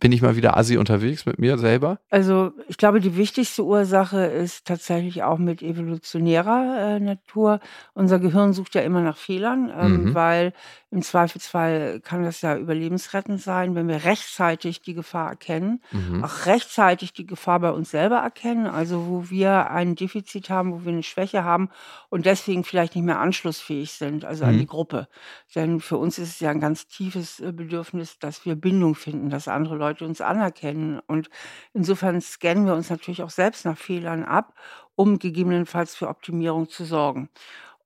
Bin 0.00 0.12
ich 0.12 0.22
mal 0.22 0.36
wieder 0.36 0.56
assi 0.56 0.76
unterwegs 0.76 1.24
mit 1.24 1.38
mir 1.38 1.56
selber? 1.56 1.98
Also 2.10 2.52
ich 2.68 2.76
glaube, 2.76 3.00
die 3.00 3.16
wichtigste 3.16 3.64
Ursache 3.64 4.26
ist 4.26 4.66
tatsächlich 4.66 5.22
auch 5.22 5.38
mit 5.38 5.62
evolutionärer 5.62 6.96
äh, 6.96 7.00
Natur. 7.00 7.60
Unser 7.94 8.18
Gehirn 8.18 8.52
sucht 8.52 8.74
ja 8.74 8.82
immer 8.82 9.00
nach 9.00 9.16
Fehlern, 9.16 9.72
ähm, 9.74 10.04
mhm. 10.04 10.14
weil 10.14 10.52
im 10.90 11.02
Zweifelsfall 11.02 12.00
kann 12.00 12.22
das 12.22 12.40
ja 12.40 12.56
überlebensrettend 12.56 13.40
sein, 13.40 13.74
wenn 13.74 13.88
wir 13.88 14.04
rechtzeitig 14.04 14.80
die 14.80 14.94
Gefahr 14.94 15.30
erkennen, 15.30 15.82
mhm. 15.90 16.22
auch 16.22 16.46
rechtzeitig 16.46 17.12
die 17.12 17.26
Gefahr 17.26 17.58
bei 17.60 17.70
uns 17.72 17.90
selber 17.90 18.18
erkennen, 18.18 18.66
also 18.66 19.06
wo 19.08 19.30
wir 19.30 19.70
ein 19.70 19.96
Defizit 19.96 20.50
haben, 20.50 20.72
wo 20.72 20.84
wir 20.84 20.92
eine 20.92 21.02
Schwäche 21.02 21.42
haben 21.42 21.70
und 22.10 22.26
deswegen 22.26 22.62
vielleicht 22.62 22.94
nicht 22.94 23.04
mehr 23.04 23.18
anschlussfähig 23.18 23.92
sind, 23.92 24.24
also 24.24 24.44
mhm. 24.44 24.50
an 24.50 24.58
die 24.58 24.66
Gruppe. 24.66 25.08
Denn 25.56 25.80
für 25.80 25.96
uns 25.96 26.18
ist 26.18 26.28
es 26.28 26.40
ja 26.40 26.50
ein 26.50 26.60
ganz 26.60 26.86
tiefes 26.86 27.40
äh, 27.40 27.52
Bedürfnis, 27.52 28.18
dass 28.18 28.44
wir 28.44 28.54
Bindung 28.54 28.94
finden, 28.94 29.30
dass 29.30 29.48
andere 29.48 29.76
Leute 29.76 29.83
uns 30.02 30.20
anerkennen. 30.20 31.00
Und 31.06 31.30
insofern 31.72 32.20
scannen 32.20 32.66
wir 32.66 32.74
uns 32.74 32.90
natürlich 32.90 33.22
auch 33.22 33.30
selbst 33.30 33.64
nach 33.64 33.78
Fehlern 33.78 34.24
ab, 34.24 34.54
um 34.94 35.18
gegebenenfalls 35.18 35.94
für 35.94 36.08
Optimierung 36.08 36.68
zu 36.68 36.84
sorgen. 36.84 37.28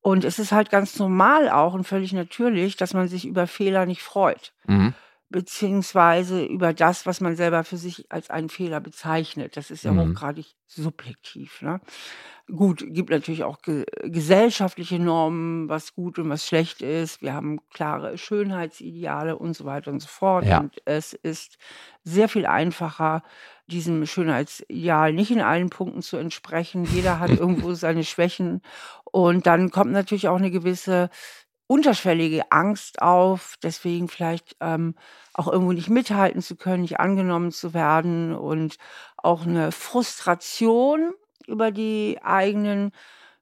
Und 0.01 0.25
es 0.25 0.39
ist 0.39 0.53
halt 0.53 0.71
ganz 0.71 0.99
normal 0.99 1.51
auch 1.51 1.75
und 1.75 1.85
völlig 1.85 2.13
natürlich, 2.13 2.77
dass 2.77 2.95
man 2.95 3.09
sich 3.09 3.27
über 3.27 3.47
Fehler 3.47 3.87
nicht 3.87 4.03
freut. 4.03 4.53
Mhm. 4.67 4.95
Beziehungsweise 5.31 6.45
über 6.45 6.73
das, 6.73 7.05
was 7.07 7.21
man 7.21 7.37
selber 7.37 7.65
für 7.65 7.77
sich 7.77 8.07
als 8.11 8.31
einen 8.31 8.49
Fehler 8.49 8.81
bezeichnet. 8.81 9.57
Das 9.57 9.71
ist 9.71 9.85
ja 9.85 9.93
Mhm. 9.93 10.11
hochgradig 10.13 10.55
subjektiv, 10.67 11.61
ne? 11.63 11.81
Gut, 12.51 12.83
gibt 12.89 13.11
natürlich 13.11 13.45
auch 13.45 13.61
ge 13.61 13.85
gesellschaftliche 14.05 14.99
Normen, 14.99 15.69
was 15.69 15.95
gut 15.95 16.19
und 16.19 16.31
was 16.31 16.47
schlecht 16.47 16.81
ist. 16.81 17.21
Wir 17.21 17.35
haben 17.35 17.59
klare 17.75 18.17
Schönheitsideale 18.17 19.37
und 19.37 19.55
so 19.55 19.67
weiter 19.67 19.91
und 19.91 20.01
so 20.01 20.09
fort. 20.09 20.47
Ja. 20.47 20.61
Und 20.61 20.77
es 20.87 21.13
ist 21.13 21.59
sehr 22.05 22.29
viel 22.31 22.47
einfacher, 22.47 23.23
diesem 23.67 24.07
Schönheitsideal 24.07 25.13
nicht 25.13 25.31
in 25.31 25.43
allen 25.43 25.69
Punkten 25.69 26.01
zu 26.01 26.17
entsprechen. 26.17 26.85
Jeder 26.87 27.19
hat 27.19 27.31
irgendwo 27.39 27.75
seine 27.75 28.03
Schwächen. 28.05 28.63
Und 29.05 29.47
dann 29.47 29.71
kommt 29.71 29.93
natürlich 29.93 30.29
auch 30.29 30.39
eine 30.39 30.51
gewisse 30.51 31.11
unterschwellige 31.69 32.51
Angst 32.51 33.03
auf, 33.03 33.57
deswegen 33.63 34.09
vielleicht 34.09 34.57
ähm, 34.61 34.97
auch 35.35 35.49
irgendwo 35.49 35.73
nicht 35.73 35.91
mithalten 35.91 36.43
zu 36.43 36.57
können, 36.57 36.83
nicht 36.83 37.01
angenommen 37.01 37.53
zu 37.53 37.75
werden 37.75 38.35
und 38.35 38.77
auch 39.19 39.47
eine 39.47 39.73
Frustration 39.73 41.13
über 41.47 41.71
die 41.73 42.19
eigenen 42.23 42.93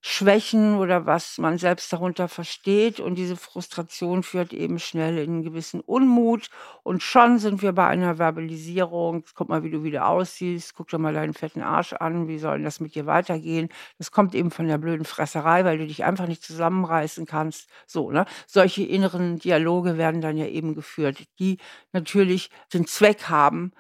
Schwächen 0.09 0.77
oder 0.79 1.05
was 1.05 1.37
man 1.37 1.59
selbst 1.59 1.93
darunter 1.93 2.29
versteht. 2.29 3.01
Und 3.01 3.17
diese 3.17 3.35
Frustration 3.35 4.23
führt 4.23 4.53
eben 4.53 4.79
schnell 4.79 5.19
in 5.19 5.31
einen 5.31 5.43
gewissen 5.43 5.81
Unmut. 5.81 6.49
Und 6.85 7.03
schon 7.03 7.41
sind 7.41 7.61
wir 7.61 7.73
bei 7.73 7.89
einer 7.89 8.17
Verbalisierung. 8.17 9.25
Guck 9.35 9.49
mal, 9.49 9.65
wie 9.65 9.71
du 9.73 9.83
wieder 9.83 10.07
aussiehst. 10.07 10.75
Guck 10.77 10.89
dir 10.89 10.99
mal 10.99 11.13
deinen 11.13 11.35
fetten 11.35 11.61
Arsch 11.61 11.93
an. 11.93 12.29
Wie 12.29 12.39
soll 12.39 12.59
denn 12.59 12.65
das 12.65 12.79
mit 12.79 12.95
dir 12.95 13.07
weitergehen? 13.07 13.69
Das 13.99 14.13
kommt 14.13 14.37
eben 14.37 14.53
von 14.53 14.69
der 14.69 14.79
blöden 14.79 15.05
Fresserei, 15.05 15.65
weil 15.65 15.79
du 15.79 15.87
dich 15.89 16.05
einfach 16.05 16.29
nicht 16.29 16.45
zusammenreißen 16.45 17.27
kannst. 17.27 17.69
So, 17.89 18.13
ne? 18.13 18.27
Solche 18.47 18.85
inneren 18.85 19.41
Dialoge 19.41 19.99
werden 19.99 20.21
dann 20.21 20.37
ja 20.37 20.47
eben 20.47 20.77
geführt, 20.77 21.25
die 21.41 21.59
natürlich 21.93 22.51
den 22.73 22.87
Zweck 22.87 23.29
haben, 23.29 23.73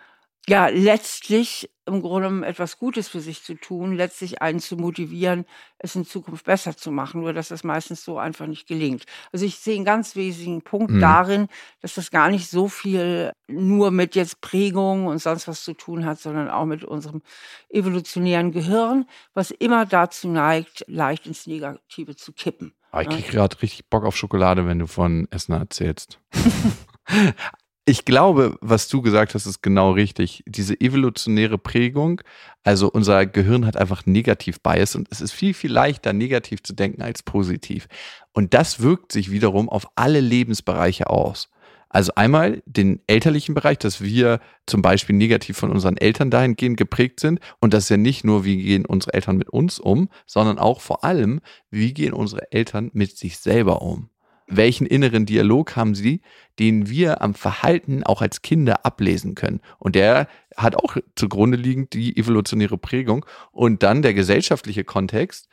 ja, 0.49 0.69
letztlich 0.69 1.71
im 1.87 2.03
Grunde 2.03 2.29
genommen 2.29 2.43
etwas 2.43 2.79
Gutes 2.79 3.09
für 3.09 3.21
sich 3.21 3.43
zu 3.43 3.55
tun, 3.55 3.95
letztlich 3.95 4.43
einen 4.43 4.61
zu 4.61 4.77
motivieren, 4.77 5.45
es 5.79 5.95
in 5.95 6.05
Zukunft 6.05 6.45
besser 6.45 6.77
zu 6.77 6.91
machen, 6.91 7.21
nur 7.21 7.33
dass 7.33 7.49
das 7.49 7.65
meistens 7.65 8.05
so 8.05 8.19
einfach 8.19 8.47
nicht 8.47 8.67
gelingt. 8.67 9.05
Also 9.33 9.45
ich 9.45 9.57
sehe 9.57 9.77
einen 9.77 9.85
ganz 9.85 10.17
wesentlichen 10.17 10.63
Punkt 10.63 10.93
Mhm. 10.93 11.01
darin, 11.01 11.49
dass 11.81 11.95
das 11.95 12.11
gar 12.11 12.29
nicht 12.29 12.49
so 12.49 12.69
viel 12.69 13.33
nur 13.49 13.91
mit 13.91 14.15
jetzt 14.15 14.41
Prägung 14.41 15.07
und 15.07 15.19
sonst 15.19 15.47
was 15.49 15.65
zu 15.65 15.75
tun 15.75 16.05
hat, 16.05 16.19
sondern 16.19 16.49
auch 16.49 16.65
mit 16.65 16.85
unserem 16.85 17.23
evolutionären 17.69 18.53
Gehirn, 18.53 19.07
was 19.35 19.51
immer 19.51 19.87
dazu 19.87 20.29
neigt, 20.29 20.85
leicht 20.89 21.27
ins 21.27 21.47
Negative 21.47 22.17
zu 22.17 22.33
kippen. 22.33 22.75
Aber 22.91 23.03
ich 23.03 23.09
ne? 23.09 23.15
krieg 23.17 23.31
gerade 23.31 23.63
richtig 23.63 23.89
Bock 23.89 24.05
auf 24.05 24.17
Schokolade, 24.17 24.67
wenn 24.67 24.79
du 24.79 24.87
von 24.87 25.29
Essen 25.31 25.53
erzählst. 25.53 26.19
ich 27.89 28.05
glaube, 28.05 28.59
was 28.61 28.89
du 28.89 29.01
gesagt 29.01 29.35
hast, 29.35 29.47
ist 29.47 29.63
genau 29.63 29.93
richtig. 29.93 30.43
Diese 30.47 30.79
evolutionäre 30.81 31.57
Prägung, 31.57 32.21
also 32.65 32.91
unser 32.91 33.27
Gehirn 33.27 33.65
hat 33.65 33.77
einfach 33.77 34.07
negativ 34.07 34.61
Bias 34.61 34.97
und 34.97 35.07
es 35.13 35.21
ist 35.21 35.31
viel, 35.31 35.55
viel 35.55 35.73
leichter, 35.73 36.13
negativ 36.13 36.65
zu 36.65 36.73
denken 36.73 37.01
als 37.01 37.23
positiv. 37.23 37.87
Und 38.33 38.55
das 38.55 38.81
wirkt 38.81 39.13
sich 39.13 39.31
wiederum 39.31 39.69
auf 39.69 39.87
alle 39.95 40.21
Lebensbereiche 40.21 41.09
aus. 41.09 41.49
Also 41.89 42.11
einmal 42.17 42.61
den 42.67 43.01
elterlichen 43.07 43.55
Bereich, 43.55 43.79
dass 43.79 44.03
wir 44.03 44.41
zum 44.67 44.83
Beispiel 44.83 45.15
negativ 45.15 45.57
von 45.57 45.71
unseren 45.71 45.97
Eltern 45.97 46.33
dahingehend 46.33 46.77
geprägt 46.77 47.21
sind. 47.21 47.39
Und 47.61 47.73
das 47.73 47.85
ist 47.85 47.91
ja 47.91 47.97
nicht 47.97 48.25
nur, 48.25 48.45
wie 48.45 48.61
gehen 48.61 48.85
unsere 48.85 49.15
Eltern 49.15 49.37
mit 49.37 49.49
uns 49.49 49.79
um, 49.79 50.09
sondern 50.27 50.59
auch 50.59 50.81
vor 50.81 51.05
allem, 51.05 51.41
wie 51.71 51.95
gehen 51.95 52.13
unsere 52.13 52.51
Eltern 52.51 52.91
mit 52.93 53.17
sich 53.17 53.39
selber 53.39 53.81
um. 53.81 54.11
Welchen 54.47 54.87
inneren 54.87 55.27
Dialog 55.27 55.75
haben 55.75 55.95
sie, 55.95 56.21
den 56.59 56.89
wir 56.89 57.21
am 57.21 57.35
Verhalten 57.35 58.05
auch 58.05 58.23
als 58.23 58.43
Kinder 58.43 58.87
ablesen 58.87 59.35
können? 59.35 59.61
Und 59.79 59.97
der 59.97 60.29
hat 60.57 60.77
auch 60.77 60.97
zugrunde 61.17 61.57
liegend 61.57 61.95
die 61.95 62.17
evolutionäre 62.17 62.79
Prägung. 62.79 63.27
Und 63.51 63.83
dann 63.83 64.03
der 64.03 64.15
gesellschaftliche 64.15 64.85
Kontext. 64.85 65.49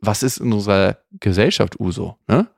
Was 0.00 0.22
ist 0.22 0.38
in 0.38 0.52
unserer 0.52 0.98
Gesellschaft 1.20 1.78
Uso? 1.80 2.16
Ne? 2.28 2.48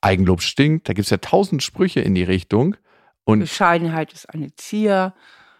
Eigenlob 0.00 0.42
stinkt, 0.42 0.88
da 0.88 0.92
gibt 0.92 1.06
es 1.06 1.10
ja 1.10 1.16
tausend 1.16 1.62
Sprüche 1.62 2.00
in 2.00 2.14
die 2.14 2.22
Richtung. 2.22 2.76
Und 3.24 3.40
Bescheidenheit 3.40 4.12
ist 4.12 4.32
eine 4.32 4.54
Zier. 4.54 5.14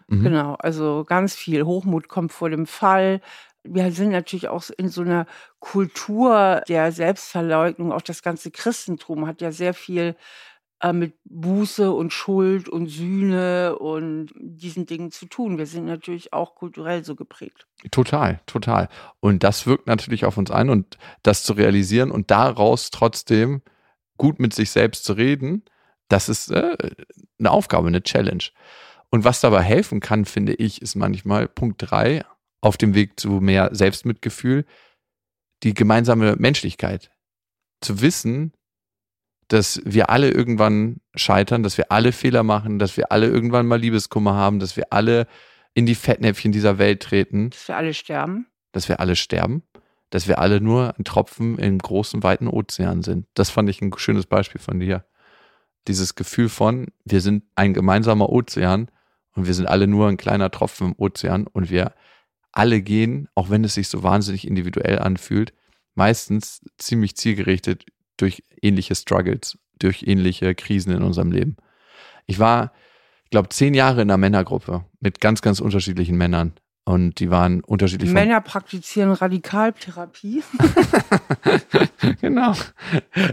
Mhm. 0.07 0.23
Genau, 0.23 0.55
also 0.55 1.03
ganz 1.05 1.35
viel 1.35 1.63
Hochmut 1.63 2.07
kommt 2.07 2.31
vor 2.31 2.49
dem 2.49 2.65
Fall. 2.65 3.21
Wir 3.63 3.91
sind 3.91 4.09
natürlich 4.09 4.47
auch 4.47 4.63
in 4.77 4.89
so 4.89 5.01
einer 5.01 5.27
Kultur 5.59 6.61
der 6.67 6.91
Selbstverleugnung. 6.91 7.91
Auch 7.91 8.01
das 8.01 8.23
ganze 8.23 8.51
Christentum 8.51 9.27
hat 9.27 9.41
ja 9.41 9.51
sehr 9.51 9.73
viel 9.73 10.15
äh, 10.81 10.93
mit 10.93 11.13
Buße 11.25 11.91
und 11.91 12.11
Schuld 12.11 12.67
und 12.67 12.87
Sühne 12.87 13.77
und 13.77 14.31
diesen 14.35 14.87
Dingen 14.87 15.11
zu 15.11 15.27
tun. 15.27 15.59
Wir 15.59 15.67
sind 15.67 15.85
natürlich 15.85 16.33
auch 16.33 16.55
kulturell 16.55 17.03
so 17.03 17.15
geprägt. 17.15 17.67
Total, 17.91 18.39
total. 18.47 18.89
Und 19.19 19.43
das 19.43 19.67
wirkt 19.67 19.85
natürlich 19.85 20.25
auf 20.25 20.37
uns 20.37 20.49
ein 20.49 20.69
und 20.69 20.97
das 21.21 21.43
zu 21.43 21.53
realisieren 21.53 22.09
und 22.09 22.31
daraus 22.31 22.89
trotzdem 22.89 23.61
gut 24.17 24.39
mit 24.39 24.53
sich 24.53 24.71
selbst 24.71 25.03
zu 25.03 25.13
reden, 25.13 25.63
das 26.07 26.29
ist 26.29 26.51
äh, 26.51 26.77
eine 27.39 27.51
Aufgabe, 27.51 27.87
eine 27.87 28.03
Challenge. 28.03 28.43
Und 29.09 29.23
was 29.23 29.41
dabei 29.41 29.61
helfen 29.61 29.99
kann, 29.99 30.25
finde 30.25 30.53
ich, 30.53 30.81
ist 30.81 30.95
manchmal 30.95 31.47
Punkt 31.47 31.77
drei 31.79 32.23
auf 32.61 32.77
dem 32.77 32.93
Weg 32.93 33.19
zu 33.19 33.39
mehr 33.41 33.69
Selbstmitgefühl, 33.73 34.65
die 35.63 35.73
gemeinsame 35.73 36.35
Menschlichkeit. 36.37 37.11
Zu 37.81 38.01
wissen, 38.01 38.53
dass 39.47 39.81
wir 39.83 40.09
alle 40.09 40.29
irgendwann 40.29 41.01
scheitern, 41.15 41.63
dass 41.63 41.77
wir 41.77 41.91
alle 41.91 42.11
Fehler 42.11 42.43
machen, 42.43 42.79
dass 42.79 42.95
wir 42.95 43.11
alle 43.11 43.27
irgendwann 43.27 43.67
mal 43.67 43.79
Liebeskummer 43.79 44.33
haben, 44.33 44.59
dass 44.59 44.77
wir 44.77 44.93
alle 44.93 45.27
in 45.73 45.85
die 45.85 45.95
Fettnäpfchen 45.95 46.51
dieser 46.51 46.77
Welt 46.77 47.01
treten 47.01 47.49
Dass 47.49 47.67
wir 47.67 47.77
alle 47.77 47.93
sterben. 47.93 48.47
dass 48.71 48.87
wir 48.87 48.99
alle 48.99 49.15
sterben, 49.15 49.63
dass 50.09 50.27
wir 50.27 50.39
alle 50.39 50.61
nur 50.61 50.93
ein 50.97 51.03
Tropfen 51.03 51.57
im 51.57 51.79
großen, 51.79 52.23
weiten 52.23 52.47
Ozean 52.47 53.01
sind. 53.01 53.25
Das 53.33 53.49
fand 53.49 53.69
ich 53.69 53.81
ein 53.81 53.91
schönes 53.97 54.25
Beispiel 54.25 54.61
von 54.61 54.79
dir. 54.79 55.05
Dieses 55.87 56.15
Gefühl 56.15 56.47
von, 56.47 56.87
wir 57.05 57.21
sind 57.21 57.43
ein 57.55 57.73
gemeinsamer 57.73 58.29
Ozean 58.29 58.89
und 59.33 59.47
wir 59.47 59.53
sind 59.53 59.65
alle 59.65 59.87
nur 59.87 60.07
ein 60.07 60.17
kleiner 60.17 60.51
Tropfen 60.51 60.87
im 60.87 60.95
Ozean 60.97 61.47
und 61.47 61.69
wir 61.69 61.93
alle 62.51 62.81
gehen, 62.81 63.27
auch 63.35 63.49
wenn 63.49 63.63
es 63.63 63.75
sich 63.75 63.87
so 63.87 64.03
wahnsinnig 64.03 64.47
individuell 64.47 64.99
anfühlt, 64.99 65.53
meistens 65.95 66.61
ziemlich 66.77 67.15
zielgerichtet 67.15 67.85
durch 68.17 68.43
ähnliche 68.61 68.95
Struggles, 68.95 69.57
durch 69.79 70.03
ähnliche 70.03 70.55
Krisen 70.55 70.91
in 70.91 71.03
unserem 71.03 71.31
Leben. 71.31 71.57
Ich 72.25 72.39
war, 72.39 72.71
ich 73.23 73.31
glaube, 73.31 73.49
zehn 73.49 73.73
Jahre 73.73 74.01
in 74.01 74.09
einer 74.09 74.17
Männergruppe 74.17 74.85
mit 74.99 75.19
ganz, 75.21 75.41
ganz 75.41 75.59
unterschiedlichen 75.59 76.17
Männern. 76.17 76.53
Und 76.83 77.19
die 77.19 77.29
waren 77.29 77.61
unterschiedlich 77.61 78.09
Männer 78.09 78.41
praktizieren 78.41 79.11
Radikaltherapie. 79.11 80.41
genau. 82.21 82.53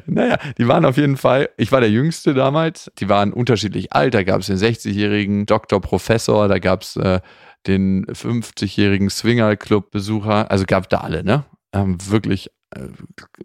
Naja, 0.06 0.36
die 0.58 0.68
waren 0.68 0.84
auf 0.84 0.98
jeden 0.98 1.16
Fall, 1.16 1.48
ich 1.56 1.72
war 1.72 1.80
der 1.80 1.90
Jüngste 1.90 2.34
damals, 2.34 2.92
die 2.98 3.08
waren 3.08 3.32
unterschiedlich 3.32 3.92
alt. 3.94 4.12
Da 4.12 4.22
gab 4.22 4.42
es 4.42 4.48
den 4.48 4.58
60-jährigen 4.58 5.46
Doktor, 5.46 5.80
Professor, 5.80 6.46
da 6.46 6.58
gab 6.58 6.82
es 6.82 6.96
äh, 6.96 7.20
den 7.66 8.06
50-jährigen 8.06 9.10
Swinger-Club-Besucher, 9.10 10.50
also 10.50 10.64
gab 10.66 10.88
da 10.88 10.98
alle, 10.98 11.24
ne? 11.24 11.44
Ähm, 11.72 11.98
wirklich 12.08 12.50
äh, 12.70 12.88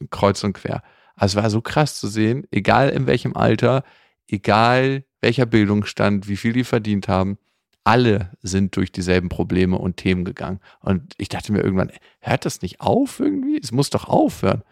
kreuz 0.09 0.43
und 0.43 0.53
quer. 0.53 0.81
Also 1.15 1.37
es 1.37 1.43
war 1.43 1.49
so 1.49 1.61
krass 1.61 1.99
zu 1.99 2.07
sehen, 2.07 2.47
egal 2.51 2.89
in 2.89 3.07
welchem 3.07 3.35
Alter, 3.35 3.83
egal 4.27 5.03
welcher 5.21 5.45
Bildungsstand, 5.45 6.27
wie 6.27 6.37
viel 6.37 6.53
die 6.53 6.63
verdient 6.63 7.07
haben, 7.07 7.37
alle 7.83 8.31
sind 8.41 8.75
durch 8.75 8.91
dieselben 8.91 9.29
Probleme 9.29 9.77
und 9.77 9.97
Themen 9.97 10.23
gegangen. 10.23 10.59
Und 10.79 11.13
ich 11.17 11.29
dachte 11.29 11.51
mir 11.51 11.61
irgendwann, 11.61 11.91
hört 12.19 12.45
das 12.45 12.61
nicht 12.61 12.79
auf 12.81 13.19
irgendwie? 13.19 13.59
Es 13.61 13.71
muss 13.71 13.89
doch 13.89 14.05
aufhören. 14.05 14.63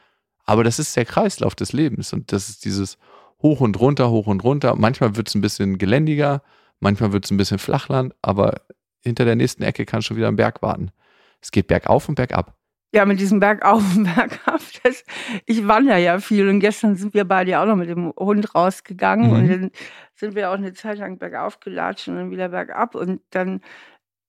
Aber 0.45 0.63
das 0.63 0.80
ist 0.80 0.95
der 0.95 1.06
Kreislauf 1.06 1.56
des 1.56 1.73
Lebens 1.73 2.13
und 2.13 2.32
das 2.32 2.49
ist 2.49 2.65
dieses 2.65 2.97
Hoch 3.41 3.60
und 3.62 3.80
runter, 3.80 4.10
hoch 4.10 4.27
und 4.27 4.43
runter. 4.43 4.75
Manchmal 4.75 5.15
wird 5.15 5.27
es 5.27 5.36
ein 5.36 5.41
bisschen 5.41 5.77
geländiger, 5.77 6.41
manchmal 6.80 7.12
wird 7.12 7.25
es 7.25 7.32
ein 7.32 7.38
bisschen 7.38 7.60
Flachland, 7.60 8.13
aber 8.21 8.62
hinter 9.02 9.26
der 9.26 9.36
nächsten 9.36 9.64
Ecke 9.64 9.86
kann 9.86 10.02
schon 10.02 10.18
wieder 10.18 10.28
ein 10.28 10.36
Berg 10.36 10.62
warten. 10.62 10.92
Es 11.42 11.52
geht 11.52 11.68
bergauf 11.68 12.08
und 12.10 12.16
bergab. 12.16 12.56
Ja, 12.94 13.06
mit 13.06 13.20
diesem 13.20 13.40
Bergauf 13.40 13.82
und 13.96 14.04
Bergab. 14.16 14.62
Das, 14.84 15.04
ich 15.46 15.68
wandere 15.68 16.00
ja 16.00 16.20
viel 16.20 16.50
und 16.50 16.60
gestern 16.60 16.96
sind 16.96 17.14
wir 17.14 17.26
beide 17.26 17.60
auch 17.60 17.66
noch 17.66 17.76
mit 17.78 17.90
dem 17.90 18.12
Hund 18.20 18.54
rausgegangen 18.54 19.28
Mhm. 19.30 19.34
und 19.36 19.48
dann 19.50 19.72
sind 20.16 20.36
wir 20.36 20.50
auch 20.50 20.56
eine 20.56 20.74
Zeit 20.74 20.98
lang 20.98 21.18
bergauf 21.18 21.60
gelatscht 21.60 22.08
und 22.10 22.16
dann 22.18 22.32
wieder 22.32 22.50
bergab 22.50 22.96
und 22.96 23.22
dann 23.32 23.62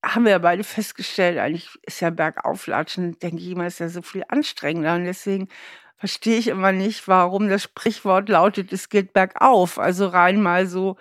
haben 0.05 0.25
wir 0.25 0.33
ja 0.33 0.39
beide 0.39 0.65
festgestellt, 0.65 1.39
eigentlich 1.39 1.69
ist 1.83 2.01
ja 2.01 2.11
Bergauflatschen, 2.11 3.19
denke 3.21 3.39
ich 3.39 3.51
immer, 3.51 3.67
ist 3.67 3.79
ja 3.81 3.89
so 3.89 4.03
viel 4.03 4.25
anstrengender 4.29 4.95
und 4.97 5.05
deswegen 5.05 5.49
verstehe 5.97 6.39
ich 6.39 6.49
immer 6.49 6.73
nicht, 6.73 7.07
warum 7.07 7.49
das 7.49 7.63
Sprichwort 7.65 8.29
lautet, 8.29 8.73
es 8.73 8.89
geht 8.89 9.13
bergauf. 9.13 9.79
Also 9.79 10.07
rein 10.09 10.41
mal 10.43 10.67
so 10.67 10.97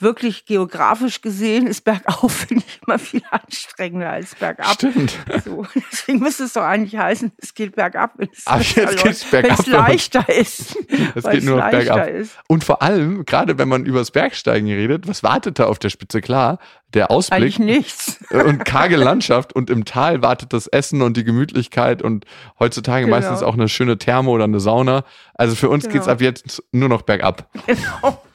wirklich 0.00 0.44
geografisch 0.46 1.20
gesehen 1.20 1.66
ist 1.66 1.82
bergauf, 1.82 2.32
finde 2.48 2.64
ich, 2.66 2.80
immer 2.86 2.98
viel 2.98 3.22
anstrengender 3.30 4.10
als 4.10 4.34
bergab. 4.34 4.72
Stimmt. 4.72 5.18
So, 5.44 5.66
deswegen 5.90 6.20
müsste 6.20 6.44
es 6.44 6.52
doch 6.52 6.62
eigentlich 6.62 6.96
heißen, 6.96 7.32
es 7.38 7.54
geht 7.54 7.74
bergab, 7.76 8.12
wenn 8.16 8.28
es, 8.32 8.46
Aber 8.46 8.62
jetzt 8.62 9.02
geht's 9.02 9.24
bergab. 9.24 9.58
wenn 9.58 9.64
es 9.64 9.66
leichter 9.66 10.28
ist. 10.28 10.76
Es 11.14 11.24
geht 11.24 11.44
nur 11.44 11.56
noch 11.56 11.70
bergab. 11.70 12.08
Ist. 12.08 12.36
Und 12.48 12.64
vor 12.64 12.82
allem, 12.82 13.24
gerade 13.24 13.58
wenn 13.58 13.68
man 13.68 13.84
übers 13.86 14.10
Bergsteigen 14.10 14.68
redet, 14.68 15.08
was 15.08 15.22
wartet 15.22 15.58
da 15.58 15.66
auf 15.66 15.78
der 15.78 15.88
Spitze? 15.90 16.20
Klar, 16.20 16.58
der 16.94 17.10
Ausblick 17.10 17.42
Eigentlich 17.42 17.58
nichts. 17.58 18.24
und 18.30 18.64
karge 18.64 18.96
Landschaft 18.96 19.52
und 19.52 19.70
im 19.70 19.84
Tal 19.84 20.22
wartet 20.22 20.52
das 20.52 20.66
Essen 20.66 21.02
und 21.02 21.16
die 21.16 21.24
Gemütlichkeit 21.24 22.02
und 22.02 22.24
heutzutage 22.58 23.04
Genau. 23.04 23.16
meistens 23.16 23.42
auch 23.42 23.54
eine 23.54 23.68
schöne 23.68 23.98
Therme 23.98 24.30
oder 24.30 24.44
eine 24.44 24.60
Sauna. 24.60 25.04
Also 25.34 25.54
für 25.54 25.68
uns 25.68 25.84
Genau. 25.84 25.94
geht's 25.94 26.08
ab 26.08 26.20
jetzt 26.20 26.62
nur 26.72 26.88
noch 26.88 27.02
bergab. 27.02 27.50
Genau. 27.66 28.22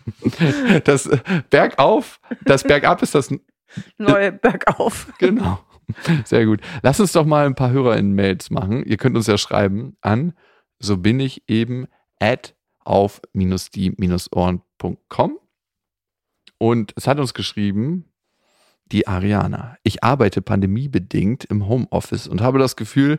Das 0.84 1.06
äh, 1.06 1.20
Bergauf, 1.50 2.20
das 2.44 2.64
Bergab 2.64 3.02
ist 3.02 3.16
das 3.16 3.34
Neue 3.98 4.34
bergauf. 4.34 5.08
Genau. 5.18 5.60
Sehr 6.26 6.46
gut. 6.46 6.60
Lass 6.82 7.00
uns 7.00 7.14
doch 7.14 7.26
mal 7.26 7.46
ein 7.46 7.56
paar 7.56 7.72
Hörer 7.72 7.96
in 7.96 8.14
Mails 8.14 8.52
machen. 8.52 8.84
Ihr 8.84 8.98
könnt 8.98 9.16
uns 9.16 9.28
ja 9.28 9.38
schreiben 9.38 9.96
an 10.02 10.34
so 10.84 10.98
bin 10.98 11.20
ich 11.22 11.50
eben 11.50 11.88
at 12.20 12.56
auf 12.84 13.22
die-ohren.com. 13.34 15.40
Und 16.58 16.94
es 16.96 17.08
hat 17.08 17.20
uns 17.20 17.34
geschrieben, 17.34 18.06
die 18.94 19.08
Ariana. 19.08 19.76
Ich 19.84 20.04
arbeite 20.04 20.42
pandemiebedingt 20.42 21.46
im 21.46 21.68
Homeoffice 21.68 22.28
und 22.28 22.42
habe 22.42 22.60
das 22.60 22.76
Gefühl, 22.76 23.18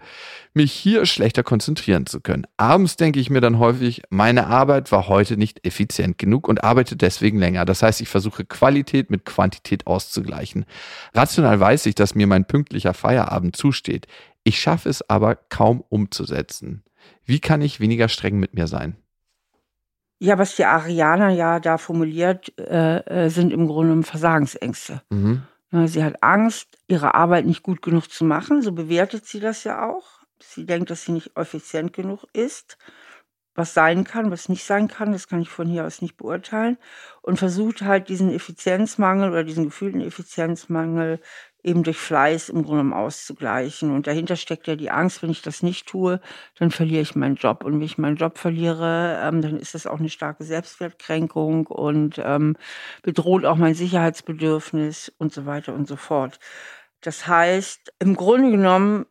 mich 0.55 0.73
hier 0.73 1.05
schlechter 1.05 1.43
konzentrieren 1.43 2.07
zu 2.07 2.21
können. 2.21 2.47
Abends 2.57 2.97
denke 2.97 3.19
ich 3.19 3.29
mir 3.29 3.41
dann 3.41 3.59
häufig, 3.59 4.03
meine 4.09 4.47
Arbeit 4.47 4.93
war 4.93 5.09
heute 5.09 5.37
nicht 5.37 5.67
effizient 5.67 6.17
genug 6.17 6.49
und 6.49 6.63
arbeite 6.63 6.97
deswegen 6.97 7.39
länger. 7.39 7.65
Das 7.65 7.83
heißt, 7.83 8.01
ich 8.01 8.09
versuche 8.09 8.45
Qualität 8.45 9.11
mit 9.11 9.25
Quantität 9.25 9.87
auszugleichen. 9.87 10.65
Rational 11.13 11.59
weiß 11.59 11.87
ich, 11.87 11.97
dass 11.97 12.15
mir 12.15 12.29
mein 12.29 12.47
pünktlicher 12.47 12.95
Feierabend 12.95 13.57
zusteht. 13.57 14.07
Ich 14.45 14.61
schaffe 14.61 14.89
es 14.89 15.09
aber 15.11 15.35
kaum 15.35 15.83
umzusetzen. 15.89 16.85
Wie 17.25 17.41
kann 17.41 17.61
ich 17.63 17.81
weniger 17.81 18.09
streng 18.09 18.39
mit 18.39 18.55
mir 18.55 18.69
sein? 18.69 18.97
Ja, 20.21 20.39
was 20.39 20.55
die 20.55 20.65
Ariana 20.65 21.31
ja 21.31 21.59
da 21.59 21.77
formuliert, 21.77 22.57
äh, 22.59 23.25
äh, 23.25 23.29
sind 23.29 23.53
im 23.53 23.67
Grunde 23.67 24.03
Versagensängste. 24.05 25.03
Mhm. 25.11 25.43
Sie 25.87 26.05
hat 26.05 26.23
Angst, 26.23 26.79
ihre 26.87 27.15
Arbeit 27.15 27.47
nicht 27.47 27.63
gut 27.63 27.83
genug 27.83 28.09
zu 28.11 28.25
machen. 28.25 28.63
So 28.63 28.73
bewertet 28.73 29.27
sie 29.27 29.41
das 29.41 29.65
ja 29.65 29.89
auch. 29.89 30.07
Sie 30.41 30.67
denkt, 30.67 30.91
dass 30.91 31.05
sie 31.05 31.13
nicht 31.13 31.37
effizient 31.37 31.93
genug 31.93 32.25
ist. 32.33 32.79
Was 33.57 33.75
sein 33.75 34.05
kann, 34.05 34.31
was 34.31 34.49
nicht 34.49 34.65
sein 34.65 34.89
kann, 34.89 35.13
das 35.13 35.29
kann 35.29 35.41
ich 35.41 35.49
von 35.49 35.69
hier 35.69 35.87
aus 35.87 36.03
nicht 36.03 36.17
beurteilen. 36.17 36.77
Und 37.23 37.39
versucht 37.39 37.83
halt 37.83 38.09
diesen 38.09 38.31
Effizienzmangel 38.31 39.31
oder 39.31 39.45
diesen 39.45 39.65
gefühlten 39.67 40.01
Effizienzmangel 40.01 41.21
eben 41.64 41.83
durch 41.83 41.96
Fleiß 41.96 42.50
im 42.50 42.62
Grunde 42.62 42.83
genommen 42.83 42.92
auszugleichen. 42.92 43.90
Und 43.90 44.07
dahinter 44.07 44.37
steckt 44.37 44.66
ja 44.66 44.77
die 44.77 44.90
Angst, 44.90 45.22
wenn 45.22 45.31
ich 45.31 45.42
das 45.42 45.62
nicht 45.62 45.87
tue, 45.87 46.20
dann 46.59 46.70
verliere 46.70 47.03
ich 47.03 47.16
meinen 47.16 47.37
Job. 47.37 47.64
Und 47.64 47.74
wenn 47.74 47.83
ich 47.83 47.98
meinen 47.98 48.16
Job 48.16 48.38
verliere, 48.38 49.20
ähm, 49.22 49.42
dann 49.42 49.57
ist 49.57 49.74
das 49.74 49.87
auch 49.87 49.98
eine 49.98 50.11
starke 50.11 50.44
Selbstwertkränkung 50.44 51.66
und 51.66 52.20
ähm, 52.22 52.57
bedroht 53.03 53.44
auch 53.44 53.57
mein 53.57 53.74
Sicherheitsbedürfnis 53.74 55.12
und 55.18 55.33
so 55.33 55.46
weiter 55.46 55.74
und 55.74 55.88
so 55.88 55.96
fort. 55.96 56.38
Das 57.00 57.27
heißt, 57.27 57.92
im 57.98 58.14
Grunde 58.16 58.50
genommen 58.50 59.07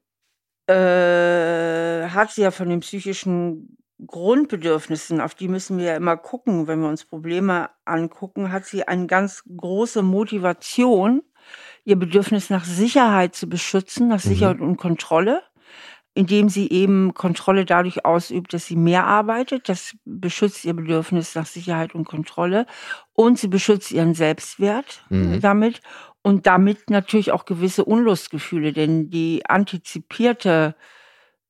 äh, 0.68 2.08
hat 2.10 2.32
sie 2.32 2.42
ja 2.42 2.52
von 2.52 2.70
den 2.70 2.80
psychischen 2.80 3.78
Grundbedürfnissen, 4.06 5.22
auf 5.22 5.36
die 5.36 5.48
müssen 5.48 5.78
wir 5.78 5.86
ja 5.86 5.96
immer 5.96 6.18
gucken, 6.18 6.68
wenn 6.68 6.82
wir 6.82 6.90
uns 6.90 7.06
Probleme 7.06 7.70
angucken, 7.86 8.52
hat 8.52 8.66
sie 8.66 8.88
eine 8.88 9.08
ganz 9.08 9.44
große 9.56 10.02
Motivation, 10.02 11.22
ihr 11.86 11.98
Bedürfnis 11.98 12.50
nach 12.50 12.66
Sicherheit 12.66 13.36
zu 13.36 13.48
beschützen, 13.50 14.08
nach 14.10 14.24
Mhm. 14.24 14.30
Sicherheit 14.30 14.60
und 14.62 14.78
Kontrolle, 14.78 15.42
indem 16.16 16.50
sie 16.50 16.70
eben 16.72 17.14
Kontrolle 17.14 17.66
dadurch 17.66 18.06
ausübt, 18.06 18.54
dass 18.54 18.66
sie 18.68 18.76
mehr 18.76 19.06
arbeitet. 19.06 19.70
Das 19.70 19.96
beschützt 20.06 20.66
ihr 20.66 20.74
Bedürfnis 20.76 21.36
nach 21.36 21.46
Sicherheit 21.48 21.96
und 21.96 22.06
Kontrolle 22.06 22.68
und 23.14 23.40
sie 23.40 23.48
beschützt 23.48 23.92
ihren 23.92 24.14
Selbstwert 24.14 25.06
Mhm. 25.10 25.40
damit 25.42 25.82
und 26.22 26.48
damit 26.48 26.90
natürlich 26.90 27.32
auch 27.32 27.46
gewisse 27.46 27.86
Unlustgefühle, 27.86 28.74
denn 28.74 29.10
die 29.10 29.44
antizipierte 29.48 30.76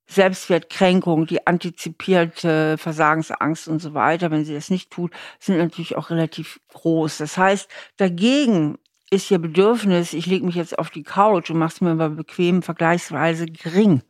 Selbstwertkränkung, 0.07 1.25
die 1.25 1.47
antizipierte 1.47 2.77
Versagensangst 2.77 3.67
und 3.67 3.79
so 3.79 3.93
weiter, 3.93 4.31
wenn 4.31 4.45
sie 4.45 4.53
das 4.53 4.69
nicht 4.69 4.91
tut, 4.91 5.13
sind 5.39 5.57
natürlich 5.57 5.95
auch 5.95 6.09
relativ 6.09 6.59
groß. 6.69 7.17
Das 7.19 7.37
heißt, 7.37 7.69
dagegen 7.97 8.77
ist 9.13 9.30
ihr 9.30 9.39
Bedürfnis, 9.39 10.13
ich 10.13 10.26
lege 10.26 10.45
mich 10.45 10.56
jetzt 10.56 10.78
auf 10.78 10.89
die 10.89 11.04
Couch 11.04 11.49
und 11.49 11.60
mache 11.60 11.73
es 11.73 11.82
mir 11.82 11.93
mal 11.93 12.10
bequem, 12.10 12.63
vergleichsweise 12.63 13.45
gering. 13.45 14.02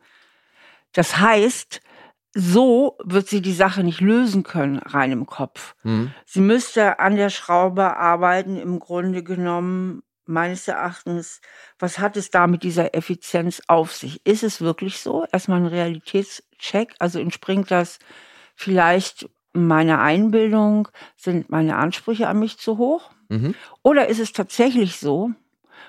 Das 0.93 1.19
heißt, 1.19 1.81
so 2.33 2.97
wird 3.03 3.27
sie 3.27 3.41
die 3.41 3.53
Sache 3.53 3.83
nicht 3.83 4.01
lösen 4.01 4.43
können, 4.43 4.77
rein 4.77 5.11
im 5.11 5.25
Kopf. 5.25 5.75
Mhm. 5.83 6.11
Sie 6.25 6.41
müsste 6.41 6.99
an 6.99 7.15
der 7.15 7.29
Schraube 7.29 7.97
arbeiten, 7.97 8.57
im 8.57 8.79
Grunde 8.79 9.23
genommen, 9.23 10.03
meines 10.25 10.69
Erachtens, 10.69 11.41
was 11.79 11.99
hat 11.99 12.15
es 12.15 12.29
da 12.29 12.47
mit 12.47 12.63
dieser 12.63 12.95
Effizienz 12.95 13.61
auf 13.67 13.91
sich? 13.91 14.25
Ist 14.25 14.43
es 14.43 14.61
wirklich 14.61 14.99
so? 14.99 15.25
Erstmal 15.31 15.59
ein 15.59 15.67
Realitätscheck, 15.67 16.95
also 16.99 17.19
entspringt 17.19 17.71
das 17.71 17.99
vielleicht 18.55 19.29
meiner 19.51 19.99
Einbildung, 19.99 20.87
sind 21.17 21.49
meine 21.49 21.75
Ansprüche 21.75 22.27
an 22.29 22.39
mich 22.39 22.57
zu 22.57 22.77
hoch? 22.77 23.11
Mhm. 23.29 23.55
Oder 23.81 24.07
ist 24.07 24.19
es 24.19 24.33
tatsächlich 24.33 24.97
so? 24.97 25.31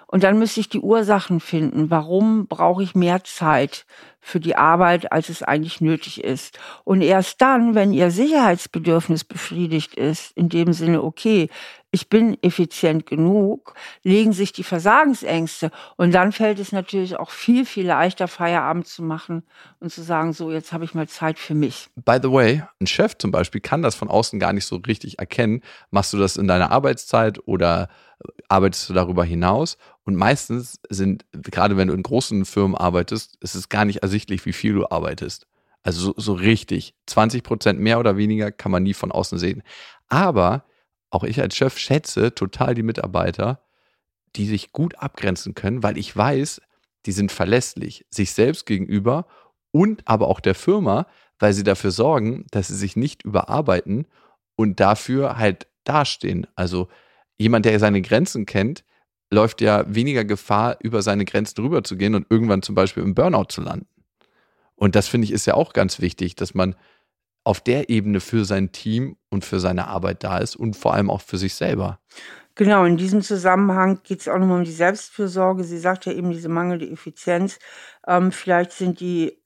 Und 0.06 0.22
dann 0.22 0.38
müsste 0.38 0.60
ich 0.60 0.68
die 0.68 0.80
Ursachen 0.80 1.40
finden. 1.40 1.90
Warum 1.90 2.46
brauche 2.46 2.82
ich 2.82 2.94
mehr 2.94 3.24
Zeit 3.24 3.86
für 4.24 4.40
die 4.40 4.56
Arbeit, 4.56 5.12
als 5.12 5.28
es 5.28 5.42
eigentlich 5.42 5.80
nötig 5.80 6.24
ist? 6.24 6.58
Und 6.82 7.02
erst 7.02 7.40
dann, 7.42 7.74
wenn 7.74 7.92
Ihr 7.92 8.10
Sicherheitsbedürfnis 8.10 9.24
befriedigt 9.24 9.94
ist, 9.94 10.36
in 10.36 10.48
dem 10.48 10.72
Sinne, 10.72 11.02
okay, 11.02 11.48
ich 11.94 12.08
bin 12.08 12.36
effizient 12.42 13.06
genug, 13.06 13.74
legen 14.02 14.32
sich 14.32 14.52
die 14.52 14.64
Versagensängste. 14.64 15.70
Und 15.96 16.12
dann 16.12 16.32
fällt 16.32 16.58
es 16.58 16.72
natürlich 16.72 17.16
auch 17.16 17.30
viel, 17.30 17.64
viel 17.64 17.86
leichter, 17.86 18.26
Feierabend 18.26 18.88
zu 18.88 19.04
machen 19.04 19.44
und 19.78 19.92
zu 19.92 20.02
sagen, 20.02 20.32
so, 20.32 20.50
jetzt 20.50 20.72
habe 20.72 20.84
ich 20.84 20.94
mal 20.94 21.06
Zeit 21.06 21.38
für 21.38 21.54
mich. 21.54 21.88
By 21.94 22.18
the 22.20 22.32
way, 22.32 22.64
ein 22.80 22.88
Chef 22.88 23.16
zum 23.16 23.30
Beispiel 23.30 23.60
kann 23.60 23.82
das 23.82 23.94
von 23.94 24.08
außen 24.08 24.40
gar 24.40 24.52
nicht 24.52 24.66
so 24.66 24.76
richtig 24.76 25.20
erkennen. 25.20 25.62
Machst 25.92 26.12
du 26.12 26.18
das 26.18 26.36
in 26.36 26.48
deiner 26.48 26.72
Arbeitszeit 26.72 27.38
oder 27.46 27.88
arbeitest 28.48 28.88
du 28.88 28.94
darüber 28.94 29.24
hinaus? 29.24 29.78
Und 30.04 30.16
meistens 30.16 30.78
sind, 30.90 31.24
gerade 31.32 31.76
wenn 31.76 31.88
du 31.88 31.94
in 31.94 32.02
großen 32.02 32.44
Firmen 32.44 32.76
arbeitest, 32.76 33.36
ist 33.40 33.54
es 33.54 33.68
gar 33.68 33.84
nicht 33.84 34.02
ersichtlich, 34.02 34.44
wie 34.44 34.52
viel 34.52 34.74
du 34.74 34.86
arbeitest. 34.90 35.46
Also 35.82 36.00
so, 36.00 36.14
so 36.16 36.32
richtig. 36.34 36.94
20 37.06 37.42
Prozent 37.42 37.80
mehr 37.80 37.98
oder 37.98 38.16
weniger 38.16 38.52
kann 38.52 38.72
man 38.72 38.82
nie 38.82 38.94
von 38.94 39.12
außen 39.12 39.38
sehen. 39.38 39.62
Aber 40.08 40.64
auch 41.10 41.24
ich 41.24 41.40
als 41.40 41.56
Chef 41.56 41.78
schätze 41.78 42.34
total 42.34 42.74
die 42.74 42.82
Mitarbeiter, 42.82 43.60
die 44.36 44.46
sich 44.46 44.72
gut 44.72 44.96
abgrenzen 44.96 45.54
können, 45.54 45.82
weil 45.82 45.96
ich 45.96 46.14
weiß, 46.14 46.60
die 47.06 47.12
sind 47.12 47.32
verlässlich, 47.32 48.04
sich 48.10 48.32
selbst 48.32 48.66
gegenüber 48.66 49.26
und 49.70 50.06
aber 50.06 50.28
auch 50.28 50.40
der 50.40 50.54
Firma, 50.54 51.06
weil 51.38 51.52
sie 51.52 51.64
dafür 51.64 51.90
sorgen, 51.90 52.46
dass 52.50 52.68
sie 52.68 52.76
sich 52.76 52.96
nicht 52.96 53.22
überarbeiten 53.22 54.06
und 54.56 54.80
dafür 54.80 55.36
halt 55.38 55.66
dastehen. 55.84 56.46
Also 56.56 56.88
jemand, 57.36 57.64
der 57.66 57.78
seine 57.78 58.02
Grenzen 58.02 58.46
kennt, 58.46 58.84
läuft 59.34 59.60
ja 59.60 59.84
weniger 59.86 60.24
Gefahr, 60.24 60.76
über 60.80 61.02
seine 61.02 61.24
Grenzen 61.24 61.62
rüber 61.62 61.84
zu 61.84 61.96
gehen 61.96 62.14
und 62.14 62.26
irgendwann 62.30 62.62
zum 62.62 62.74
Beispiel 62.74 63.02
im 63.02 63.14
Burnout 63.14 63.46
zu 63.48 63.60
landen. 63.60 63.86
Und 64.76 64.94
das 64.94 65.08
finde 65.08 65.26
ich 65.26 65.32
ist 65.32 65.46
ja 65.46 65.54
auch 65.54 65.72
ganz 65.72 66.00
wichtig, 66.00 66.36
dass 66.36 66.54
man 66.54 66.74
auf 67.44 67.60
der 67.60 67.90
Ebene 67.90 68.20
für 68.20 68.44
sein 68.44 68.72
Team 68.72 69.16
und 69.28 69.44
für 69.44 69.60
seine 69.60 69.88
Arbeit 69.88 70.24
da 70.24 70.38
ist 70.38 70.56
und 70.56 70.76
vor 70.76 70.94
allem 70.94 71.10
auch 71.10 71.20
für 71.20 71.36
sich 71.36 71.54
selber. 71.54 72.00
Genau, 72.54 72.84
in 72.84 72.96
diesem 72.96 73.20
Zusammenhang 73.20 74.00
geht 74.04 74.20
es 74.20 74.28
auch 74.28 74.38
nochmal 74.38 74.58
um 74.58 74.64
die 74.64 74.72
Selbstfürsorge. 74.72 75.64
Sie 75.64 75.78
sagt 75.78 76.06
ja 76.06 76.12
eben 76.12 76.30
diese 76.30 76.48
mangelnde 76.48 76.88
Effizienz. 76.88 77.58
Ähm, 78.06 78.32
vielleicht 78.32 78.72
sind 78.72 79.00
die 79.00 79.42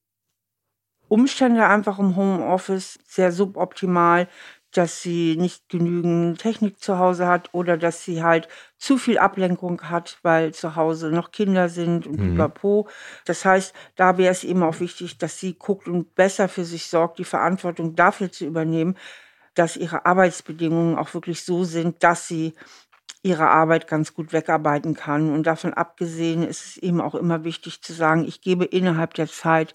Umstände 1.09 1.67
einfach 1.67 1.99
im 1.99 2.17
Homeoffice 2.17 2.99
sehr 3.07 3.33
suboptimal, 3.33 4.29
dass 4.73 5.03
sie 5.03 5.37
nicht 5.37 5.69
genügend 5.69 6.39
Technik 6.41 6.81
zu 6.81 6.99
Hause 6.99 7.27
hat 7.27 7.49
oder 7.55 7.77
dass 7.79 8.05
sie 8.05 8.23
halt 8.23 8.49
zu 8.77 8.99
viel 8.99 9.19
Ablenkung 9.19 9.83
hat, 9.83 10.19
weil 10.23 10.53
zu 10.55 10.77
Hause 10.77 11.11
noch 11.11 11.33
Kinder 11.33 11.69
sind 11.69 12.07
und 12.07 12.19
Mhm. 12.19 12.21
pipapo. 12.21 12.89
Das 13.25 13.45
heißt, 13.45 13.75
da 13.97 14.19
wäre 14.19 14.31
es 14.33 14.45
eben 14.45 14.63
auch 14.63 14.81
wichtig, 14.81 15.19
dass 15.19 15.39
sie 15.39 15.55
guckt 15.55 15.89
und 15.89 16.15
besser 16.15 16.49
für 16.49 16.65
sich 16.65 16.87
sorgt, 16.87 17.19
die 17.19 17.25
Verantwortung 17.25 17.97
dafür 17.97 18.31
zu 18.31 18.45
übernehmen, 18.45 18.97
dass 19.55 19.77
ihre 19.77 20.07
Arbeitsbedingungen 20.07 20.97
auch 20.99 21.15
wirklich 21.15 21.45
so 21.45 21.65
sind, 21.65 22.03
dass 22.05 22.29
sie 22.29 22.55
ihre 23.23 23.49
Arbeit 23.49 23.89
ganz 23.89 24.15
gut 24.15 24.33
wegarbeiten 24.33 24.95
kann. 24.95 25.33
Und 25.33 25.45
davon 25.45 25.75
abgesehen 25.75 26.43
ist 26.43 26.65
es 26.67 26.77
eben 26.79 27.01
auch 27.01 27.15
immer 27.15 27.45
wichtig 27.45 27.83
zu 27.83 27.93
sagen, 27.93 28.25
ich 28.27 28.41
gebe 28.41 28.65
innerhalb 28.65 29.15
der 29.15 29.27
Zeit, 29.29 29.75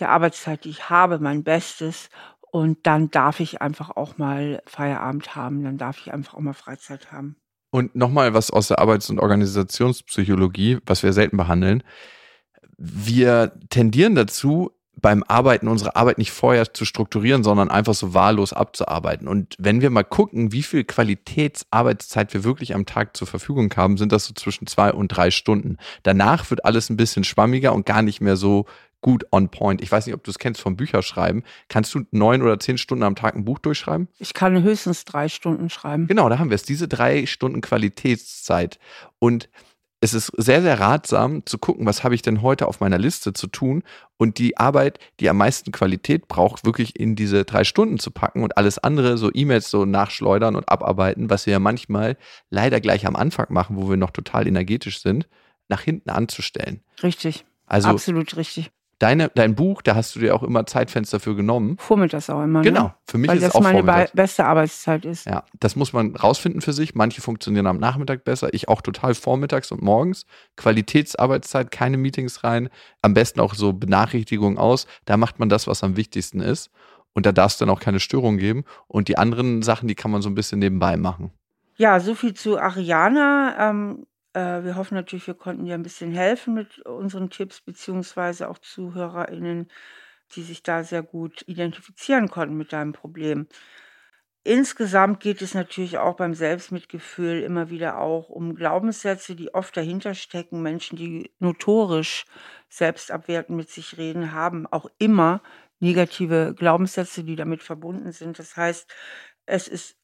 der 0.00 0.10
Arbeitszeit, 0.10 0.64
die 0.64 0.70
ich 0.70 0.90
habe, 0.90 1.18
mein 1.18 1.44
Bestes. 1.44 2.10
Und 2.54 2.86
dann 2.86 3.10
darf 3.10 3.40
ich 3.40 3.60
einfach 3.62 3.96
auch 3.96 4.16
mal 4.16 4.62
Feierabend 4.64 5.34
haben, 5.34 5.64
dann 5.64 5.76
darf 5.76 5.98
ich 5.98 6.12
einfach 6.12 6.34
auch 6.34 6.40
mal 6.40 6.52
Freizeit 6.52 7.10
haben. 7.10 7.34
Und 7.72 7.96
nochmal 7.96 8.32
was 8.32 8.52
aus 8.52 8.68
der 8.68 8.78
Arbeits- 8.78 9.10
und 9.10 9.18
Organisationspsychologie, 9.18 10.78
was 10.86 11.02
wir 11.02 11.12
selten 11.12 11.36
behandeln. 11.36 11.82
Wir 12.78 13.54
tendieren 13.70 14.14
dazu, 14.14 14.70
beim 14.94 15.24
Arbeiten 15.24 15.66
unsere 15.66 15.96
Arbeit 15.96 16.18
nicht 16.18 16.30
vorher 16.30 16.72
zu 16.72 16.84
strukturieren, 16.84 17.42
sondern 17.42 17.72
einfach 17.72 17.94
so 17.94 18.14
wahllos 18.14 18.52
abzuarbeiten. 18.52 19.26
Und 19.26 19.56
wenn 19.58 19.80
wir 19.80 19.90
mal 19.90 20.04
gucken, 20.04 20.52
wie 20.52 20.62
viel 20.62 20.84
Qualitätsarbeitszeit 20.84 22.32
wir 22.34 22.44
wirklich 22.44 22.72
am 22.72 22.86
Tag 22.86 23.16
zur 23.16 23.26
Verfügung 23.26 23.74
haben, 23.76 23.96
sind 23.96 24.12
das 24.12 24.26
so 24.26 24.32
zwischen 24.32 24.68
zwei 24.68 24.92
und 24.92 25.08
drei 25.08 25.32
Stunden. 25.32 25.78
Danach 26.04 26.48
wird 26.50 26.64
alles 26.64 26.88
ein 26.88 26.96
bisschen 26.96 27.24
schwammiger 27.24 27.72
und 27.72 27.84
gar 27.84 28.02
nicht 28.02 28.20
mehr 28.20 28.36
so 28.36 28.66
gut 29.04 29.26
on 29.32 29.50
point. 29.50 29.82
Ich 29.82 29.92
weiß 29.92 30.06
nicht, 30.06 30.14
ob 30.14 30.24
du 30.24 30.30
es 30.30 30.38
kennst 30.38 30.62
vom 30.62 30.76
Bücherschreiben. 30.76 31.42
Kannst 31.68 31.94
du 31.94 32.06
neun 32.10 32.40
oder 32.40 32.58
zehn 32.58 32.78
Stunden 32.78 33.04
am 33.04 33.16
Tag 33.16 33.36
ein 33.36 33.44
Buch 33.44 33.58
durchschreiben? 33.58 34.08
Ich 34.18 34.32
kann 34.32 34.62
höchstens 34.62 35.04
drei 35.04 35.28
Stunden 35.28 35.68
schreiben. 35.68 36.06
Genau, 36.06 36.30
da 36.30 36.38
haben 36.38 36.48
wir 36.48 36.54
es. 36.54 36.62
Diese 36.62 36.88
drei 36.88 37.26
Stunden 37.26 37.60
Qualitätszeit. 37.60 38.78
Und 39.18 39.50
es 40.00 40.14
ist 40.14 40.32
sehr, 40.38 40.62
sehr 40.62 40.80
ratsam 40.80 41.44
zu 41.44 41.58
gucken, 41.58 41.84
was 41.84 42.02
habe 42.02 42.14
ich 42.14 42.22
denn 42.22 42.40
heute 42.40 42.66
auf 42.66 42.80
meiner 42.80 42.96
Liste 42.96 43.34
zu 43.34 43.46
tun 43.46 43.82
und 44.16 44.38
die 44.38 44.56
Arbeit, 44.56 44.98
die 45.20 45.28
am 45.28 45.36
meisten 45.36 45.70
Qualität 45.70 46.26
braucht, 46.26 46.64
wirklich 46.64 46.98
in 46.98 47.14
diese 47.14 47.44
drei 47.44 47.64
Stunden 47.64 47.98
zu 47.98 48.10
packen 48.10 48.42
und 48.42 48.56
alles 48.56 48.78
andere, 48.78 49.18
so 49.18 49.30
E-Mails 49.34 49.68
so 49.68 49.84
nachschleudern 49.84 50.56
und 50.56 50.66
abarbeiten, 50.70 51.28
was 51.28 51.44
wir 51.44 51.52
ja 51.52 51.58
manchmal 51.58 52.16
leider 52.48 52.80
gleich 52.80 53.06
am 53.06 53.16
Anfang 53.16 53.48
machen, 53.50 53.76
wo 53.76 53.90
wir 53.90 53.98
noch 53.98 54.12
total 54.12 54.46
energetisch 54.46 55.02
sind, 55.02 55.28
nach 55.68 55.82
hinten 55.82 56.08
anzustellen. 56.08 56.80
Richtig. 57.02 57.44
Also 57.66 57.88
absolut 57.88 58.36
richtig 58.38 58.70
deine, 58.98 59.30
dein 59.34 59.54
Buch, 59.54 59.82
da 59.82 59.94
hast 59.94 60.14
du 60.14 60.20
dir 60.20 60.34
auch 60.34 60.42
immer 60.42 60.66
Zeitfenster 60.66 61.20
für 61.20 61.34
genommen. 61.34 61.76
Vormittags 61.78 62.30
auch 62.30 62.42
immer. 62.42 62.60
Ne? 62.60 62.70
Genau, 62.70 62.94
für 63.06 63.18
mich 63.18 63.28
Weil 63.28 63.38
ist 63.38 63.44
das 63.44 63.54
auch 63.54 63.60
meine 63.60 63.78
vormittags. 63.78 64.12
beste 64.12 64.44
Arbeitszeit 64.44 65.04
ist. 65.04 65.26
Ja, 65.26 65.44
das 65.60 65.76
muss 65.76 65.92
man 65.92 66.16
rausfinden 66.16 66.60
für 66.60 66.72
sich. 66.72 66.94
Manche 66.94 67.20
funktionieren 67.20 67.66
am 67.66 67.78
Nachmittag 67.78 68.24
besser. 68.24 68.52
Ich 68.52 68.68
auch 68.68 68.82
total 68.82 69.14
vormittags 69.14 69.72
und 69.72 69.82
morgens. 69.82 70.26
Qualitätsarbeitszeit, 70.56 71.70
keine 71.70 71.96
Meetings 71.96 72.44
rein. 72.44 72.68
Am 73.02 73.14
besten 73.14 73.40
auch 73.40 73.54
so 73.54 73.72
Benachrichtigungen 73.72 74.58
aus. 74.58 74.86
Da 75.04 75.16
macht 75.16 75.38
man 75.38 75.48
das, 75.48 75.66
was 75.66 75.82
am 75.82 75.96
wichtigsten 75.96 76.40
ist. 76.40 76.70
Und 77.12 77.26
da 77.26 77.32
darf 77.32 77.52
es 77.52 77.58
dann 77.58 77.70
auch 77.70 77.80
keine 77.80 78.00
Störung 78.00 78.38
geben. 78.38 78.64
Und 78.88 79.08
die 79.08 79.18
anderen 79.18 79.62
Sachen, 79.62 79.88
die 79.88 79.94
kann 79.94 80.10
man 80.10 80.22
so 80.22 80.28
ein 80.28 80.34
bisschen 80.34 80.58
nebenbei 80.58 80.96
machen. 80.96 81.30
Ja, 81.76 81.98
so 82.00 82.14
viel 82.14 82.34
zu 82.34 82.58
Ariana. 82.58 83.70
Ähm, 83.70 84.06
äh, 84.34 84.64
wir 84.64 84.76
hoffen 84.76 84.94
natürlich, 84.94 85.26
wir 85.26 85.34
konnten 85.34 85.64
dir 85.64 85.74
ein 85.74 85.82
bisschen 85.82 86.12
helfen 86.12 86.54
mit 86.54 86.80
unseren 86.80 87.30
Tipps, 87.30 87.60
beziehungsweise 87.60 88.48
auch 88.48 88.58
ZuhörerInnen, 88.58 89.70
die 90.32 90.42
sich 90.42 90.62
da 90.62 90.84
sehr 90.84 91.02
gut 91.02 91.44
identifizieren 91.48 92.28
konnten 92.30 92.56
mit 92.56 92.72
deinem 92.72 92.92
Problem. 92.92 93.48
Insgesamt 94.46 95.20
geht 95.20 95.40
es 95.40 95.54
natürlich 95.54 95.96
auch 95.98 96.16
beim 96.16 96.34
Selbstmitgefühl 96.34 97.42
immer 97.42 97.70
wieder 97.70 97.98
auch 97.98 98.28
um 98.28 98.54
Glaubenssätze, 98.54 99.34
die 99.36 99.54
oft 99.54 99.74
dahinter 99.76 100.14
stecken. 100.14 100.60
Menschen, 100.62 100.96
die 100.98 101.32
notorisch 101.38 102.26
selbstabwertend 102.68 103.56
mit 103.56 103.70
sich 103.70 103.96
reden, 103.96 104.32
haben 104.32 104.66
auch 104.66 104.86
immer 104.98 105.42
negative 105.80 106.54
Glaubenssätze, 106.54 107.24
die 107.24 107.36
damit 107.36 107.62
verbunden 107.62 108.12
sind. 108.12 108.38
Das 108.38 108.54
heißt, 108.56 108.92
es 109.46 109.66
ist 109.68 109.96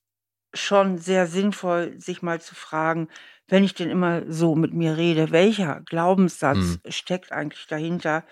schon 0.54 0.98
sehr 0.98 1.26
sinnvoll, 1.26 1.94
sich 2.00 2.22
mal 2.22 2.40
zu 2.40 2.54
fragen, 2.54 3.08
wenn 3.48 3.64
ich 3.64 3.74
denn 3.74 3.90
immer 3.90 4.22
so 4.28 4.54
mit 4.54 4.72
mir 4.74 4.96
rede, 4.96 5.30
welcher 5.32 5.80
Glaubenssatz 5.86 6.56
Mhm. 6.84 6.90
steckt 6.90 7.32
eigentlich 7.32 7.66
dahinter 7.66 8.24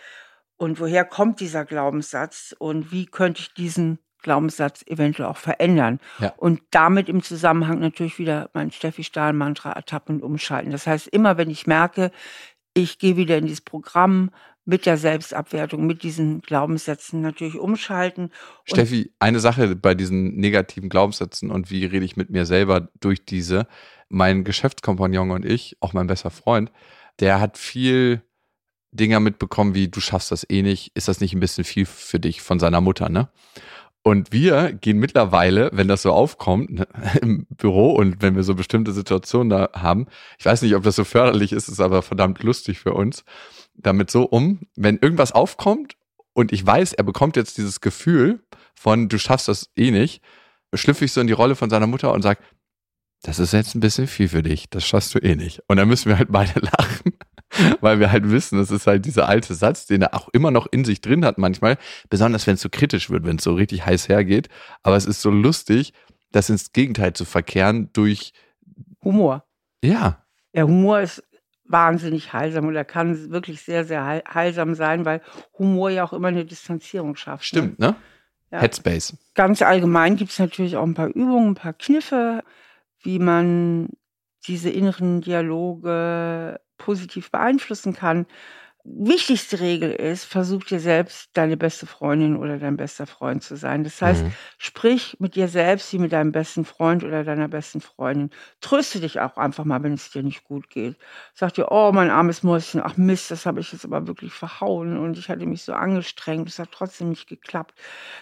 und 0.56 0.80
woher 0.80 1.04
kommt 1.04 1.40
dieser 1.40 1.64
Glaubenssatz 1.64 2.54
und 2.58 2.92
wie 2.92 3.06
könnte 3.06 3.40
ich 3.40 3.54
diesen 3.54 3.98
Glaubenssatz 4.22 4.82
eventuell 4.86 5.28
auch 5.28 5.36
verändern? 5.36 6.00
Ja. 6.18 6.34
Und 6.36 6.60
damit 6.70 7.08
im 7.08 7.22
Zusammenhang 7.22 7.78
natürlich 7.78 8.18
wieder 8.18 8.50
mein 8.52 8.72
Steffi 8.72 9.04
Stahl-Mantra 9.04 9.72
ertappen 9.72 10.16
und 10.16 10.22
umschalten. 10.22 10.72
Das 10.72 10.86
heißt, 10.86 11.06
immer 11.08 11.36
wenn 11.36 11.50
ich 11.50 11.66
merke, 11.66 12.10
ich 12.74 12.98
gehe 12.98 13.16
wieder 13.16 13.38
in 13.38 13.46
dieses 13.46 13.60
Programm, 13.60 14.30
mit 14.68 14.84
der 14.84 14.98
Selbstabwertung, 14.98 15.86
mit 15.86 16.02
diesen 16.02 16.42
Glaubenssätzen 16.42 17.22
natürlich 17.22 17.58
umschalten. 17.58 18.30
Steffi, 18.64 19.10
eine 19.18 19.40
Sache 19.40 19.74
bei 19.74 19.94
diesen 19.94 20.36
negativen 20.36 20.90
Glaubenssätzen 20.90 21.50
und 21.50 21.70
wie 21.70 21.86
rede 21.86 22.04
ich 22.04 22.18
mit 22.18 22.28
mir 22.28 22.44
selber 22.44 22.90
durch 23.00 23.24
diese. 23.24 23.66
Mein 24.10 24.44
Geschäftskompagnon 24.44 25.30
und 25.30 25.46
ich, 25.46 25.78
auch 25.80 25.94
mein 25.94 26.06
bester 26.06 26.30
Freund, 26.30 26.70
der 27.18 27.40
hat 27.40 27.56
viel 27.56 28.20
Dinger 28.92 29.20
mitbekommen, 29.20 29.74
wie 29.74 29.88
du 29.88 30.00
schaffst 30.00 30.32
das 30.32 30.46
eh 30.50 30.60
nicht, 30.60 30.94
ist 30.94 31.08
das 31.08 31.22
nicht 31.22 31.32
ein 31.32 31.40
bisschen 31.40 31.64
viel 31.64 31.86
für 31.86 32.20
dich 32.20 32.42
von 32.42 32.60
seiner 32.60 32.82
Mutter, 32.82 33.08
ne? 33.08 33.30
Und 34.02 34.32
wir 34.32 34.72
gehen 34.72 34.98
mittlerweile, 34.98 35.70
wenn 35.72 35.88
das 35.88 36.02
so 36.02 36.12
aufkommt 36.12 36.70
ne, 36.70 36.86
im 37.22 37.46
Büro 37.50 37.92
und 37.92 38.20
wenn 38.20 38.36
wir 38.36 38.42
so 38.42 38.54
bestimmte 38.54 38.92
Situationen 38.92 39.48
da 39.48 39.70
haben, 39.74 40.08
ich 40.38 40.44
weiß 40.44 40.60
nicht, 40.60 40.74
ob 40.74 40.82
das 40.82 40.96
so 40.96 41.04
förderlich 41.04 41.52
ist, 41.52 41.68
ist 41.68 41.80
aber 41.80 42.02
verdammt 42.02 42.42
lustig 42.42 42.78
für 42.78 42.92
uns, 42.92 43.24
damit 43.78 44.10
so 44.10 44.24
um, 44.24 44.60
wenn 44.76 44.98
irgendwas 44.98 45.32
aufkommt 45.32 45.96
und 46.32 46.52
ich 46.52 46.64
weiß, 46.64 46.92
er 46.92 47.04
bekommt 47.04 47.36
jetzt 47.36 47.58
dieses 47.58 47.80
Gefühl 47.80 48.40
von, 48.74 49.08
du 49.08 49.18
schaffst 49.18 49.48
das 49.48 49.70
eh 49.76 49.90
nicht, 49.90 50.22
schlüpfe 50.74 51.04
ich 51.04 51.12
so 51.12 51.20
in 51.20 51.26
die 51.26 51.32
Rolle 51.32 51.56
von 51.56 51.70
seiner 51.70 51.86
Mutter 51.86 52.12
und 52.12 52.22
sage, 52.22 52.40
das 53.22 53.38
ist 53.38 53.52
jetzt 53.52 53.74
ein 53.74 53.80
bisschen 53.80 54.06
viel 54.06 54.28
für 54.28 54.42
dich, 54.42 54.70
das 54.70 54.86
schaffst 54.86 55.14
du 55.14 55.18
eh 55.18 55.34
nicht. 55.34 55.62
Und 55.66 55.76
dann 55.76 55.88
müssen 55.88 56.08
wir 56.08 56.18
halt 56.18 56.30
beide 56.30 56.60
lachen, 56.60 57.12
weil 57.80 57.98
wir 57.98 58.12
halt 58.12 58.30
wissen, 58.30 58.58
das 58.58 58.70
ist 58.70 58.86
halt 58.86 59.04
dieser 59.04 59.28
alte 59.28 59.54
Satz, 59.54 59.86
den 59.86 60.02
er 60.02 60.14
auch 60.14 60.28
immer 60.28 60.50
noch 60.50 60.66
in 60.70 60.84
sich 60.84 61.00
drin 61.00 61.24
hat 61.24 61.38
manchmal, 61.38 61.78
besonders 62.10 62.46
wenn 62.46 62.54
es 62.54 62.60
so 62.60 62.68
kritisch 62.68 63.10
wird, 63.10 63.24
wenn 63.24 63.36
es 63.36 63.44
so 63.44 63.54
richtig 63.54 63.84
heiß 63.84 64.08
hergeht. 64.08 64.48
Aber 64.82 64.96
es 64.96 65.06
ist 65.06 65.20
so 65.20 65.30
lustig, 65.30 65.92
das 66.30 66.50
ins 66.50 66.72
Gegenteil 66.72 67.14
zu 67.14 67.24
verkehren 67.24 67.90
durch 67.92 68.32
Humor. 69.02 69.44
Ja. 69.82 70.24
Der 70.54 70.66
Humor 70.66 71.00
ist 71.00 71.22
wahnsinnig 71.68 72.32
heilsam 72.32 72.66
oder 72.66 72.84
kann 72.84 73.30
wirklich 73.30 73.62
sehr, 73.62 73.84
sehr 73.84 74.04
heilsam 74.04 74.74
sein, 74.74 75.04
weil 75.04 75.20
Humor 75.58 75.90
ja 75.90 76.04
auch 76.04 76.12
immer 76.12 76.28
eine 76.28 76.44
Distanzierung 76.44 77.14
schafft. 77.14 77.42
Ne? 77.42 77.46
Stimmt, 77.46 77.78
ne? 77.78 77.86
ne? 77.88 77.96
Ja. 78.50 78.60
Headspace. 78.60 79.16
Ganz 79.34 79.60
allgemein 79.60 80.16
gibt 80.16 80.30
es 80.30 80.38
natürlich 80.38 80.76
auch 80.76 80.86
ein 80.86 80.94
paar 80.94 81.08
Übungen, 81.08 81.50
ein 81.50 81.54
paar 81.54 81.74
Kniffe, 81.74 82.42
wie 83.02 83.18
man 83.18 83.90
diese 84.46 84.70
inneren 84.70 85.20
Dialoge 85.20 86.58
positiv 86.78 87.30
beeinflussen 87.30 87.92
kann 87.92 88.26
wichtigste 88.96 89.60
Regel 89.60 89.90
ist, 89.92 90.24
versuch 90.24 90.64
dir 90.64 90.80
selbst 90.80 91.30
deine 91.34 91.56
beste 91.56 91.86
Freundin 91.86 92.36
oder 92.36 92.58
dein 92.58 92.76
bester 92.76 93.06
Freund 93.06 93.42
zu 93.42 93.56
sein. 93.56 93.84
Das 93.84 94.00
heißt, 94.02 94.24
Mhm. 94.24 94.36
sprich 94.58 95.16
mit 95.20 95.34
dir 95.36 95.48
selbst 95.48 95.92
wie 95.92 95.98
mit 95.98 96.12
deinem 96.12 96.32
besten 96.32 96.64
Freund 96.64 97.04
oder 97.04 97.24
deiner 97.24 97.48
besten 97.48 97.80
Freundin. 97.80 98.30
Tröste 98.60 99.00
dich 99.00 99.20
auch 99.20 99.36
einfach 99.36 99.64
mal, 99.64 99.82
wenn 99.82 99.94
es 99.94 100.10
dir 100.10 100.22
nicht 100.22 100.44
gut 100.44 100.70
geht. 100.70 100.96
Sag 101.34 101.54
dir: 101.54 101.68
„Oh, 101.70 101.92
mein 101.92 102.10
armes 102.10 102.42
Mäuschen, 102.42 102.80
ach 102.82 102.96
Mist, 102.96 103.30
das 103.30 103.46
habe 103.46 103.60
ich 103.60 103.72
jetzt 103.72 103.84
aber 103.84 104.06
wirklich 104.06 104.32
verhauen 104.32 104.96
und 104.96 105.18
ich 105.18 105.28
hatte 105.28 105.46
mich 105.46 105.62
so 105.64 105.72
angestrengt, 105.74 106.48
es 106.48 106.58
hat 106.58 106.70
trotzdem 106.72 107.10
nicht 107.10 107.28
geklappt.“ 107.28 107.74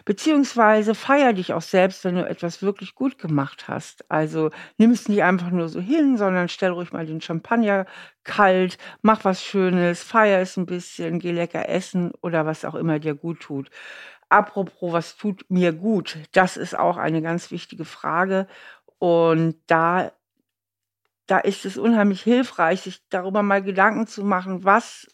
Beziehungsweise 0.05 0.95
feier 0.95 1.33
dich 1.33 1.53
auch 1.53 1.63
selbst, 1.63 2.05
wenn 2.05 2.17
du 2.17 2.27
etwas 2.29 2.63
wirklich 2.63 2.95
gut 2.95 3.19
gemacht 3.19 3.69
hast. 3.69 4.11
Also, 4.11 4.51
nimm 4.79 4.91
es 4.91 5.09
nicht 5.09 5.23
einfach 5.23 5.51
nur 5.51 5.69
so 5.69 5.81
hin, 5.81 6.17
sondern 6.17 6.49
stell 6.49 6.71
ruhig 6.73 6.93
mal 6.93 7.07
den 7.07 7.21
Champagner 7.21 7.87
kalt, 8.27 8.77
mach 9.01 9.25
was 9.25 9.43
Schönes, 9.43 10.03
feier 10.03 10.41
es 10.43 10.57
ein 10.59 10.67
bisschen, 10.67 11.19
geh 11.19 11.33
lecker 11.33 11.69
essen 11.69 12.13
oder 12.21 12.45
was 12.45 12.65
auch 12.65 12.75
immer 12.75 12.99
dir 12.99 13.15
gut 13.15 13.41
tut. 13.41 13.71
Apropos, 14.29 14.93
was 14.93 15.17
tut 15.17 15.45
mir 15.49 15.73
gut? 15.73 16.19
Das 16.33 16.57
ist 16.57 16.77
auch 16.79 16.97
eine 16.99 17.23
ganz 17.23 17.51
wichtige 17.51 17.85
Frage. 17.85 18.49
Und 18.99 19.57
da, 19.69 20.13
da 21.27 21.39
ist 21.39 21.65
es 21.65 21.79
unheimlich 21.79 22.23
hilfreich, 22.23 22.83
sich 22.83 23.03
darüber 23.09 23.43
mal 23.43 23.63
Gedanken 23.63 24.07
zu 24.07 24.25
machen, 24.25 24.65
was 24.65 25.07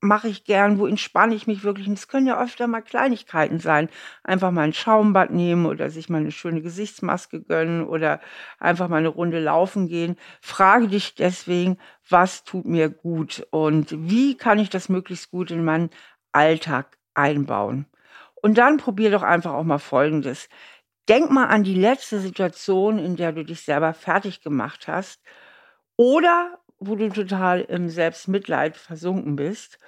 mache 0.00 0.28
ich 0.28 0.44
gern, 0.44 0.78
wo 0.78 0.86
entspanne 0.86 1.34
ich 1.34 1.46
mich 1.46 1.64
wirklich. 1.64 1.88
Und 1.88 1.98
es 1.98 2.08
können 2.08 2.26
ja 2.26 2.42
öfter 2.42 2.66
mal 2.66 2.82
Kleinigkeiten 2.82 3.58
sein. 3.58 3.88
Einfach 4.22 4.50
mal 4.50 4.62
ein 4.62 4.72
Schaumbad 4.72 5.30
nehmen 5.30 5.66
oder 5.66 5.90
sich 5.90 6.08
mal 6.08 6.18
eine 6.18 6.32
schöne 6.32 6.62
Gesichtsmaske 6.62 7.42
gönnen 7.42 7.86
oder 7.86 8.20
einfach 8.58 8.88
mal 8.88 8.98
eine 8.98 9.08
Runde 9.08 9.40
laufen 9.40 9.88
gehen. 9.88 10.16
Frage 10.40 10.88
dich 10.88 11.14
deswegen, 11.14 11.78
was 12.08 12.44
tut 12.44 12.66
mir 12.66 12.88
gut 12.88 13.46
und 13.50 13.94
wie 14.08 14.36
kann 14.36 14.58
ich 14.58 14.70
das 14.70 14.88
möglichst 14.88 15.30
gut 15.30 15.50
in 15.50 15.64
meinen 15.64 15.90
Alltag 16.32 16.98
einbauen. 17.14 17.86
Und 18.40 18.58
dann 18.58 18.76
probier 18.76 19.10
doch 19.10 19.22
einfach 19.22 19.52
auch 19.52 19.64
mal 19.64 19.78
Folgendes. 19.78 20.48
Denk 21.08 21.30
mal 21.30 21.46
an 21.46 21.64
die 21.64 21.74
letzte 21.74 22.20
Situation, 22.20 22.98
in 22.98 23.16
der 23.16 23.32
du 23.32 23.44
dich 23.44 23.62
selber 23.62 23.94
fertig 23.94 24.42
gemacht 24.42 24.86
hast. 24.88 25.20
Oder 25.96 26.57
wo 26.78 26.96
du 26.96 27.08
total 27.10 27.60
im 27.62 27.88
Selbstmitleid 27.88 28.76
versunken 28.76 29.36
bist. 29.36 29.78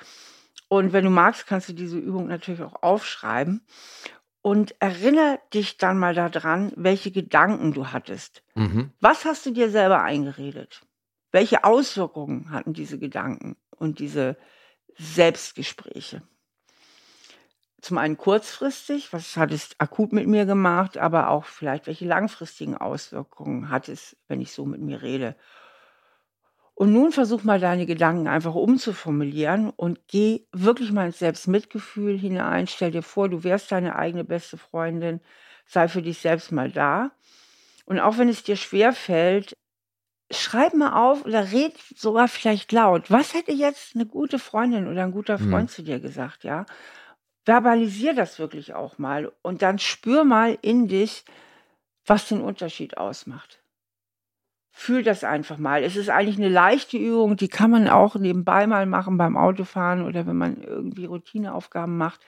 Und 0.68 0.92
wenn 0.92 1.04
du 1.04 1.10
magst, 1.10 1.46
kannst 1.46 1.68
du 1.68 1.72
diese 1.72 1.98
Übung 1.98 2.28
natürlich 2.28 2.62
auch 2.62 2.82
aufschreiben. 2.82 3.62
Und 4.42 4.74
erinnere 4.80 5.38
dich 5.52 5.76
dann 5.76 5.98
mal 5.98 6.14
daran, 6.14 6.72
welche 6.74 7.10
Gedanken 7.10 7.72
du 7.74 7.88
hattest. 7.88 8.42
Mhm. 8.54 8.90
Was 9.00 9.26
hast 9.26 9.44
du 9.44 9.50
dir 9.50 9.70
selber 9.70 10.02
eingeredet? 10.02 10.80
Welche 11.30 11.64
Auswirkungen 11.64 12.50
hatten 12.50 12.72
diese 12.72 12.98
Gedanken 12.98 13.56
und 13.76 13.98
diese 13.98 14.36
Selbstgespräche? 14.96 16.22
zum 17.80 17.98
einen 17.98 18.16
kurzfristig, 18.16 19.12
was 19.12 19.36
hat 19.36 19.52
es 19.52 19.70
akut 19.78 20.12
mit 20.12 20.26
mir 20.26 20.44
gemacht, 20.44 20.98
aber 20.98 21.30
auch 21.30 21.44
vielleicht 21.44 21.86
welche 21.86 22.04
langfristigen 22.04 22.76
Auswirkungen 22.76 23.70
hat 23.70 23.88
es, 23.88 24.16
wenn 24.28 24.40
ich 24.40 24.52
so 24.52 24.66
mit 24.66 24.80
mir 24.80 25.02
rede. 25.02 25.36
Und 26.80 26.94
nun 26.94 27.12
versuch 27.12 27.44
mal 27.44 27.60
deine 27.60 27.84
Gedanken 27.84 28.26
einfach 28.26 28.54
umzuformulieren 28.54 29.68
und 29.68 30.00
geh 30.08 30.46
wirklich 30.50 30.92
mal 30.92 31.04
ins 31.04 31.18
Selbstmitgefühl 31.18 32.18
hinein. 32.18 32.66
Stell 32.68 32.90
dir 32.90 33.02
vor, 33.02 33.28
du 33.28 33.44
wärst 33.44 33.70
deine 33.70 33.96
eigene 33.96 34.24
beste 34.24 34.56
Freundin. 34.56 35.20
Sei 35.66 35.88
für 35.88 36.00
dich 36.00 36.20
selbst 36.20 36.52
mal 36.52 36.70
da. 36.70 37.10
Und 37.84 38.00
auch 38.00 38.16
wenn 38.16 38.30
es 38.30 38.44
dir 38.44 38.56
schwer 38.56 38.94
fällt, 38.94 39.52
schreib 40.30 40.72
mal 40.72 40.94
auf 40.94 41.26
oder 41.26 41.52
red 41.52 41.74
sogar 41.94 42.28
vielleicht 42.28 42.72
laut. 42.72 43.10
Was 43.10 43.34
hätte 43.34 43.52
jetzt 43.52 43.94
eine 43.94 44.06
gute 44.06 44.38
Freundin 44.38 44.88
oder 44.88 45.04
ein 45.04 45.12
guter 45.12 45.36
Freund 45.36 45.68
mhm. 45.68 45.74
zu 45.74 45.82
dir 45.82 46.00
gesagt, 46.00 46.44
ja? 46.44 46.64
Verbalisier 47.44 48.14
das 48.14 48.38
wirklich 48.38 48.72
auch 48.72 48.96
mal 48.96 49.30
und 49.42 49.60
dann 49.60 49.78
spür 49.78 50.24
mal 50.24 50.56
in 50.62 50.88
dich, 50.88 51.26
was 52.06 52.26
den 52.28 52.40
Unterschied 52.40 52.96
ausmacht. 52.96 53.59
Fühl 54.80 55.02
das 55.02 55.24
einfach 55.24 55.58
mal. 55.58 55.84
Es 55.84 55.94
ist 55.94 56.08
eigentlich 56.08 56.38
eine 56.38 56.48
leichte 56.48 56.96
Übung, 56.96 57.36
die 57.36 57.48
kann 57.48 57.70
man 57.70 57.86
auch 57.86 58.14
nebenbei 58.14 58.66
mal 58.66 58.86
machen 58.86 59.18
beim 59.18 59.36
Autofahren 59.36 60.06
oder 60.06 60.26
wenn 60.26 60.38
man 60.38 60.62
irgendwie 60.62 61.04
Routineaufgaben 61.04 61.98
macht. 61.98 62.20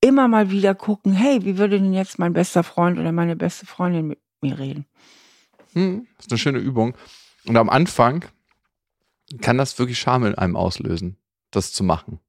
Immer 0.00 0.28
mal 0.28 0.52
wieder 0.52 0.76
gucken, 0.76 1.12
hey, 1.12 1.44
wie 1.44 1.58
würde 1.58 1.80
denn 1.80 1.92
jetzt 1.92 2.20
mein 2.20 2.32
bester 2.32 2.62
Freund 2.62 3.00
oder 3.00 3.10
meine 3.10 3.34
beste 3.34 3.66
Freundin 3.66 4.06
mit 4.06 4.20
mir 4.40 4.56
reden? 4.56 4.86
Hm, 5.72 6.06
das 6.16 6.26
ist 6.26 6.32
eine 6.32 6.38
schöne 6.38 6.58
Übung. 6.60 6.94
Und 7.44 7.56
am 7.56 7.68
Anfang 7.68 8.24
kann 9.40 9.58
das 9.58 9.76
wirklich 9.80 9.98
Scham 9.98 10.24
in 10.26 10.36
einem 10.36 10.54
auslösen, 10.54 11.16
das 11.50 11.72
zu 11.72 11.82
machen. 11.82 12.20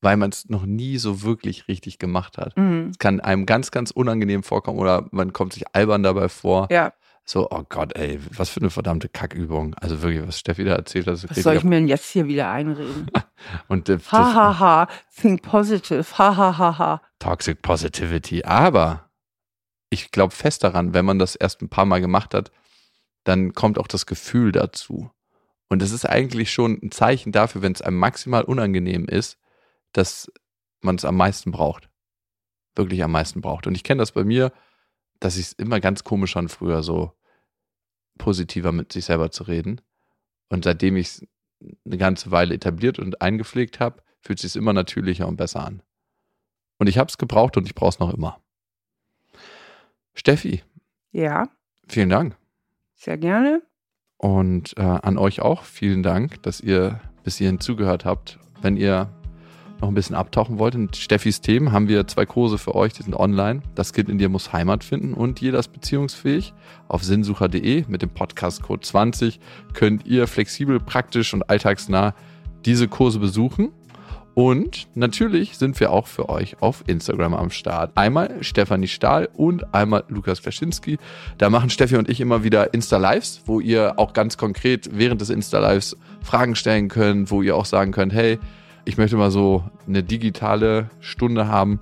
Weil 0.00 0.16
man 0.16 0.30
es 0.30 0.48
noch 0.48 0.66
nie 0.66 0.98
so 0.98 1.22
wirklich 1.22 1.68
richtig 1.68 2.00
gemacht 2.00 2.36
hat. 2.36 2.56
Mhm. 2.56 2.88
Es 2.90 2.98
kann 2.98 3.20
einem 3.20 3.46
ganz, 3.46 3.70
ganz 3.70 3.92
unangenehm 3.92 4.42
vorkommen 4.42 4.80
oder 4.80 5.06
man 5.12 5.32
kommt 5.32 5.52
sich 5.52 5.72
albern 5.72 6.02
dabei 6.02 6.28
vor. 6.28 6.66
Ja. 6.72 6.92
So, 7.26 7.48
oh 7.50 7.64
Gott, 7.66 7.96
ey, 7.96 8.20
was 8.30 8.50
für 8.50 8.60
eine 8.60 8.68
verdammte 8.68 9.08
Kackübung. 9.08 9.74
Also 9.74 10.02
wirklich, 10.02 10.26
was 10.26 10.38
Steffi 10.38 10.64
da 10.64 10.74
erzählt 10.74 11.06
hat. 11.06 11.14
Was 11.30 11.42
soll 11.42 11.56
ich 11.56 11.64
mir 11.64 11.76
denn 11.76 11.88
jetzt 11.88 12.10
hier 12.10 12.26
wieder 12.26 12.50
einreden? 12.50 13.10
Und 13.68 13.88
äh, 13.88 13.98
ha, 14.12 14.34
ha, 14.34 14.58
ha, 14.58 14.88
think 15.18 15.42
positive, 15.42 16.04
ha, 16.18 16.36
ha, 16.36 16.58
ha, 16.58 16.78
ha. 16.78 17.02
Toxic 17.18 17.62
Positivity. 17.62 18.44
Aber 18.44 19.08
ich 19.88 20.10
glaube 20.10 20.34
fest 20.34 20.64
daran, 20.64 20.92
wenn 20.92 21.06
man 21.06 21.18
das 21.18 21.34
erst 21.34 21.62
ein 21.62 21.70
paar 21.70 21.86
Mal 21.86 22.02
gemacht 22.02 22.34
hat, 22.34 22.50
dann 23.24 23.54
kommt 23.54 23.78
auch 23.78 23.88
das 23.88 24.04
Gefühl 24.04 24.52
dazu. 24.52 25.10
Und 25.70 25.80
das 25.80 25.92
ist 25.92 26.04
eigentlich 26.04 26.52
schon 26.52 26.78
ein 26.82 26.90
Zeichen 26.90 27.32
dafür, 27.32 27.62
wenn 27.62 27.72
es 27.72 27.80
einem 27.80 27.98
maximal 27.98 28.44
unangenehm 28.44 29.06
ist, 29.06 29.38
dass 29.92 30.30
man 30.82 30.96
es 30.96 31.06
am 31.06 31.16
meisten 31.16 31.52
braucht. 31.52 31.88
Wirklich 32.76 33.02
am 33.02 33.12
meisten 33.12 33.40
braucht. 33.40 33.66
Und 33.66 33.74
ich 33.74 33.82
kenne 33.82 34.00
das 34.00 34.12
bei 34.12 34.24
mir, 34.24 34.52
dass 35.24 35.38
ich 35.38 35.46
es 35.46 35.52
immer 35.54 35.80
ganz 35.80 36.04
komisch 36.04 36.34
fand, 36.34 36.50
früher 36.50 36.82
so 36.82 37.12
positiver 38.18 38.72
mit 38.72 38.92
sich 38.92 39.06
selber 39.06 39.30
zu 39.30 39.44
reden. 39.44 39.80
Und 40.50 40.64
seitdem 40.64 40.96
ich 40.96 41.06
es 41.06 41.26
eine 41.86 41.96
ganze 41.96 42.30
Weile 42.30 42.54
etabliert 42.54 42.98
und 42.98 43.22
eingepflegt 43.22 43.80
habe, 43.80 44.02
fühlt 44.20 44.44
es 44.44 44.52
sich 44.52 44.60
immer 44.60 44.74
natürlicher 44.74 45.26
und 45.26 45.36
besser 45.36 45.64
an. 45.64 45.82
Und 46.78 46.88
ich 46.88 46.98
habe 46.98 47.08
es 47.08 47.16
gebraucht 47.16 47.56
und 47.56 47.66
ich 47.66 47.74
brauche 47.74 47.88
es 47.88 47.98
noch 48.00 48.12
immer. 48.12 48.38
Steffi. 50.12 50.62
Ja. 51.10 51.48
Vielen 51.88 52.10
Dank. 52.10 52.36
Sehr 52.94 53.16
gerne. 53.16 53.62
Und 54.18 54.76
äh, 54.76 54.82
an 54.82 55.16
euch 55.16 55.40
auch 55.40 55.64
vielen 55.64 56.02
Dank, 56.02 56.42
dass 56.42 56.60
ihr 56.60 57.00
bis 57.22 57.38
hierhin 57.38 57.60
zugehört 57.60 58.04
habt. 58.04 58.38
Wenn 58.60 58.76
ihr 58.76 59.10
noch 59.84 59.90
ein 59.90 59.94
bisschen 59.94 60.16
abtauchen 60.16 60.58
wollt 60.58 60.74
in 60.74 60.88
Steffis 60.94 61.42
Themen, 61.42 61.70
haben 61.70 61.88
wir 61.88 62.06
zwei 62.06 62.24
Kurse 62.24 62.56
für 62.56 62.74
euch, 62.74 62.94
die 62.94 63.02
sind 63.02 63.14
online. 63.14 63.62
Das 63.74 63.92
Kind 63.92 64.08
in 64.08 64.16
dir 64.16 64.30
muss 64.30 64.52
Heimat 64.52 64.82
finden 64.82 65.12
und 65.12 65.42
jeder 65.42 65.58
ist 65.58 65.72
beziehungsfähig. 65.72 66.54
Auf 66.88 67.04
sinnsucher.de 67.04 67.84
mit 67.86 68.00
dem 68.00 68.08
Podcast-Code 68.08 68.80
20 68.80 69.40
könnt 69.74 70.06
ihr 70.06 70.26
flexibel, 70.26 70.80
praktisch 70.80 71.34
und 71.34 71.50
alltagsnah 71.50 72.14
diese 72.64 72.88
Kurse 72.88 73.18
besuchen. 73.18 73.72
Und 74.32 74.88
natürlich 74.94 75.58
sind 75.58 75.78
wir 75.78 75.92
auch 75.92 76.06
für 76.06 76.30
euch 76.30 76.56
auf 76.60 76.82
Instagram 76.86 77.34
am 77.34 77.50
Start. 77.50 77.92
Einmal 77.94 78.42
Stefanie 78.42 78.88
Stahl 78.88 79.28
und 79.34 79.74
einmal 79.74 80.04
Lukas 80.08 80.40
Klaschinski. 80.40 80.98
Da 81.36 81.50
machen 81.50 81.68
Steffi 81.68 81.96
und 81.96 82.08
ich 82.08 82.22
immer 82.22 82.42
wieder 82.42 82.72
Insta-Lives, 82.72 83.42
wo 83.44 83.60
ihr 83.60 83.98
auch 83.98 84.14
ganz 84.14 84.38
konkret 84.38 84.88
während 84.92 85.20
des 85.20 85.28
Insta-Lives 85.28 85.96
Fragen 86.22 86.56
stellen 86.56 86.88
könnt, 86.88 87.30
wo 87.30 87.42
ihr 87.42 87.54
auch 87.54 87.66
sagen 87.66 87.92
könnt, 87.92 88.14
hey, 88.14 88.38
ich 88.84 88.98
möchte 88.98 89.16
mal 89.16 89.30
so 89.30 89.64
eine 89.86 90.02
digitale 90.02 90.90
Stunde 91.00 91.48
haben. 91.48 91.80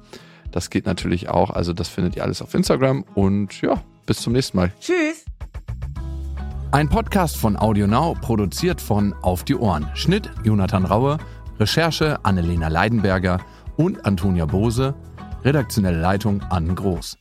Das 0.51 0.71
geht 0.71 0.87
natürlich 0.87 1.29
auch. 1.29 1.51
Also 1.51 1.73
das 1.73 1.89
findet 1.89 2.17
ihr 2.17 2.23
alles 2.23 2.43
auf 2.43 2.55
Instagram. 2.55 3.05
Und 3.15 3.61
ja, 3.63 3.83
bis 4.07 4.19
zum 4.19 4.33
nächsten 4.33 4.57
Mal. 4.57 4.73
Tschüss. 4.81 5.25
Ein 6.71 6.89
Podcast 6.89 7.37
von 7.37 7.57
AudioNow, 7.57 8.19
produziert 8.21 8.81
von 8.81 9.15
Auf 9.23 9.45
die 9.45 9.57
Ohren. 9.57 9.89
Schnitt 9.95 10.31
Jonathan 10.43 10.85
Raue. 10.85 11.19
Recherche 11.61 12.25
Annelena 12.25 12.69
Leidenberger 12.69 13.39
und 13.77 14.05
Antonia 14.05 14.47
Bose, 14.47 14.95
redaktionelle 15.45 16.01
Leitung 16.01 16.43
Anne 16.51 16.75
Groß. 16.75 17.19